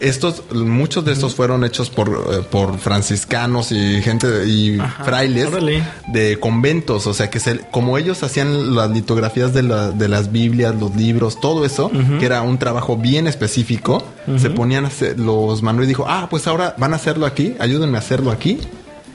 Estos, 0.00 0.42
muchos 0.54 1.04
de 1.04 1.12
estos 1.12 1.34
fueron 1.34 1.64
hechos 1.64 1.90
por, 1.90 2.08
eh, 2.08 2.38
por 2.50 2.78
franciscanos 2.78 3.72
y 3.72 4.00
gente 4.00 4.46
y 4.48 4.80
Ajá, 4.80 5.04
frailes 5.04 5.48
órale. 5.48 5.82
de 6.08 6.38
conventos, 6.40 7.06
o 7.06 7.12
sea 7.12 7.28
que 7.28 7.38
se, 7.38 7.58
como 7.70 7.98
ellos 7.98 8.22
hacían 8.22 8.74
las 8.74 8.90
litografías 8.90 9.52
de, 9.52 9.62
la- 9.62 9.90
de 9.90 10.08
las 10.08 10.32
Biblias, 10.32 10.74
los 10.80 10.96
libros, 10.96 11.38
todo 11.42 11.66
eso, 11.66 11.90
que 12.18 12.24
era 12.24 12.40
un 12.40 12.56
trabajo 12.58 12.96
bien 12.96 13.26
específico, 13.26 14.02
se 14.38 14.48
ponían 14.48 14.86
a 14.86 14.88
hacer, 14.88 15.20
los 15.20 15.62
Manuel 15.62 15.86
dijo, 15.86 16.06
ah, 16.08 16.26
pues 16.30 16.46
ahora 16.46 16.74
van 16.78 16.94
a 16.94 16.96
hacerlo 16.96 17.26
aquí, 17.26 17.54
ayúdenme 17.60 17.98
a 17.98 18.00
hacerlo 18.00 18.30
aquí, 18.30 18.60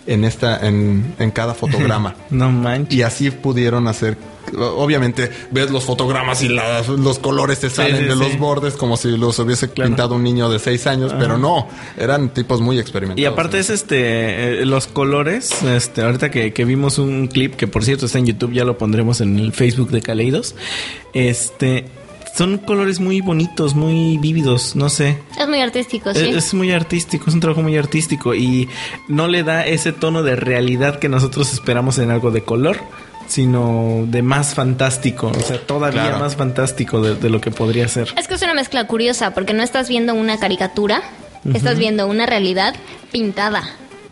en 0.07 0.23
esta, 0.23 0.65
en, 0.67 1.13
en 1.19 1.31
cada 1.31 1.53
fotograma. 1.53 2.15
No 2.29 2.49
manches. 2.51 2.97
Y 2.97 3.01
así 3.03 3.29
pudieron 3.31 3.87
hacer. 3.87 4.17
Obviamente, 4.57 5.29
ves 5.51 5.69
los 5.71 5.83
fotogramas 5.83 6.41
y 6.41 6.47
las- 6.47 6.87
los 6.87 7.19
colores 7.19 7.59
te 7.59 7.69
salen 7.69 7.97
sí, 7.97 8.03
de 8.05 8.13
sí. 8.13 8.17
los 8.19 8.37
bordes 8.39 8.75
como 8.75 8.95
si 8.95 9.09
los 9.17 9.37
hubiese 9.39 9.69
Claro. 9.69 9.89
pintado 9.89 10.15
un 10.15 10.23
niño 10.23 10.49
de 10.49 10.57
seis 10.59 10.87
años, 10.87 11.13
pero 11.19 11.37
no, 11.37 11.67
eran 11.97 12.29
tipos 12.29 12.61
muy 12.61 12.79
experimentados. 12.79 13.19
Y 13.21 13.25
aparte 13.25 13.59
es 13.59 13.69
este, 13.69 14.61
eh, 14.61 14.65
los 14.65 14.87
colores, 14.87 15.51
este, 15.63 16.01
ahorita 16.01 16.31
que, 16.31 16.53
que 16.53 16.63
vimos 16.63 16.97
un 16.97 17.27
clip 17.27 17.55
que 17.55 17.67
por 17.67 17.83
cierto 17.83 18.05
está 18.05 18.19
en 18.19 18.27
YouTube, 18.27 18.53
ya 18.53 18.63
lo 18.63 18.77
pondremos 18.77 19.19
en 19.19 19.37
el 19.37 19.51
Facebook 19.51 19.89
de 19.91 20.01
Caleidos, 20.01 20.55
este, 21.13 21.83
son 22.37 22.57
colores 22.59 22.99
muy 22.99 23.21
bonitos, 23.21 23.73
muy 23.75 24.17
vívidos, 24.19 24.75
no 24.75 24.89
sé. 24.89 25.17
Es 25.39 25.47
muy 25.47 25.59
artístico, 25.61 26.13
sí. 26.13 26.29
Es, 26.29 26.35
es 26.35 26.53
muy 26.53 26.71
artístico, 26.71 27.25
es 27.27 27.33
un 27.33 27.39
trabajo 27.39 27.63
muy 27.63 27.75
artístico 27.77 28.35
y 28.35 28.69
no 29.07 29.27
le 29.27 29.43
da 29.43 29.65
ese 29.65 29.91
tono 29.91 30.21
de 30.23 30.35
realidad 30.35 30.99
que 30.99 31.09
nosotros 31.09 31.51
esperamos 31.51 31.97
en 31.97 32.11
algo 32.11 32.29
de 32.31 32.43
color, 32.43 32.77
sino 33.27 34.05
de 34.07 34.21
más 34.21 34.53
fantástico, 34.53 35.27
o 35.35 35.41
sea, 35.41 35.59
todavía 35.59 36.03
Claro. 36.03 36.19
más 36.19 36.35
fantástico 36.35 37.01
de, 37.01 37.15
de 37.15 37.29
lo 37.29 37.41
que 37.41 37.51
podría 37.51 37.87
ser. 37.87 38.13
Es 38.17 38.27
que 38.27 38.35
es 38.35 38.41
una 38.41 38.53
mezcla 38.53 38.87
curiosa 38.87 39.33
porque 39.33 39.53
no 39.53 39.63
estás 39.63 39.89
viendo 39.89 40.13
una 40.13 40.37
caricatura, 40.39 41.01
estás 41.53 41.77
viendo 41.77 42.07
una 42.07 42.25
realidad 42.25 42.75
pintada. 43.11 43.63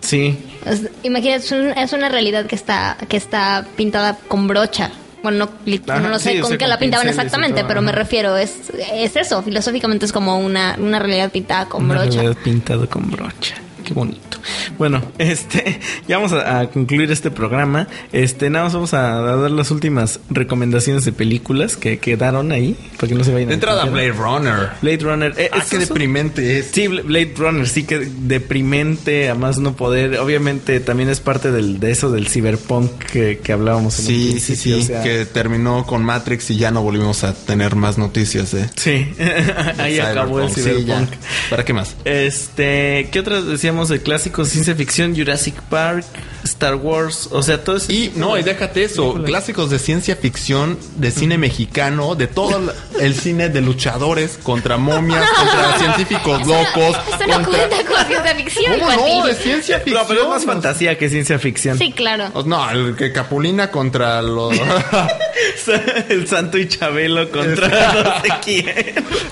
Sí, 0.02 0.38
Es- 0.66 0.90
imagínate, 1.04 1.46
es 1.82 1.94
una 1.94 2.10
realidad 2.10 2.46
que 2.46 2.56
está, 2.56 2.98
que 3.08 3.18
está 3.18 3.66
pintada 3.76 4.18
con 4.28 4.48
brocha. 4.48 4.92
Bueno, 5.26 5.50
no, 5.66 5.74
Ajá, 5.92 6.00
no 6.02 6.10
lo 6.10 6.20
sé 6.20 6.34
sí, 6.34 6.40
con 6.40 6.52
qué 6.52 6.58
con 6.60 6.70
la 6.70 6.78
pintaban 6.78 7.08
exactamente, 7.10 7.62
todo, 7.62 7.68
pero 7.68 7.82
me 7.82 7.92
refiero, 7.92 8.38
es, 8.38 8.72
es 8.94 9.16
eso, 9.16 9.42
filosóficamente 9.42 10.06
es 10.06 10.12
como 10.14 10.38
una, 10.40 10.76
una 10.80 11.00
realidad 11.00 11.32
pintada 11.32 11.66
con 11.68 11.84
Una 11.86 11.96
brocha. 12.02 12.22
realidad 12.22 12.38
pintado 12.44 12.88
con 12.88 13.10
brocha. 13.10 13.56
Qué 13.86 13.94
bonito. 13.94 14.38
Bueno, 14.78 15.02
este, 15.20 15.80
ya 16.08 16.18
vamos 16.18 16.34
a, 16.34 16.60
a 16.60 16.70
concluir 16.70 17.12
este 17.12 17.32
programa. 17.32 17.88
Este, 18.12 18.50
nada 18.50 18.66
más 18.66 18.74
vamos 18.74 18.94
a, 18.94 19.18
a 19.18 19.36
dar 19.38 19.52
las 19.52 19.72
últimas 19.72 20.20
recomendaciones 20.30 21.06
de 21.06 21.12
películas 21.12 21.78
que 21.78 22.00
quedaron 22.00 22.52
ahí, 22.52 22.76
para 22.98 23.08
que 23.10 23.16
no 23.16 23.24
se 23.24 23.32
vayan 23.32 23.48
De 23.50 23.54
a 23.54 23.56
entrada. 23.56 23.86
Blade 23.86 24.12
Runner. 24.12 24.70
Blade 24.82 24.98
Runner. 24.98 25.34
eh, 25.38 25.50
Ah, 25.54 25.64
qué 25.70 25.78
deprimente 25.78 26.60
es. 26.60 26.72
Sí, 26.74 26.88
Bla- 26.88 27.04
Blade 27.04 27.34
Runner, 27.38 27.68
sí 27.68 27.84
que 27.84 28.00
deprimente, 28.00 29.30
a 29.30 29.36
más 29.36 29.60
no 29.60 29.76
poder. 29.76 30.18
Obviamente 30.20 30.80
también 30.80 31.10
es 31.10 31.20
parte 31.20 31.52
del, 31.52 31.80
de 31.80 31.92
eso 31.92 32.12
del 32.12 32.28
cyberpunk 32.28 32.92
que, 32.98 33.38
que 33.40 33.54
hablábamos 33.54 34.00
en 34.00 34.06
Sí, 34.06 34.40
sí, 34.40 34.54
principio, 34.54 34.56
sí, 34.78 34.82
o 34.82 34.86
sea, 34.88 35.04
que 35.04 35.26
terminó 35.26 35.86
con 35.86 36.04
Matrix 36.04 36.50
y 36.52 36.58
ya 36.58 36.72
no 36.72 36.82
volvimos 36.82 37.24
a 37.24 37.34
tener 37.34 37.76
más 37.76 37.98
noticias 37.98 38.52
de 38.52 38.68
Sí, 38.76 39.08
ahí 39.78 40.00
acabó 40.00 40.42
el. 40.42 40.50
Sí, 40.50 40.62
cyberpunk. 40.62 41.10
¿Para 41.50 41.64
qué 41.64 41.74
más? 41.74 41.96
Este, 42.06 43.10
¿qué 43.12 43.20
otras 43.20 43.46
decíamos 43.46 43.75
de 43.84 44.02
clásicos? 44.02 44.50
Ciencia 44.50 44.76
ficción, 44.76 45.16
Jurassic 45.16 45.56
Park, 45.64 46.06
Star 46.44 46.76
Wars, 46.76 47.30
o 47.32 47.44
sea, 47.44 47.64
todo 47.64 47.76
eso. 47.78 47.92
Y 47.92 48.12
no, 48.16 48.38
y 48.38 48.44
déjate 48.44 48.84
eso, 48.84 49.16
clásicos 49.24 49.70
de 49.70 49.80
ciencia 49.80 50.16
ficción, 50.16 50.78
de 50.96 51.12
cine 51.12 51.38
mexicano, 51.38 52.16
de 52.16 52.28
todo 52.28 52.62
el- 53.00 53.16
cine 53.16 53.50
de 53.50 53.62
luchadores 53.62 54.38
contra 54.44 54.78
momias, 54.78 55.30
contra 55.32 55.78
científicos 55.80 56.46
locos. 56.48 56.98
Eso 57.08 57.28
no 57.28 57.34
contra- 57.44 57.68
cuenta 57.68 57.76
con 57.86 58.06
ciencia 58.08 58.36
ficción, 58.36 58.80
¿Cómo 58.80 58.92
no? 58.92 59.26
De 59.28 59.34
ciencia 59.36 59.80
ficción. 59.80 60.02
No, 60.02 60.08
pero 60.08 60.22
es 60.24 60.30
más 60.30 60.46
fantasía 60.46 60.98
que 60.98 61.10
ciencia 61.10 61.38
ficción. 61.40 61.78
Sí, 61.78 61.92
claro. 61.92 62.32
No, 62.46 62.70
el 62.72 62.96
que 62.96 63.12
Capulina 63.12 63.72
contra 63.72 64.22
los... 64.22 64.54
el 66.10 66.28
Santo 66.28 66.58
y 66.58 66.68
Chabelo 66.68 67.30
contra 67.30 67.94
no 67.94 68.22
sé 68.22 68.30
quién. 68.44 68.74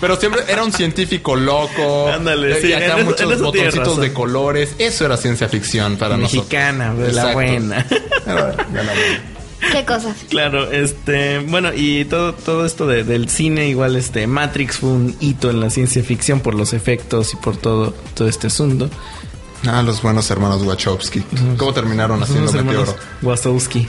Pero 0.01 0.15
siempre 0.17 0.41
era 0.47 0.63
un 0.63 0.71
científico 0.71 1.35
loco. 1.35 2.09
Ándale, 2.09 2.59
y 2.59 2.61
sí, 2.61 2.73
acá 2.73 2.85
en 2.85 2.91
eso- 2.91 2.99
en 2.99 3.05
muchos 3.05 3.41
botoncitos 3.41 3.99
de 4.01 4.13
colores. 4.33 4.75
Eso 4.79 5.05
era 5.05 5.17
ciencia 5.17 5.47
ficción 5.47 5.97
para 5.97 6.17
Mexicana, 6.17 6.89
nosotros. 6.93 7.13
la 7.15 7.33
buena. 7.33 7.83
De 8.25 8.33
la 8.33 8.43
buena. 8.73 8.93
¿Qué 9.71 9.85
cosas? 9.85 10.17
Claro, 10.29 10.69
este, 10.71 11.39
bueno, 11.39 11.69
y 11.73 12.03
todo, 12.05 12.33
todo 12.33 12.65
esto 12.65 12.85
de- 12.85 13.05
del 13.05 13.29
cine, 13.29 13.69
igual 13.69 13.95
este, 13.95 14.27
Matrix 14.27 14.77
fue 14.77 14.89
un 14.89 15.15
hito 15.21 15.49
en 15.49 15.61
la 15.61 15.69
ciencia 15.69 16.03
ficción 16.03 16.41
por 16.41 16.53
los 16.53 16.73
efectos 16.73 17.33
y 17.33 17.37
por 17.37 17.55
todo, 17.55 17.93
todo 18.13 18.27
este 18.27 18.47
asunto. 18.47 18.89
Ah, 19.65 19.81
los 19.81 20.01
buenos 20.01 20.29
hermanos 20.29 20.61
Wachowski. 20.63 21.21
¿Cómo 21.57 21.73
terminaron 21.73 22.21
haciendo 22.21 22.51
meteoro? 22.51 22.95
Wazowski. 23.21 23.87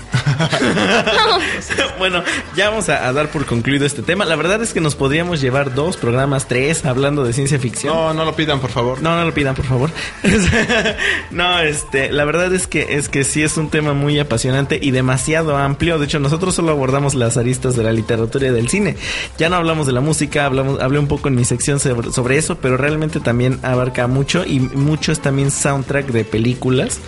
bueno, 1.99 2.23
ya 2.55 2.71
vamos 2.71 2.89
a, 2.89 3.09
a 3.09 3.13
dar 3.13 3.29
por 3.31 3.45
concluido 3.45 3.85
este 3.85 4.03
tema. 4.03 4.25
La 4.25 4.37
verdad 4.37 4.63
es 4.63 4.73
que 4.73 4.81
nos 4.81 4.95
podríamos 4.95 5.41
llevar 5.41 5.75
dos 5.75 5.97
programas, 5.97 6.47
tres, 6.47 6.85
hablando 6.85 7.25
de 7.25 7.33
ciencia 7.33 7.59
ficción. 7.59 7.93
No, 7.93 8.15
no 8.15 8.25
lo 8.25 8.37
pidan, 8.37 8.61
por 8.61 8.71
favor. 8.71 9.03
No, 9.03 9.17
no 9.17 9.25
lo 9.25 9.35
pidan, 9.35 9.57
por 9.57 9.65
favor. 9.65 9.91
no, 11.33 11.59
este, 11.59 12.13
la 12.13 12.25
verdad 12.25 12.55
es 12.55 12.69
que 12.69 12.97
es 12.97 13.09
que 13.09 13.25
sí 13.25 13.43
es 13.43 13.57
un 13.57 13.69
tema 13.69 13.95
muy 13.95 14.19
apasionante 14.21 14.79
y 14.81 14.93
demasiado 14.93 15.57
amplio. 15.57 15.99
De 15.99 16.05
hecho, 16.05 16.21
nosotros 16.21 16.55
solo 16.55 16.71
abordamos 16.71 17.15
las 17.15 17.37
aristas 17.37 17.75
de 17.75 17.83
la 17.83 17.93
literatura 17.93 18.47
y 18.47 18.51
del 18.51 18.69
cine. 18.69 18.97
Ya 19.39 19.49
no 19.49 19.57
hablamos 19.57 19.87
de 19.87 19.93
la 19.93 20.01
música, 20.01 20.47
hablamos, 20.47 20.81
hablé 20.81 21.01
un 21.01 21.09
poco 21.09 21.27
en 21.27 21.35
mi 21.35 21.45
sección 21.45 21.81
sobre, 21.81 22.13
sobre 22.13 22.39
eso, 22.39 22.59
pero 22.59 22.77
realmente 22.77 23.19
también 23.19 23.59
abarca 23.63 24.07
mucho 24.07 24.45
y 24.45 24.61
mucho 24.61 25.11
es 25.11 25.21
también 25.21 25.51
soundtrack 25.65 26.07
de 26.13 26.25
películas 26.25 27.01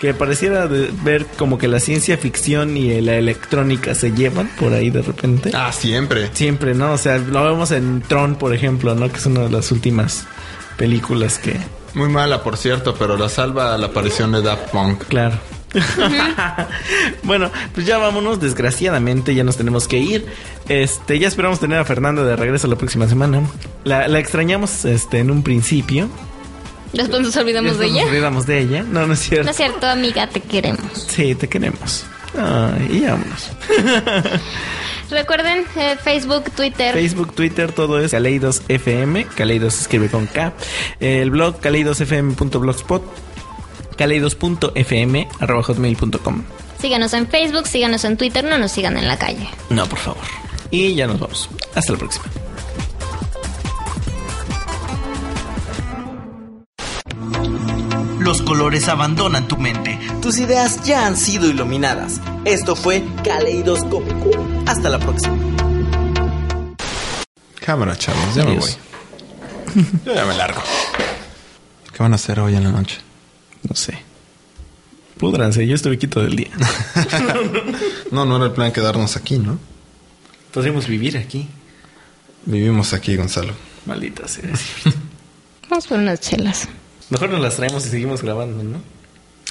que 0.00 0.14
pareciera 0.14 0.66
de- 0.68 0.90
ver 1.04 1.26
como 1.36 1.58
que 1.58 1.68
la 1.68 1.80
ciencia 1.80 2.16
ficción 2.16 2.76
y 2.76 3.00
la 3.02 3.16
electrónica 3.16 3.94
se 3.94 4.12
llevan 4.12 4.48
por 4.58 4.72
ahí 4.72 4.88
de 4.90 5.02
repente. 5.02 5.50
Ah, 5.54 5.70
siempre. 5.72 6.30
Siempre, 6.32 6.74
¿no? 6.74 6.92
O 6.92 6.98
sea, 6.98 7.18
lo 7.18 7.44
vemos 7.44 7.70
en 7.72 8.00
Tron, 8.02 8.36
por 8.36 8.54
ejemplo, 8.54 8.94
¿no? 8.94 9.10
Que 9.10 9.18
es 9.18 9.26
una 9.26 9.40
de 9.40 9.50
las 9.50 9.70
últimas 9.72 10.26
películas 10.78 11.38
que, 11.38 11.58
Muy 11.94 12.08
mala, 12.08 12.42
por 12.42 12.56
cierto, 12.56 12.94
pero 12.98 13.16
la 13.16 13.28
salva 13.28 13.76
la 13.78 13.86
aparición 13.86 14.32
de 14.32 14.42
Daft 14.42 14.70
Punk. 14.70 15.04
claro. 15.08 15.38
bueno, 17.24 17.50
pues 17.74 17.86
ya 17.86 17.98
vámonos, 17.98 18.40
desgraciadamente 18.40 19.34
ya 19.34 19.42
nos 19.44 19.56
tenemos 19.56 19.88
que 19.88 19.98
ir. 19.98 20.26
Este, 20.68 21.18
ya 21.18 21.28
esperamos 21.28 21.60
tener 21.60 21.78
a 21.78 21.84
Fernanda 21.84 22.22
de 22.24 22.36
regreso 22.36 22.66
la 22.68 22.76
próxima 22.76 23.08
semana. 23.08 23.40
La, 23.84 24.06
la 24.08 24.18
extrañamos 24.18 24.84
este 24.84 25.18
en 25.18 25.30
un 25.30 25.42
principio. 25.42 26.08
Después 26.94 27.22
nos 27.22 27.36
olvidamos 27.36 27.78
de 27.78 27.86
ella. 27.86 28.02
Nos 28.02 28.10
olvidamos 28.10 28.46
de 28.46 28.60
ella. 28.60 28.82
No, 28.82 29.06
no 29.06 29.14
es 29.14 29.20
cierto. 29.20 29.44
No 29.44 29.50
es 29.50 29.56
cierto, 29.56 29.86
amiga, 29.86 30.28
te 30.28 30.40
queremos. 30.40 31.06
Sí, 31.08 31.34
te 31.34 31.48
queremos. 31.48 32.04
Ay, 32.38 32.98
y 32.98 33.00
vámonos. 33.00 33.50
Recuerden 35.10 35.64
eh, 35.76 35.96
Facebook, 36.02 36.50
Twitter. 36.52 36.94
Facebook, 36.94 37.34
Twitter, 37.34 37.72
todo 37.72 38.00
es 38.00 38.12
Caleidos 38.12 38.62
FM. 38.68 39.26
Caleidos 39.26 39.74
se 39.74 39.82
escribe 39.82 40.08
con 40.08 40.26
K. 40.26 40.52
El 41.00 41.30
blog 41.30 41.60
caleidosfm.blogspot. 41.60 43.02
Caleidos.fm 43.96 45.28
arroba 45.38 45.62
hotmail.com. 45.62 46.42
Síganos 46.80 47.12
en 47.14 47.28
Facebook, 47.28 47.66
síganos 47.66 48.04
en 48.04 48.16
Twitter, 48.16 48.44
no 48.44 48.58
nos 48.58 48.72
sigan 48.72 48.96
en 48.96 49.06
la 49.06 49.16
calle. 49.18 49.48
No, 49.70 49.86
por 49.86 49.98
favor. 49.98 50.24
Y 50.70 50.94
ya 50.94 51.06
nos 51.06 51.20
vamos. 51.20 51.48
Hasta 51.74 51.92
la 51.92 51.98
próxima. 51.98 52.24
Los 58.24 58.40
colores 58.40 58.88
abandonan 58.88 59.46
tu 59.46 59.58
mente. 59.58 59.98
Tus 60.22 60.38
ideas 60.38 60.82
ya 60.82 61.06
han 61.06 61.14
sido 61.14 61.46
iluminadas. 61.46 62.22
Esto 62.46 62.74
fue 62.74 63.04
Caleidoscópico. 63.22 64.30
Hasta 64.66 64.88
la 64.88 64.98
próxima. 64.98 65.36
Cámara, 67.60 67.94
chavos, 67.98 68.34
ya 68.34 68.46
me 68.46 68.58
voy. 68.58 68.70
Yo 70.06 70.14
ya 70.14 70.24
me 70.24 70.34
largo. 70.34 70.62
¿Qué 71.92 72.02
van 72.02 72.12
a 72.12 72.14
hacer 72.14 72.40
hoy 72.40 72.54
en 72.56 72.64
la 72.64 72.70
noche? 72.70 72.98
No 73.68 73.76
sé. 73.76 73.98
Púdranse, 75.18 75.66
yo 75.66 75.74
estuve 75.74 75.98
quito 75.98 76.22
del 76.22 76.36
día. 76.36 76.50
No, 78.10 78.24
no 78.24 78.36
era 78.36 78.46
el 78.46 78.52
plan 78.52 78.70
quedarnos 78.72 79.16
aquí, 79.16 79.38
¿no? 79.38 79.58
Podríamos 80.52 80.86
vivir 80.86 81.18
aquí. 81.18 81.48
Vivimos 82.46 82.92
aquí, 82.92 83.16
Gonzalo. 83.16 83.52
Maldita 83.86 84.28
sea. 84.28 84.50
Vamos 85.68 85.88
por 85.88 85.98
unas 85.98 86.20
chelas. 86.20 86.68
Mejor 87.10 87.30
nos 87.30 87.40
las 87.40 87.56
traemos 87.56 87.86
y 87.86 87.90
seguimos 87.90 88.22
grabando, 88.22 88.62
¿no? 88.62 88.80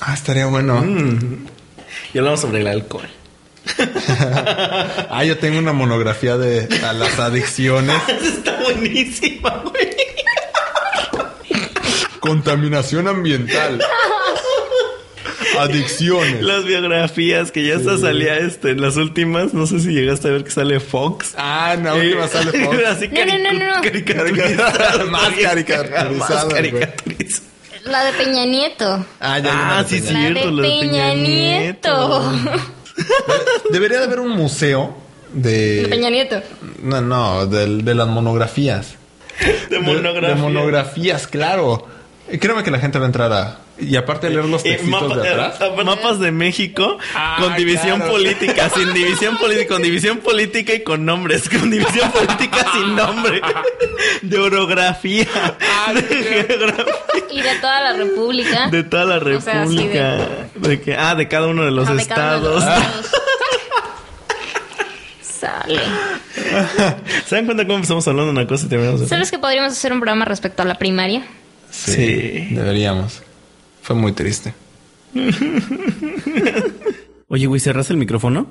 Ah, 0.01 0.13
estaría 0.13 0.45
bueno. 0.47 0.81
Mm. 0.81 1.45
Y 2.13 2.17
hablamos 2.17 2.41
sobre 2.41 2.61
el 2.61 2.67
alcohol. 2.67 3.07
Ah, 5.09 5.23
yo 5.23 5.37
tengo 5.37 5.59
una 5.59 5.73
monografía 5.73 6.37
de 6.37 6.67
a 6.83 6.91
las 6.93 7.19
adicciones. 7.19 7.95
Está 8.21 8.59
buenísima, 8.61 9.63
güey. 9.63 9.89
Contaminación 12.19 13.07
ambiental. 13.07 13.79
Adicciones. 15.59 16.41
Las 16.41 16.65
biografías 16.65 17.51
que 17.51 17.65
ya 17.67 17.77
hasta 17.77 17.97
salía 17.97 18.37
este, 18.37 18.71
en 18.71 18.81
las 18.81 18.97
últimas. 18.97 19.53
No 19.53 19.67
sé 19.67 19.79
si 19.79 19.91
llegaste 19.93 20.27
a 20.29 20.31
ver 20.31 20.43
que 20.43 20.51
sale 20.51 20.79
Fox. 20.79 21.33
Ah, 21.37 21.73
en 21.75 21.83
la 21.83 21.93
última 21.93 22.27
sale 22.27 22.51
Fox. 22.65 22.77
Así 22.87 23.07
No, 23.09 23.25
no, 23.25 23.37
no, 23.37 23.53
no. 23.53 23.67
Más 23.67 23.81
caricaturizado, 23.83 25.11
Más 25.11 25.33
caricaturizado. 25.35 26.49
La 27.85 28.05
de 28.05 28.13
Peña 28.13 28.45
Nieto. 28.45 29.05
Ah, 29.19 29.39
ya 29.39 29.79
Ah, 29.79 29.83
sí, 29.87 29.99
Peña. 30.01 30.29
La 30.29 30.39
cierto. 30.39 30.45
de 30.45 30.51
lo 30.51 30.61
de 30.61 30.67
Peña, 30.69 31.13
Nieto. 31.13 32.31
Debería 33.71 33.99
de 33.99 34.05
haber 34.05 34.19
un 34.19 34.29
museo 34.31 34.95
De 35.33 35.87
Peña 35.89 36.05
de... 36.05 36.11
Nieto. 36.11 36.41
No, 36.81 37.01
no, 37.01 37.45
de, 37.47 37.81
de 37.83 37.95
las 37.95 38.07
monografías. 38.07 38.95
De 39.69 39.77
De, 39.77 39.79
monografía. 39.79 40.29
de 40.29 40.35
monografías, 40.35 41.27
claro. 41.27 41.87
Créeme 42.39 42.63
que 42.63 42.71
la 42.71 42.79
gente 42.79 42.99
va 42.99 43.05
a 43.05 43.07
entrar 43.07 43.33
a... 43.33 43.57
Y 43.87 43.95
aparte 43.95 44.29
leer 44.29 44.45
los 44.45 44.63
Eh, 44.65 44.71
textitos 44.75 45.01
mapa- 45.09 45.21
de 45.21 45.29
atrás. 45.29 45.55
eh, 45.61 45.83
mapas 45.83 46.19
de 46.19 46.31
México 46.31 46.97
Ah, 47.15 47.37
con 47.39 47.55
división 47.55 47.97
claro. 47.97 48.11
política, 48.13 48.69
sin 48.69 48.93
división 48.93 49.37
política, 49.37 49.73
con 49.73 49.81
división 49.83 50.17
política 50.19 50.73
y 50.73 50.83
con 50.83 51.05
nombres, 51.05 51.47
con 51.49 51.69
división 51.69 52.11
política 52.11 52.65
sin 52.73 52.95
nombre, 52.95 53.41
de 54.21 54.37
orografía, 54.39 55.27
Ah, 55.85 55.93
de 55.93 56.01
geografía, 56.01 56.93
Y 57.31 57.41
de 57.41 57.55
toda 57.55 57.81
la 57.81 57.93
República. 57.93 58.67
de 58.69 58.83
toda 58.83 59.05
la 59.05 59.15
O 59.17 59.41
sea, 59.41 59.63
así 59.63 59.77
república, 59.77 60.17
de 60.55 60.81
que, 60.81 60.95
ah, 60.95 61.15
de 61.15 61.27
cada 61.27 61.47
uno 61.47 61.63
de 61.65 61.71
los 61.71 61.87
Ah, 61.89 61.95
estados. 61.97 62.63
Sale. 65.21 65.79
¿Se 67.27 67.35
dan 67.35 67.45
cuenta 67.45 67.63
cómo 67.65 67.75
empezamos 67.75 68.07
hablando 68.07 68.31
de 68.33 68.39
una 68.39 68.47
cosa 68.47 68.65
y 68.65 68.69
terminamos 68.69 69.01
de 69.01 69.07
¿Sabes 69.07 69.29
que 69.29 69.39
podríamos 69.39 69.73
hacer 69.73 69.91
un 69.91 69.99
programa 69.99 70.25
respecto 70.25 70.61
a 70.61 70.65
la 70.65 70.75
primaria? 70.75 71.23
Sí. 71.69 72.47
Deberíamos. 72.51 73.21
Fue 73.83 73.97
muy 73.97 74.13
triste. 74.13 74.53
Oye, 77.27 77.47
güey, 77.47 77.59
¿cerras 77.59 77.89
el 77.89 77.97
micrófono? 77.97 78.47